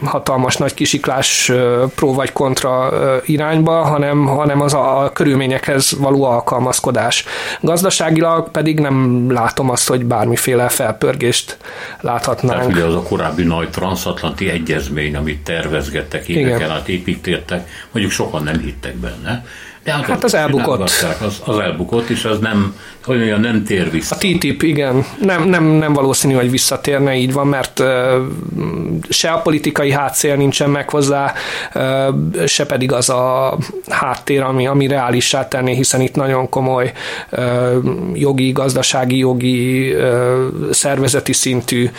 hatalmas 0.04 0.58
nagy 0.58 0.74
kisiklás 0.74 1.52
pró 1.96 2.14
vagy 2.14 2.32
kontra 2.32 2.92
irányba, 3.26 3.72
hanem, 3.72 4.26
hanem 4.26 4.62
az 4.62 4.74
a, 4.74 5.04
a 5.04 5.12
körülményekhez 5.12 5.98
való 6.00 6.24
alkalmazkodás. 6.24 7.26
Gazdaságilag 7.62 8.52
pedig 8.52 8.80
nem 8.80 9.28
látom 9.32 9.70
azt, 9.70 9.88
hogy 9.88 10.06
bármiféle 10.06 10.70
felpörgést 10.70 11.58
láthatnánk. 12.02 12.60
Tehát 12.60 12.72
ugye 12.72 12.84
az 12.84 12.96
a 12.96 13.04
korábbi 13.04 13.44
nagy 13.44 13.70
transatlanti 13.70 14.50
egyezmény, 14.50 15.16
amit 15.16 15.44
tervezgettek, 15.44 16.28
éveken 16.28 16.72
át 16.72 16.88
építértek, 16.90 17.70
mondjuk 17.92 18.14
sokan 18.14 18.44
nem 18.44 18.60
hittek 18.60 18.96
benne, 18.96 19.46
de 19.84 19.92
hát, 19.92 20.06
hát 20.06 20.24
az 20.24 20.34
elbukott. 20.34 20.82
Az, 20.82 21.42
az 21.46 21.58
elbukott, 21.60 22.10
és 22.10 22.26
az 22.26 22.40
nem, 22.40 22.76
hogy 23.06 23.18
mondjam, 23.18 23.42
nem 23.42 23.64
tér 23.64 23.92
vissza. 23.92 24.16
A 24.16 24.18
TTIP, 24.18 24.62
igen. 24.62 25.06
Nem, 25.22 25.44
nem, 25.44 25.64
nem 25.64 25.94
valószínű, 25.94 26.34
hogy 26.34 26.52
visszatérne, 26.52 27.16
így 27.16 27.34
van, 27.34 27.48
mert 27.48 27.80
uh, 27.80 27.88
se 29.10 29.30
a 29.30 29.38
politikai 29.38 29.92
hátszél 29.92 30.36
nincsen 30.36 30.70
meg 30.70 30.90
hozzá, 30.90 31.34
uh, 31.76 32.46
se 32.46 32.66
pedig 32.66 32.92
az 32.92 33.10
a 33.10 33.58
háttér, 33.90 34.42
ami, 34.42 34.68
ami 34.68 34.88
reálissá 34.88 35.48
tenné, 35.48 35.74
hiszen 35.74 36.02
itt 36.02 36.16
nagyon 36.16 36.50
komoly 36.50 36.92
uh, 37.32 37.74
jogi, 38.14 38.52
gazdasági, 38.52 39.18
jogi, 39.18 39.96
szervezeti 40.72 41.34
szintű 41.34 41.90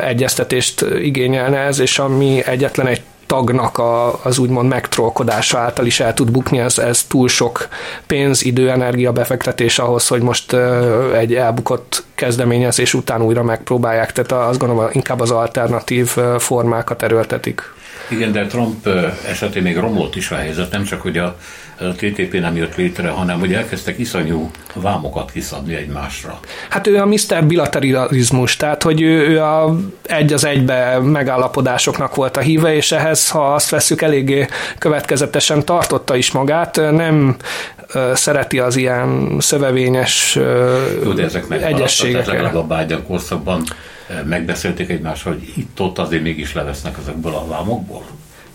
egyeztetést 0.00 0.84
igényelne 1.02 1.58
ez, 1.58 1.78
és 1.78 1.98
ami 1.98 2.42
egyetlen 2.46 2.86
egy 2.86 3.02
tagnak 3.32 3.78
a, 3.78 4.24
az 4.24 4.38
úgymond 4.38 4.68
megtrollkodása 4.68 5.58
által 5.58 5.86
is 5.86 6.00
el 6.00 6.14
tud 6.14 6.30
bukni, 6.30 6.58
ez, 6.58 6.78
ez 6.78 7.02
túl 7.02 7.28
sok 7.28 7.68
pénz, 8.06 8.44
idő, 8.44 8.70
energia 8.70 9.12
befektetés 9.12 9.78
ahhoz, 9.78 10.08
hogy 10.08 10.22
most 10.22 10.56
egy 11.14 11.34
elbukott 11.34 12.04
kezdeményezés 12.14 12.94
után 12.94 13.22
újra 13.22 13.42
megpróbálják, 13.42 14.12
tehát 14.12 14.48
azt 14.48 14.58
gondolom 14.58 14.88
inkább 14.92 15.20
az 15.20 15.30
alternatív 15.30 16.06
formákat 16.38 17.02
erőltetik. 17.02 17.62
Igen, 18.08 18.32
de 18.32 18.46
Trump 18.46 18.88
esetén 19.28 19.62
még 19.62 19.76
romlott 19.76 20.16
is 20.16 20.30
a 20.30 20.34
helyzet, 20.34 20.70
nem 20.70 20.84
csak, 20.84 21.00
hogy 21.00 21.18
a 21.18 21.36
a 21.88 21.92
TTP 21.92 22.40
nem 22.40 22.56
jött 22.56 22.76
létre, 22.76 23.08
hanem 23.08 23.38
hogy 23.38 23.52
elkezdtek 23.54 23.98
iszonyú 23.98 24.50
vámokat 24.74 25.30
kiszabni 25.30 25.74
egymásra. 25.74 26.40
Hát 26.68 26.86
ő 26.86 26.96
a 26.96 27.06
Mr. 27.06 27.44
Bilateralizmus, 27.46 28.56
tehát 28.56 28.82
hogy 28.82 29.00
ő, 29.00 29.28
ő 29.28 29.42
a 29.42 29.76
egy 30.02 30.32
az 30.32 30.44
egybe 30.44 30.98
megállapodásoknak 30.98 32.14
volt 32.14 32.36
a 32.36 32.40
híve, 32.40 32.74
és 32.74 32.92
ehhez, 32.92 33.30
ha 33.30 33.54
azt 33.54 33.68
veszük, 33.68 34.02
eléggé 34.02 34.46
következetesen 34.78 35.64
tartotta 35.64 36.16
is 36.16 36.30
magát, 36.30 36.76
nem 36.76 37.36
szereti 38.14 38.58
az 38.58 38.76
ilyen 38.76 39.36
szövevényes 39.38 40.38
Jó, 41.04 41.12
de 41.12 41.22
ezek 41.22 41.44
egyességeket. 41.50 42.26
Legalább 42.26 42.54
a 42.54 42.62
Biden 42.76 43.06
korszakban 43.06 43.62
megbeszélték 44.24 44.88
egymással, 44.88 45.32
hogy 45.32 45.52
itt-ott 45.56 45.98
azért 45.98 46.22
mégis 46.22 46.54
levesznek 46.54 46.96
ezekből 47.00 47.34
a 47.34 47.46
vámokból? 47.46 48.04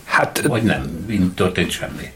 Hát, 0.07 0.41
Vagy 0.47 0.63
nem, 0.63 1.03
történt 1.35 1.71
semmi? 1.71 2.11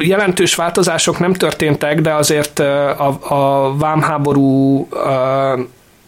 Jelentős 0.00 0.54
változások 0.54 1.18
nem 1.18 1.32
történtek, 1.32 2.00
de 2.00 2.14
azért 2.14 2.58
a, 2.58 3.18
a 3.20 3.76
vámháború 3.76 4.88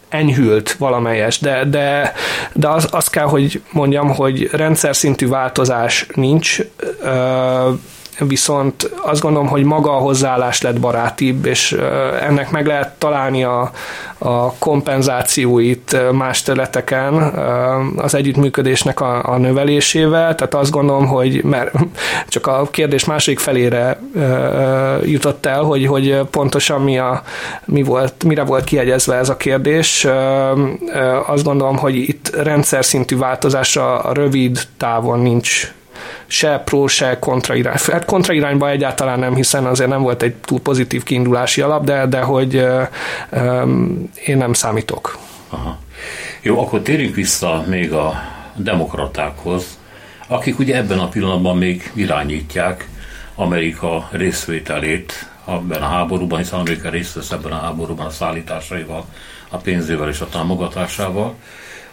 enyhült 0.09 0.71
valamelyes, 0.71 1.39
de, 1.39 1.65
de, 1.65 2.13
de 2.53 2.69
az, 2.69 2.87
az 2.91 3.07
kell, 3.07 3.25
hogy 3.25 3.61
mondjam, 3.71 4.09
hogy 4.09 4.49
rendszer 4.51 4.95
szintű 4.95 5.27
változás 5.27 6.07
nincs, 6.13 6.59
viszont 8.27 8.91
azt 9.01 9.21
gondolom, 9.21 9.47
hogy 9.47 9.63
maga 9.63 9.91
a 9.95 9.99
hozzáállás 9.99 10.61
lett 10.61 10.79
barátibb, 10.79 11.45
és 11.45 11.77
ennek 12.21 12.51
meg 12.51 12.65
lehet 12.65 12.91
találni 12.97 13.43
a, 13.43 13.71
a 14.17 14.53
kompenzációit 14.53 15.97
más 16.11 16.41
területeken 16.41 17.13
az 17.97 18.15
együttműködésnek 18.15 19.01
a, 19.01 19.23
a 19.33 19.37
növelésével, 19.37 20.35
tehát 20.35 20.53
azt 20.55 20.71
gondolom, 20.71 21.07
hogy 21.07 21.43
mert 21.43 21.73
csak 22.27 22.47
a 22.47 22.67
kérdés 22.71 23.05
második 23.05 23.39
felére 23.39 23.99
jutott 25.03 25.45
el, 25.45 25.61
hogy, 25.61 25.85
hogy 25.85 26.19
pontosan 26.31 26.81
mi, 26.81 26.97
a, 26.97 27.23
mi 27.65 27.83
volt, 27.83 28.23
mire 28.23 28.43
volt 28.43 28.63
kiegyezve 28.63 29.15
ez 29.15 29.29
a 29.29 29.37
kérdés. 29.37 30.07
Azt 31.27 31.43
gondolom, 31.43 31.77
hogy 31.77 31.95
itt 31.95 32.35
rendszer 32.35 32.85
szintű 32.85 33.17
változásra 33.17 33.99
a 33.99 34.13
rövid 34.13 34.59
távon 34.77 35.19
nincs 35.19 35.73
se 36.29 36.61
pro, 36.65 36.87
se 36.87 37.17
kontra 37.19 37.55
irány. 37.55 37.75
Hát 37.91 38.05
kontra 38.05 38.33
irányba 38.33 38.69
egyáltalán 38.69 39.19
nem, 39.19 39.35
hiszen 39.35 39.65
azért 39.65 39.89
nem 39.89 40.01
volt 40.01 40.21
egy 40.21 40.35
túl 40.35 40.59
pozitív 40.59 41.03
kiindulási 41.03 41.61
alap, 41.61 41.85
de, 41.85 42.05
de 42.05 42.21
hogy 42.21 42.65
um, 43.31 44.09
én 44.25 44.37
nem 44.37 44.53
számítok. 44.53 45.17
Aha. 45.49 45.77
Jó, 46.41 46.59
akkor 46.59 46.81
térjünk 46.81 47.15
vissza 47.15 47.63
még 47.67 47.93
a 47.93 48.21
demokratákhoz, 48.55 49.77
akik 50.27 50.59
ugye 50.59 50.75
ebben 50.75 50.99
a 50.99 51.07
pillanatban 51.07 51.57
még 51.57 51.91
irányítják 51.93 52.87
Amerika 53.35 54.07
részvételét 54.11 55.29
ebben 55.47 55.81
a 55.81 55.87
háborúban, 55.87 56.39
hiszen 56.39 56.59
Amerika 56.59 56.89
részt 56.89 57.13
vesz 57.13 57.31
ebben 57.31 57.51
a 57.51 57.59
háborúban 57.59 58.05
a 58.05 58.09
szállításaival, 58.09 59.05
a 59.49 59.57
pénzével 59.57 60.09
és 60.09 60.19
a 60.19 60.27
támogatásával. 60.27 61.35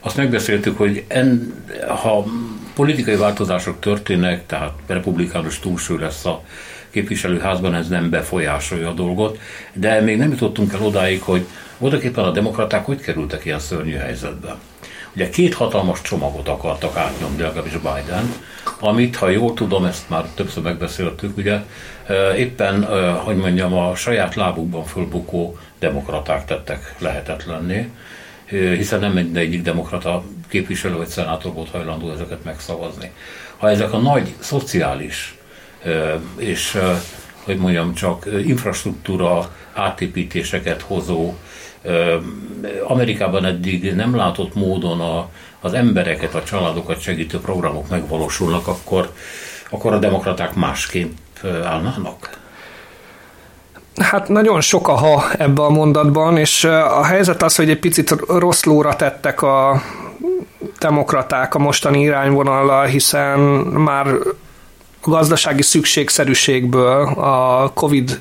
Azt 0.01 0.17
megbeszéltük, 0.17 0.79
hogy 0.79 1.05
en, 1.09 1.55
ha 2.03 2.25
politikai 2.75 3.17
változások 3.17 3.81
történnek, 3.81 4.47
tehát 4.47 4.73
republikánus 4.87 5.59
túlső 5.59 5.99
lesz 5.99 6.25
a 6.25 6.43
képviselőházban, 6.91 7.75
ez 7.75 7.89
nem 7.89 8.11
befolyásolja 8.11 8.89
a 8.89 8.93
dolgot, 8.93 9.39
de 9.73 10.01
még 10.01 10.17
nem 10.17 10.31
jutottunk 10.31 10.73
el 10.73 10.83
odáig, 10.83 11.23
hogy 11.23 11.47
voltaképpen 11.79 12.25
a 12.25 12.31
demokraták 12.31 12.85
hogy 12.85 13.01
kerültek 13.01 13.45
ilyen 13.45 13.59
szörnyű 13.59 13.95
helyzetbe. 13.95 14.57
Ugye 15.15 15.29
két 15.29 15.55
hatalmas 15.55 16.03
csomagot 16.03 16.49
akartak 16.49 16.97
átnyomni, 16.97 17.43
legalábbis 17.43 17.73
Biden, 17.73 18.33
amit, 18.81 19.17
ha 19.17 19.29
jól 19.29 19.55
tudom, 19.55 19.85
ezt 19.85 20.09
már 20.09 20.25
többször 20.35 20.63
megbeszéltük, 20.63 21.37
ugye 21.37 21.61
éppen, 22.37 22.85
hogy 23.15 23.37
mondjam, 23.37 23.73
a 23.73 23.95
saját 23.95 24.35
lábukban 24.35 24.85
fölbukó 24.85 25.59
demokraták 25.79 26.45
tettek 26.45 26.95
lehetetlenné, 26.99 27.89
hiszen 28.49 29.01
nem 29.01 29.31
egyik 29.35 29.63
demokrata 29.63 30.23
képviselő 30.49 30.97
vagy 30.97 31.07
szenátor 31.07 31.53
volt 31.53 31.71
hajlandó 31.71 32.11
ezeket 32.11 32.45
megszavazni. 32.45 33.11
Ha 33.57 33.71
ezek 33.71 33.93
a 33.93 33.99
nagy 33.99 34.35
szociális 34.39 35.39
és, 36.37 36.79
hogy 37.45 37.57
mondjam, 37.57 37.95
csak 37.95 38.29
infrastruktúra 38.47 39.55
átépítéseket 39.73 40.83
hozó, 40.83 41.35
Amerikában 42.87 43.45
eddig 43.45 43.95
nem 43.95 44.17
látott 44.17 44.55
módon 44.55 45.01
a, 45.01 45.29
az 45.61 45.73
embereket, 45.73 46.35
a 46.35 46.43
családokat 46.43 47.01
segítő 47.01 47.39
programok 47.41 47.89
megvalósulnak, 47.89 48.67
akkor, 48.67 49.13
akkor 49.71 49.93
a 49.93 49.99
demokraták 49.99 50.55
másképp 50.55 51.17
állnának? 51.45 52.45
Hát 54.01 54.29
nagyon 54.29 54.61
sok 54.61 54.89
a 54.89 54.93
ha 54.93 55.25
ebbe 55.39 55.63
a 55.63 55.71
mondatban, 55.71 56.37
és 56.37 56.65
a 56.65 57.05
helyzet 57.05 57.43
az, 57.43 57.57
hogy 57.57 57.71
egy 57.71 57.79
picit 57.79 58.17
rossz 58.29 58.63
lóra 58.63 58.97
tettek 58.97 59.43
a 59.43 59.83
demokraták 60.79 61.55
a 61.55 61.59
mostani 61.59 62.01
irányvonallal, 62.01 62.85
hiszen 62.85 63.39
már 63.39 64.07
gazdasági 65.03 65.63
szükségszerűségből 65.63 67.07
a 67.07 67.71
COVID 67.75 68.21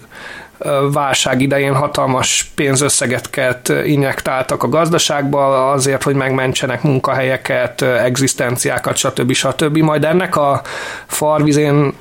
válság 0.92 1.42
idején 1.42 1.76
hatalmas 1.76 2.52
pénzösszegeket 2.56 3.74
injektáltak 3.86 4.64
a 4.64 4.70
gazdaságba 4.70 5.72
azért, 5.72 6.04
hogy 6.04 6.16
megmentsenek 6.16 6.82
munkahelyeket, 6.82 7.82
egzisztenciákat, 7.82 8.96
stb. 8.96 9.32
stb. 9.34 9.78
Majd 9.78 10.04
ennek 10.04 10.36
a 10.36 10.62
farvizén 11.08 11.94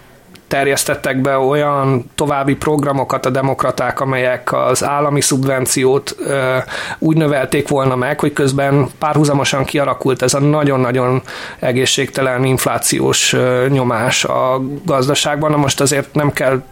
terjesztettek 0.55 1.21
be 1.21 1.39
olyan 1.39 2.11
további 2.15 2.55
programokat 2.55 3.27
a 3.27 3.31
demokraták, 3.31 4.01
amelyek 4.01 4.53
az 4.53 4.85
állami 4.85 5.21
szubvenciót 5.21 6.17
ö, 6.19 6.57
úgy 6.99 7.17
növelték 7.17 7.69
volna 7.69 7.97
meg, 7.97 8.21
hogy 8.21 8.33
közben 8.33 8.89
párhuzamosan 8.99 9.65
kialakult 9.65 10.23
ez 10.23 10.35
a 10.35 10.41
nagyon-nagyon 10.41 11.23
egészségtelen 11.59 12.45
inflációs 12.45 13.33
ö, 13.33 13.67
nyomás 13.69 14.25
a 14.25 14.61
gazdaságban. 14.85 15.51
Na 15.51 15.57
most 15.57 15.81
azért 15.81 16.15
nem 16.15 16.33
kell 16.33 16.63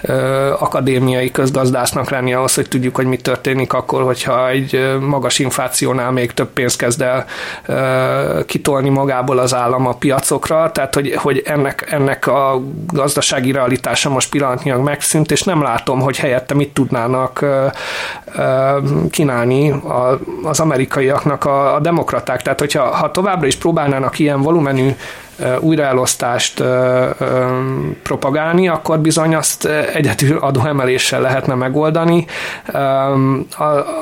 ö, 0.00 0.12
akadémiai 0.58 1.30
közgazdásznak 1.30 2.10
lenni 2.10 2.34
ahhoz, 2.34 2.54
hogy 2.54 2.68
tudjuk, 2.68 2.96
hogy 2.96 3.06
mi 3.06 3.16
történik 3.16 3.72
akkor, 3.72 4.02
hogyha 4.02 4.48
egy 4.48 4.96
magas 5.00 5.38
inflációnál 5.38 6.10
még 6.10 6.32
több 6.32 6.48
pénzt 6.48 6.76
kezd 6.76 7.02
el 7.02 7.24
ö, 7.66 8.44
kitolni 8.46 8.88
magából 8.88 9.38
az 9.38 9.54
állam 9.54 9.86
a 9.86 9.94
piacokra, 9.94 10.70
tehát 10.72 10.94
hogy, 10.94 11.14
hogy 11.14 11.42
ennek, 11.44 11.86
ennek 11.90 12.26
a 12.26 12.62
gazdaság 12.92 13.22
gazdasági 13.24 13.52
realitása 13.52 14.10
most 14.10 14.30
pillanatnyilag 14.30 14.82
megszűnt, 14.82 15.30
és 15.30 15.42
nem 15.42 15.62
látom, 15.62 16.00
hogy 16.00 16.16
helyette 16.16 16.54
mit 16.54 16.72
tudnának 16.72 17.44
kínálni 19.10 19.74
az 20.42 20.60
amerikaiaknak 20.60 21.44
a, 21.44 21.74
a 21.74 21.80
demokraták. 21.80 22.42
Tehát, 22.42 22.60
hogyha 22.60 22.82
ha 22.82 23.10
továbbra 23.10 23.46
is 23.46 23.56
próbálnának 23.56 24.18
ilyen 24.18 24.42
volumenű 24.42 24.90
újraelosztást 25.60 26.62
propagálni, 28.02 28.68
akkor 28.68 28.98
bizony 28.98 29.34
azt 29.34 29.64
egyetül 29.94 30.38
adóemeléssel 30.38 31.20
lehetne 31.20 31.54
megoldani. 31.54 32.26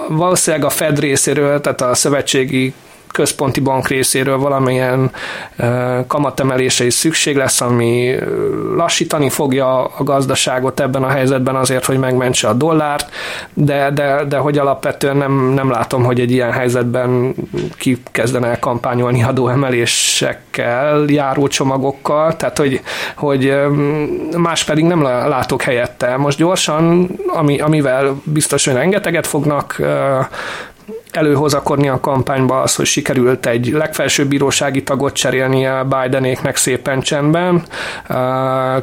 Valószínűleg 0.08 0.66
a 0.66 0.70
Fed 0.70 0.98
részéről, 0.98 1.60
tehát 1.60 1.80
a 1.80 1.94
szövetségi 1.94 2.74
központi 3.12 3.60
bank 3.60 3.88
részéről 3.88 4.38
valamilyen 4.38 5.10
kamatemelése 6.06 6.84
is 6.84 6.94
szükség 6.94 7.36
lesz, 7.36 7.60
ami 7.60 8.14
lassítani 8.76 9.28
fogja 9.28 9.84
a 9.84 10.04
gazdaságot 10.04 10.80
ebben 10.80 11.02
a 11.02 11.08
helyzetben 11.08 11.54
azért, 11.54 11.84
hogy 11.84 11.98
megmentse 11.98 12.48
a 12.48 12.52
dollárt, 12.52 13.10
de, 13.54 13.90
de, 13.90 14.24
de 14.24 14.36
hogy 14.36 14.58
alapvetően 14.58 15.16
nem, 15.16 15.52
nem 15.54 15.70
látom, 15.70 16.04
hogy 16.04 16.20
egy 16.20 16.30
ilyen 16.30 16.52
helyzetben 16.52 17.34
ki 17.76 18.02
kezdene 18.10 18.58
kampányolni 18.58 19.22
adóemelésekkel, 19.22 21.04
járó 21.06 21.48
csomagokkal, 21.48 22.36
tehát 22.36 22.58
hogy, 22.58 22.80
hogy 23.16 23.54
más 24.36 24.64
pedig 24.64 24.84
nem 24.84 25.02
látok 25.02 25.62
helyette. 25.62 26.16
Most 26.16 26.38
gyorsan, 26.38 27.10
ami, 27.26 27.60
amivel 27.60 28.20
biztos, 28.24 28.64
hogy 28.64 28.74
rengeteget 28.74 29.26
fognak 29.26 29.80
előhozakodni 31.16 31.88
a 31.88 32.00
kampányba 32.00 32.60
az, 32.60 32.74
hogy 32.74 32.86
sikerült 32.86 33.46
egy 33.46 33.66
legfelsőbb 33.72 34.28
bírósági 34.28 34.82
tagot 34.82 35.12
cserélnie 35.12 35.84
Bidenéknek 35.84 36.56
szépen 36.56 37.00
csendben. 37.00 37.54
Uh, 38.08 38.16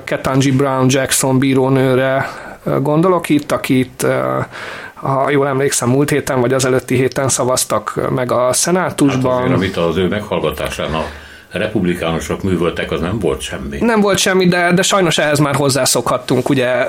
Ketanji 0.04 0.52
Brown 0.52 0.86
Jackson 0.90 1.40
bírónőre 1.40 2.30
uh, 2.64 2.82
gondolok 2.82 3.30
itt, 3.30 3.52
akit 3.52 4.04
uh, 4.04 4.46
ha 4.94 5.30
jól 5.30 5.48
emlékszem, 5.48 5.90
múlt 5.90 6.10
héten 6.10 6.42
vagy 6.42 6.54
az 6.54 6.66
előtti 6.66 6.96
héten 6.96 7.30
szavaztak 7.30 8.10
meg 8.16 8.32
a 8.32 8.54
szenátusban. 8.54 9.34
Hát 9.34 9.44
azért, 9.44 9.56
amit 9.56 9.78
az 9.78 9.98
ő 9.98 10.08
meghallgatásán 10.08 10.94
a 10.94 11.04
republikánusok 11.52 12.44
művöltek, 12.44 12.92
az 12.92 13.02
nem 13.02 13.20
volt 13.20 13.42
semmi. 13.42 13.78
Nem 13.80 14.02
volt 14.02 14.18
semmi, 14.18 14.48
de, 14.48 14.72
de 14.74 14.82
sajnos 14.82 15.18
ehhez 15.18 15.40
már 15.40 15.56
hozzászokhattunk. 15.56 16.50
Ugye 16.50 16.88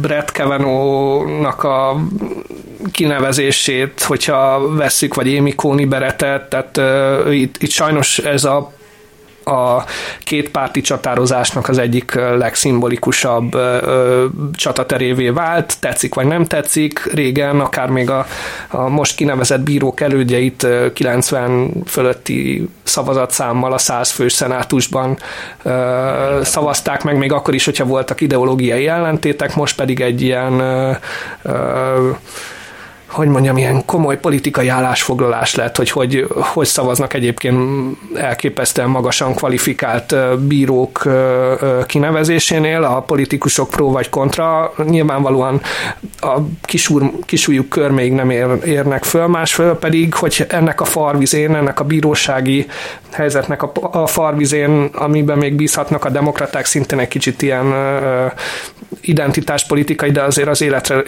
Brett 0.00 0.32
Kavanaugh-nak 0.32 1.62
a 1.62 1.96
kinevezését, 2.92 4.02
hogyha 4.02 4.74
vesszük, 4.74 5.14
vagy 5.14 5.36
Amy 5.36 5.54
Coney 5.54 5.84
beretet, 5.84 6.48
tehát 6.48 6.80
itt, 7.32 7.62
itt 7.62 7.70
sajnos 7.70 8.18
ez 8.18 8.44
a 8.44 8.72
a 9.44 9.84
két 10.24 10.50
párti 10.50 10.80
csatározásnak 10.80 11.68
az 11.68 11.78
egyik 11.78 12.14
legszimbolikusabb 12.14 13.56
csataterévé 14.52 15.28
vált, 15.28 15.76
tetszik 15.80 16.14
vagy 16.14 16.26
nem 16.26 16.44
tetszik. 16.44 17.04
Régen 17.12 17.60
akár 17.60 17.88
még 17.88 18.10
a, 18.10 18.26
a 18.68 18.88
most 18.88 19.16
kinevezett 19.16 19.60
bírók 19.60 20.00
elődjeit 20.00 20.66
90 20.92 21.72
fölötti 21.86 22.68
szavazatszámmal 22.82 23.72
a 23.72 23.78
100 23.78 24.10
fős 24.10 24.32
szenátusban 24.32 25.18
szavazták 26.42 27.02
meg, 27.02 27.16
még 27.16 27.32
akkor 27.32 27.54
is, 27.54 27.64
hogyha 27.64 27.84
voltak 27.84 28.20
ideológiai 28.20 28.86
ellentétek, 28.86 29.54
most 29.54 29.76
pedig 29.76 30.00
egy 30.00 30.22
ilyen 30.22 30.62
hogy 33.14 33.28
mondjam, 33.28 33.56
ilyen 33.56 33.84
komoly 33.84 34.18
politikai 34.18 34.68
állásfoglalás 34.68 35.54
lett, 35.54 35.76
hogy 35.76 35.90
hogy, 35.90 36.26
hogy 36.34 36.66
szavaznak 36.66 37.14
egyébként 37.14 37.58
elképesztően 38.14 38.88
magasan 38.88 39.34
kvalifikált 39.34 40.14
bírók 40.38 41.02
kinevezésénél, 41.86 42.82
a 42.82 43.00
politikusok 43.00 43.70
pró 43.70 43.90
vagy 43.90 44.08
kontra, 44.08 44.72
nyilvánvalóan 44.84 45.60
a 46.20 46.38
kisúr, 46.62 47.10
kisúlyuk 47.24 47.68
kör 47.68 47.90
még 47.90 48.12
nem 48.12 48.30
ér, 48.30 48.46
érnek 48.64 49.04
föl, 49.04 49.26
másfél 49.26 49.74
pedig, 49.74 50.14
hogy 50.14 50.46
ennek 50.48 50.80
a 50.80 50.84
farvizén, 50.84 51.54
ennek 51.54 51.80
a 51.80 51.84
bírósági 51.84 52.66
helyzetnek 53.12 53.62
a, 53.62 53.72
a 53.90 54.06
farvizén, 54.06 54.88
amiben 54.92 55.38
még 55.38 55.54
bízhatnak 55.54 56.04
a 56.04 56.10
demokraták, 56.10 56.64
szintén 56.64 56.98
egy 56.98 57.08
kicsit 57.08 57.42
ilyen 57.42 57.74
identitáspolitikai, 59.00 60.10
de 60.10 60.22
azért 60.22 60.48
az 60.48 60.62
életre 60.62 61.02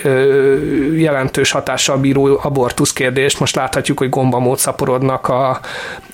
jelentős 0.96 1.50
hatással 1.50 1.95
bíró 1.98 2.38
abortusz 2.42 2.92
kérdést. 2.92 3.40
Most 3.40 3.56
láthatjuk, 3.56 3.98
hogy 3.98 4.08
gombamód 4.08 4.58
szaporodnak 4.58 5.28
a, 5.28 5.60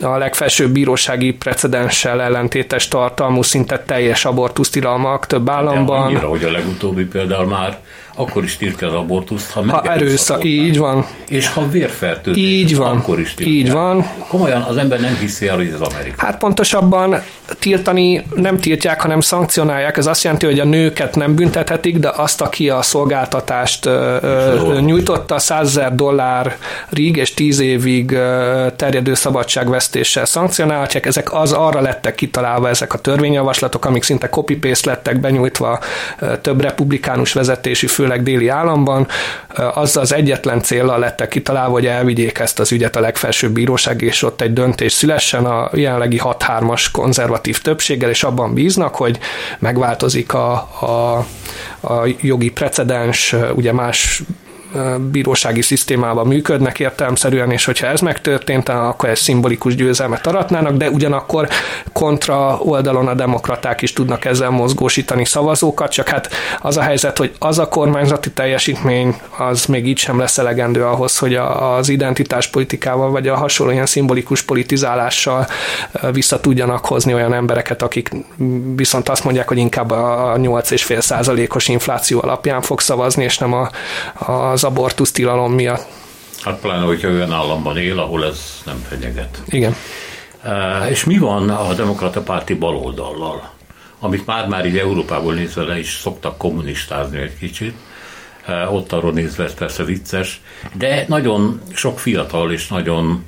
a 0.00 0.16
legfelsőbb 0.16 0.70
bírósági 0.70 1.32
precedenssel 1.32 2.22
ellentétes 2.22 2.88
tartalmú, 2.88 3.42
szinte 3.42 3.78
teljes 3.78 4.24
abortusztilalmak 4.24 5.26
több 5.26 5.48
államban. 5.48 6.00
De 6.00 6.04
annyira, 6.04 6.28
hogy 6.28 6.44
a 6.44 6.50
legutóbbi 6.50 7.04
például 7.04 7.46
már 7.46 7.78
akkor 8.14 8.44
is 8.44 8.56
tiltja 8.56 8.86
az 8.88 8.94
abortuszt, 8.94 9.50
ha, 9.50 9.64
ha 9.70 9.82
erőszak, 9.82 10.44
így 10.44 10.78
van. 10.78 11.06
És 11.28 11.48
ha 11.48 11.68
vérfertőzés, 11.68 12.42
így 12.42 12.76
van. 12.76 12.96
akkor 12.96 13.20
is 13.20 13.34
tiltja. 13.34 13.54
Így 13.54 13.72
van. 13.72 14.06
Komolyan 14.28 14.62
az 14.62 14.76
ember 14.76 15.00
nem 15.00 15.16
hiszi 15.20 15.48
el, 15.48 15.56
hogy 15.56 15.66
ez 15.66 15.80
Amerika. 15.80 16.26
Hát 16.26 16.38
pontosabban 16.38 17.22
tiltani 17.58 18.24
nem 18.34 18.58
tiltják, 18.58 19.00
hanem 19.00 19.20
szankcionálják. 19.20 19.96
Ez 19.96 20.06
azt 20.06 20.22
jelenti, 20.22 20.46
hogy 20.46 20.60
a 20.60 20.64
nőket 20.64 21.16
nem 21.16 21.34
büntethetik, 21.34 21.98
de 21.98 22.12
azt, 22.16 22.40
aki 22.40 22.68
a 22.68 22.82
szolgáltatást 22.82 23.86
ö, 23.86 24.78
nyújtotta, 24.80 25.38
100 25.38 25.66
ezer 25.66 25.94
dollárig 25.94 27.16
és 27.16 27.34
10 27.34 27.60
évig 27.60 28.18
terjedő 28.76 29.14
szabadságvesztéssel 29.14 30.24
szankcionálhatják. 30.24 31.06
Ezek 31.06 31.32
az 31.32 31.52
arra 31.52 31.80
lettek 31.80 32.14
kitalálva 32.14 32.68
ezek 32.68 32.92
a 32.92 32.98
törvényjavaslatok, 32.98 33.84
amik 33.84 34.02
szinte 34.02 34.28
copy-paste 34.28 34.90
lettek 34.90 35.20
benyújtva 35.20 35.78
több 36.40 36.60
republikánus 36.60 37.32
vezetésű 37.32 37.86
fő 37.86 38.01
főleg 38.02 38.22
déli 38.22 38.48
államban, 38.48 39.06
az 39.74 39.96
az 39.96 40.12
egyetlen 40.12 40.60
célra 40.62 40.98
lettek 40.98 41.28
kitalálva, 41.28 41.72
hogy 41.72 41.86
elvigyék 41.86 42.38
ezt 42.38 42.58
az 42.58 42.72
ügyet 42.72 42.96
a 42.96 43.00
legfelsőbb 43.00 43.52
bíróság, 43.52 44.02
és 44.02 44.22
ott 44.22 44.40
egy 44.40 44.52
döntés 44.52 44.92
szülessen 44.92 45.44
a 45.44 45.70
jelenlegi 45.72 46.20
6-3-as 46.24 46.86
konzervatív 46.92 47.60
többséggel, 47.60 48.10
és 48.10 48.24
abban 48.24 48.54
bíznak, 48.54 48.94
hogy 48.94 49.18
megváltozik 49.58 50.34
a, 50.34 50.52
a, 50.80 51.26
a 51.80 52.06
jogi 52.20 52.50
precedens, 52.50 53.34
ugye 53.54 53.72
más 53.72 54.22
bírósági 55.10 55.62
szisztémában 55.62 56.26
működnek 56.26 56.80
értelemszerűen, 56.80 57.50
és 57.50 57.64
hogyha 57.64 57.86
ez 57.86 58.00
megtörtént, 58.00 58.68
akkor 58.68 59.08
ez 59.08 59.18
szimbolikus 59.18 59.74
győzelmet 59.74 60.26
aratnának, 60.26 60.76
de 60.76 60.90
ugyanakkor 60.90 61.48
kontra 61.92 62.58
oldalon 62.58 63.08
a 63.08 63.14
demokraták 63.14 63.82
is 63.82 63.92
tudnak 63.92 64.24
ezzel 64.24 64.50
mozgósítani 64.50 65.24
szavazókat, 65.24 65.90
csak 65.90 66.08
hát 66.08 66.30
az 66.60 66.76
a 66.76 66.82
helyzet, 66.82 67.18
hogy 67.18 67.32
az 67.38 67.58
a 67.58 67.68
kormányzati 67.68 68.30
teljesítmény 68.30 69.16
az 69.38 69.64
még 69.64 69.86
így 69.86 69.98
sem 69.98 70.18
lesz 70.18 70.38
elegendő 70.38 70.84
ahhoz, 70.84 71.18
hogy 71.18 71.34
az 71.34 71.88
identitáspolitikával 71.88 73.10
vagy 73.10 73.28
a 73.28 73.36
hasonló 73.36 73.72
ilyen 73.72 73.86
szimbolikus 73.86 74.42
politizálással 74.42 75.46
vissza 76.12 76.40
tudjanak 76.40 76.86
hozni 76.86 77.14
olyan 77.14 77.34
embereket, 77.34 77.82
akik 77.82 78.10
viszont 78.76 79.08
azt 79.08 79.24
mondják, 79.24 79.48
hogy 79.48 79.58
inkább 79.58 79.90
a 79.90 80.34
8,5 80.36 81.00
százalékos 81.00 81.68
infláció 81.68 82.20
alapján 82.22 82.60
fog 82.60 82.80
szavazni, 82.80 83.24
és 83.24 83.38
nem 83.38 83.52
a, 83.52 83.70
az 84.32 84.61
az 84.62 84.68
abortusz 84.68 85.12
tilalom 85.12 85.52
miatt. 85.52 85.86
Hát 86.42 86.60
pláne, 86.60 86.84
hogyha 86.84 87.08
olyan 87.08 87.32
államban 87.32 87.78
él, 87.78 87.98
ahol 87.98 88.24
ez 88.24 88.62
nem 88.64 88.84
fenyeget. 88.88 89.42
Igen. 89.46 89.74
Uh, 90.44 90.90
és 90.90 91.04
mi 91.04 91.18
van 91.18 91.50
a 91.50 91.74
demokrata 91.74 92.20
párti 92.20 92.54
baloldallal, 92.54 93.50
amit 93.98 94.26
már-már 94.26 94.66
így 94.66 94.78
Európából 94.78 95.34
nézve 95.34 95.62
le 95.62 95.78
is 95.78 95.98
szoktak 96.00 96.38
kommunistázni 96.38 97.18
egy 97.18 97.38
kicsit, 97.38 97.74
uh, 98.48 98.74
ott 98.74 98.92
arról 98.92 99.12
nézve 99.12 99.44
ez 99.44 99.54
persze 99.54 99.84
vicces, 99.84 100.40
de 100.72 101.04
nagyon 101.08 101.60
sok 101.74 101.98
fiatal 101.98 102.52
és 102.52 102.68
nagyon 102.68 103.24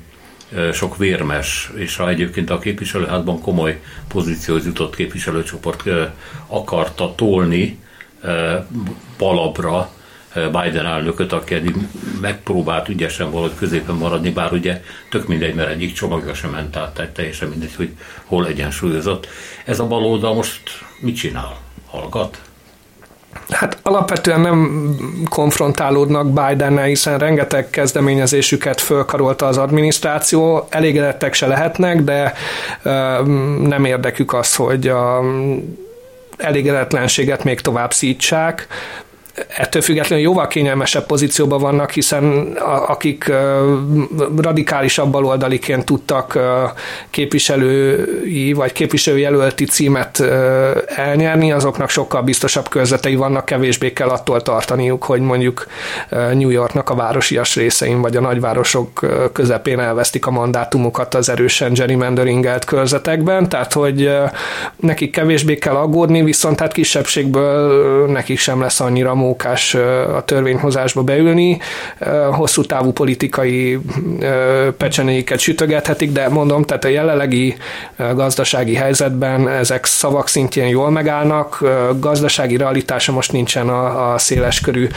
sok 0.73 0.97
vérmes, 0.97 1.71
és 1.75 1.95
ha 1.95 2.09
egyébként 2.09 2.49
a 2.49 2.59
képviselőházban 2.59 3.41
komoly 3.41 3.81
pozícióhoz 4.07 4.65
jutott 4.65 4.95
képviselőcsoport 4.95 5.83
akarta 6.47 7.15
tolni 7.15 7.79
balabra 9.17 9.89
Biden 10.35 10.85
elnököt, 10.85 11.33
aki 11.33 11.61
megpróbált 12.21 12.89
ügyesen 12.89 13.31
valahogy 13.31 13.55
középen 13.55 13.95
maradni, 13.95 14.29
bár 14.29 14.51
ugye 14.51 14.81
tök 15.09 15.27
mindegy, 15.27 15.55
mert 15.55 15.69
egyik 15.69 15.93
csomagja 15.93 16.33
sem 16.33 16.49
ment 16.49 16.75
át, 16.75 16.93
tehát 16.93 17.11
teljesen 17.11 17.47
mindegy, 17.47 17.75
hogy 17.75 17.89
hol 18.25 18.47
egyensúlyozott. 18.47 19.27
Ez 19.65 19.79
a 19.79 19.87
baloldal 19.87 20.33
most 20.33 20.61
mit 20.99 21.15
csinál? 21.15 21.57
Hallgat? 21.85 22.41
Hát 23.49 23.77
alapvetően 23.81 24.41
nem 24.41 24.89
konfrontálódnak 25.29 26.27
biden 26.33 26.83
hiszen 26.83 27.17
rengeteg 27.17 27.69
kezdeményezésüket 27.69 28.81
fölkarolta 28.81 29.45
az 29.45 29.57
adminisztráció, 29.57 30.67
elégedettek 30.69 31.33
se 31.33 31.47
lehetnek, 31.47 32.01
de 32.01 32.33
nem 33.59 33.85
érdekük 33.85 34.33
az, 34.33 34.55
hogy 34.55 34.87
a 34.87 35.21
elégedetlenséget 36.37 37.43
még 37.43 37.61
tovább 37.61 37.93
szítsák 37.93 38.67
ettől 39.47 39.81
függetlenül 39.81 40.25
jóval 40.25 40.47
kényelmesebb 40.47 41.05
pozícióban 41.05 41.61
vannak, 41.61 41.91
hiszen 41.91 42.53
akik 42.87 43.31
radikálisabb 44.37 45.11
baloldaliként 45.11 45.85
tudtak 45.85 46.39
képviselői 47.09 48.53
vagy 48.53 48.71
képviselőjelölti 48.71 49.65
címet 49.65 50.23
elnyerni, 50.85 51.51
azoknak 51.51 51.89
sokkal 51.89 52.21
biztosabb 52.21 52.69
körzetei 52.69 53.15
vannak, 53.15 53.45
kevésbé 53.45 53.93
kell 53.93 54.09
attól 54.09 54.41
tartaniuk, 54.41 55.03
hogy 55.03 55.21
mondjuk 55.21 55.67
New 56.09 56.49
Yorknak 56.49 56.89
a 56.89 56.95
városias 56.95 57.55
részein 57.55 58.01
vagy 58.01 58.17
a 58.17 58.21
nagyvárosok 58.21 58.99
közepén 59.33 59.79
elvesztik 59.79 60.25
a 60.25 60.31
mandátumokat 60.31 61.15
az 61.15 61.29
erősen 61.29 61.73
gerrymanderingelt 61.73 62.65
körzetekben, 62.65 63.49
tehát 63.49 63.73
hogy 63.73 64.11
nekik 64.75 65.11
kevésbé 65.11 65.57
kell 65.57 65.75
aggódni, 65.75 66.23
viszont 66.23 66.59
hát 66.59 66.71
kisebbségből 66.71 68.07
nekik 68.11 68.39
sem 68.39 68.61
lesz 68.61 68.79
annyira 68.79 69.13
mókás 69.25 69.73
a 70.15 70.23
törvényhozásba 70.25 71.03
beülni, 71.03 71.59
hosszú 72.31 72.63
távú 72.63 72.91
politikai 72.91 73.79
pecsenéiket 74.77 75.39
sütögethetik, 75.39 76.11
de 76.11 76.29
mondom, 76.29 76.63
tehát 76.63 76.85
a 76.85 76.87
jelenlegi 76.87 77.55
gazdasági 78.13 78.75
helyzetben 78.75 79.49
ezek 79.49 79.85
szavak 79.85 80.27
szintjén 80.27 80.67
jól 80.67 80.89
megállnak, 80.89 81.63
gazdasági 81.99 82.57
realitása 82.57 83.11
most 83.11 83.31
nincsen 83.31 83.69
a, 83.69 84.13
a 84.13 84.17
széleskörű 84.17 84.87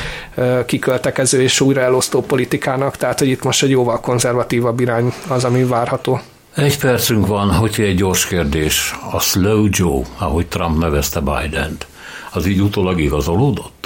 kiköltekező 0.67 1.43
és 1.43 1.61
újraelosztó 1.61 2.21
politikának, 2.21 2.97
tehát 2.97 3.19
hogy 3.19 3.29
itt 3.29 3.43
most 3.43 3.63
egy 3.63 3.71
jóval 3.71 4.01
konzervatívabb 4.01 4.81
irány 4.81 5.13
az, 5.29 5.45
ami 5.45 5.65
várható. 5.65 6.21
Egy 6.55 6.79
percünk 6.79 7.27
van, 7.27 7.51
hogy 7.51 7.75
egy 7.79 7.97
gyors 7.97 8.27
kérdés. 8.27 8.95
A 9.11 9.21
Slow 9.21 9.67
Joe, 9.71 10.03
ahogy 10.19 10.47
Trump 10.47 10.79
nevezte 10.79 11.21
Biden-t, 11.21 11.87
az 12.33 12.47
így 12.47 12.61
utólag 12.61 13.01
igazolódott? 13.01 13.78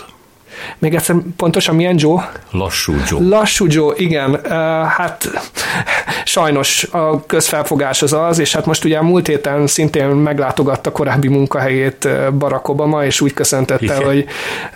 Még 0.78 0.94
egyszer 0.94 1.16
pontosan 1.36 1.74
milyen 1.74 1.98
Joe? 1.98 2.30
Lassú 2.50 2.94
Joe. 3.08 3.20
Lassú 3.28 3.66
Joe, 3.68 3.94
igen. 3.96 4.30
Uh, 4.30 4.50
hát 4.84 5.28
sajnos 6.24 6.86
a 6.90 7.26
közfelfogás 7.26 8.02
az 8.02 8.12
az, 8.12 8.38
és 8.38 8.54
hát 8.54 8.66
most 8.66 8.84
ugye 8.84 8.98
a 8.98 9.02
múlt 9.02 9.26
héten 9.26 9.66
szintén 9.66 10.06
meglátogatta 10.06 10.92
korábbi 10.92 11.28
munkahelyét 11.28 12.08
Barack 12.38 12.68
Obama, 12.68 13.04
és 13.04 13.20
úgy 13.20 13.34
köszöntette, 13.34 13.84
igen. 13.84 14.04
hogy 14.04 14.24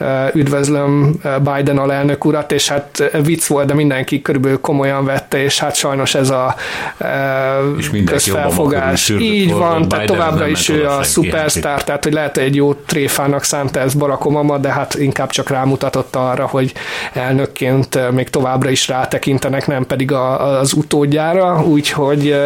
uh, 0.00 0.34
üdvözlöm 0.34 1.20
Biden 1.42 1.78
alelnök 1.78 2.24
urat, 2.24 2.52
és 2.52 2.68
hát 2.68 3.10
vicc 3.22 3.46
volt, 3.46 3.66
de 3.66 3.74
mindenki 3.74 4.22
körülbelül 4.22 4.60
komolyan 4.60 5.04
vette, 5.04 5.42
és 5.42 5.58
hát 5.58 5.74
sajnos 5.74 6.14
ez 6.14 6.30
a 6.30 6.54
uh, 7.00 8.04
közfelfogás. 8.04 9.08
Így 9.08 9.52
van, 9.52 9.88
tehát 9.88 10.06
továbbra 10.06 10.46
is 10.46 10.68
ő 10.68 10.86
a 10.86 11.02
szupersztár, 11.02 11.84
tehát 11.84 12.04
hogy 12.04 12.12
lehet 12.12 12.36
egy 12.36 12.54
jó 12.54 12.74
tréfának 12.74 13.44
szánta 13.44 13.80
ez 13.80 13.94
Barack 13.94 14.24
Obama, 14.24 14.58
de 14.58 14.72
hát 14.72 14.94
inkább 14.94 15.30
csak 15.30 15.50
rámutat 15.50 15.86
rámutatott 15.86 16.16
arra, 16.16 16.46
hogy 16.46 16.72
elnökként 17.12 18.10
még 18.12 18.30
továbbra 18.30 18.70
is 18.70 18.88
rátekintenek, 18.88 19.66
nem 19.66 19.86
pedig 19.86 20.12
a, 20.12 20.58
az 20.58 20.72
utódjára, 20.72 21.35
úgyhogy 21.62 22.36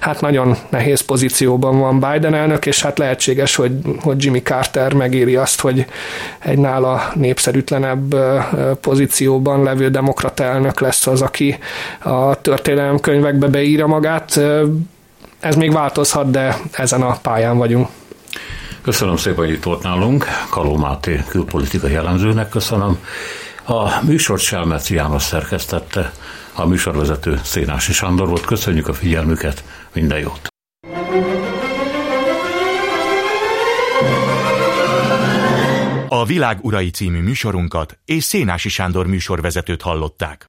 hát 0.00 0.20
nagyon 0.20 0.56
nehéz 0.68 1.00
pozícióban 1.00 1.78
van 1.78 2.00
Biden 2.00 2.34
elnök, 2.34 2.66
és 2.66 2.82
hát 2.82 2.98
lehetséges, 2.98 3.54
hogy, 3.54 3.72
hogy 4.00 4.24
Jimmy 4.24 4.42
Carter 4.42 4.92
megéri 4.92 5.36
azt, 5.36 5.60
hogy 5.60 5.86
egy 6.38 6.58
nála 6.58 7.10
népszerűtlenebb 7.14 8.14
pozícióban 8.80 9.62
levő 9.62 9.88
demokrata 9.88 10.44
elnök 10.44 10.80
lesz 10.80 11.06
az, 11.06 11.22
aki 11.22 11.58
a 12.02 12.40
történelem 12.40 13.00
könyvekbe 13.00 13.46
beírja 13.46 13.86
magát. 13.86 14.40
Ez 15.40 15.56
még 15.56 15.72
változhat, 15.72 16.30
de 16.30 16.56
ezen 16.72 17.02
a 17.02 17.16
pályán 17.22 17.58
vagyunk. 17.58 17.88
Köszönöm 18.82 19.16
szépen, 19.16 19.44
hogy 19.44 19.50
itt 19.50 19.62
volt 19.62 19.82
nálunk. 19.82 20.26
Kaló 20.50 20.76
Máté 20.76 21.24
külpolitikai 21.28 21.92
jellemzőnek 21.92 22.48
köszönöm. 22.48 22.98
A 23.66 24.04
műsort 24.04 24.42
Selmeci 24.42 24.94
János 24.94 25.22
szerkesztette, 25.22 26.12
a 26.54 26.66
műsorvezető 26.66 27.40
Szénási 27.42 27.92
Sándor 27.92 28.28
volt. 28.28 28.44
Köszönjük 28.44 28.88
a 28.88 28.92
figyelmüket, 28.92 29.64
minden 29.92 30.18
jót! 30.18 30.48
A 36.08 36.24
Világ 36.24 36.58
Urai 36.62 36.90
című 36.90 37.20
műsorunkat 37.20 37.98
és 38.04 38.24
Szénási 38.24 38.68
Sándor 38.68 39.06
műsorvezetőt 39.06 39.82
hallották. 39.82 40.46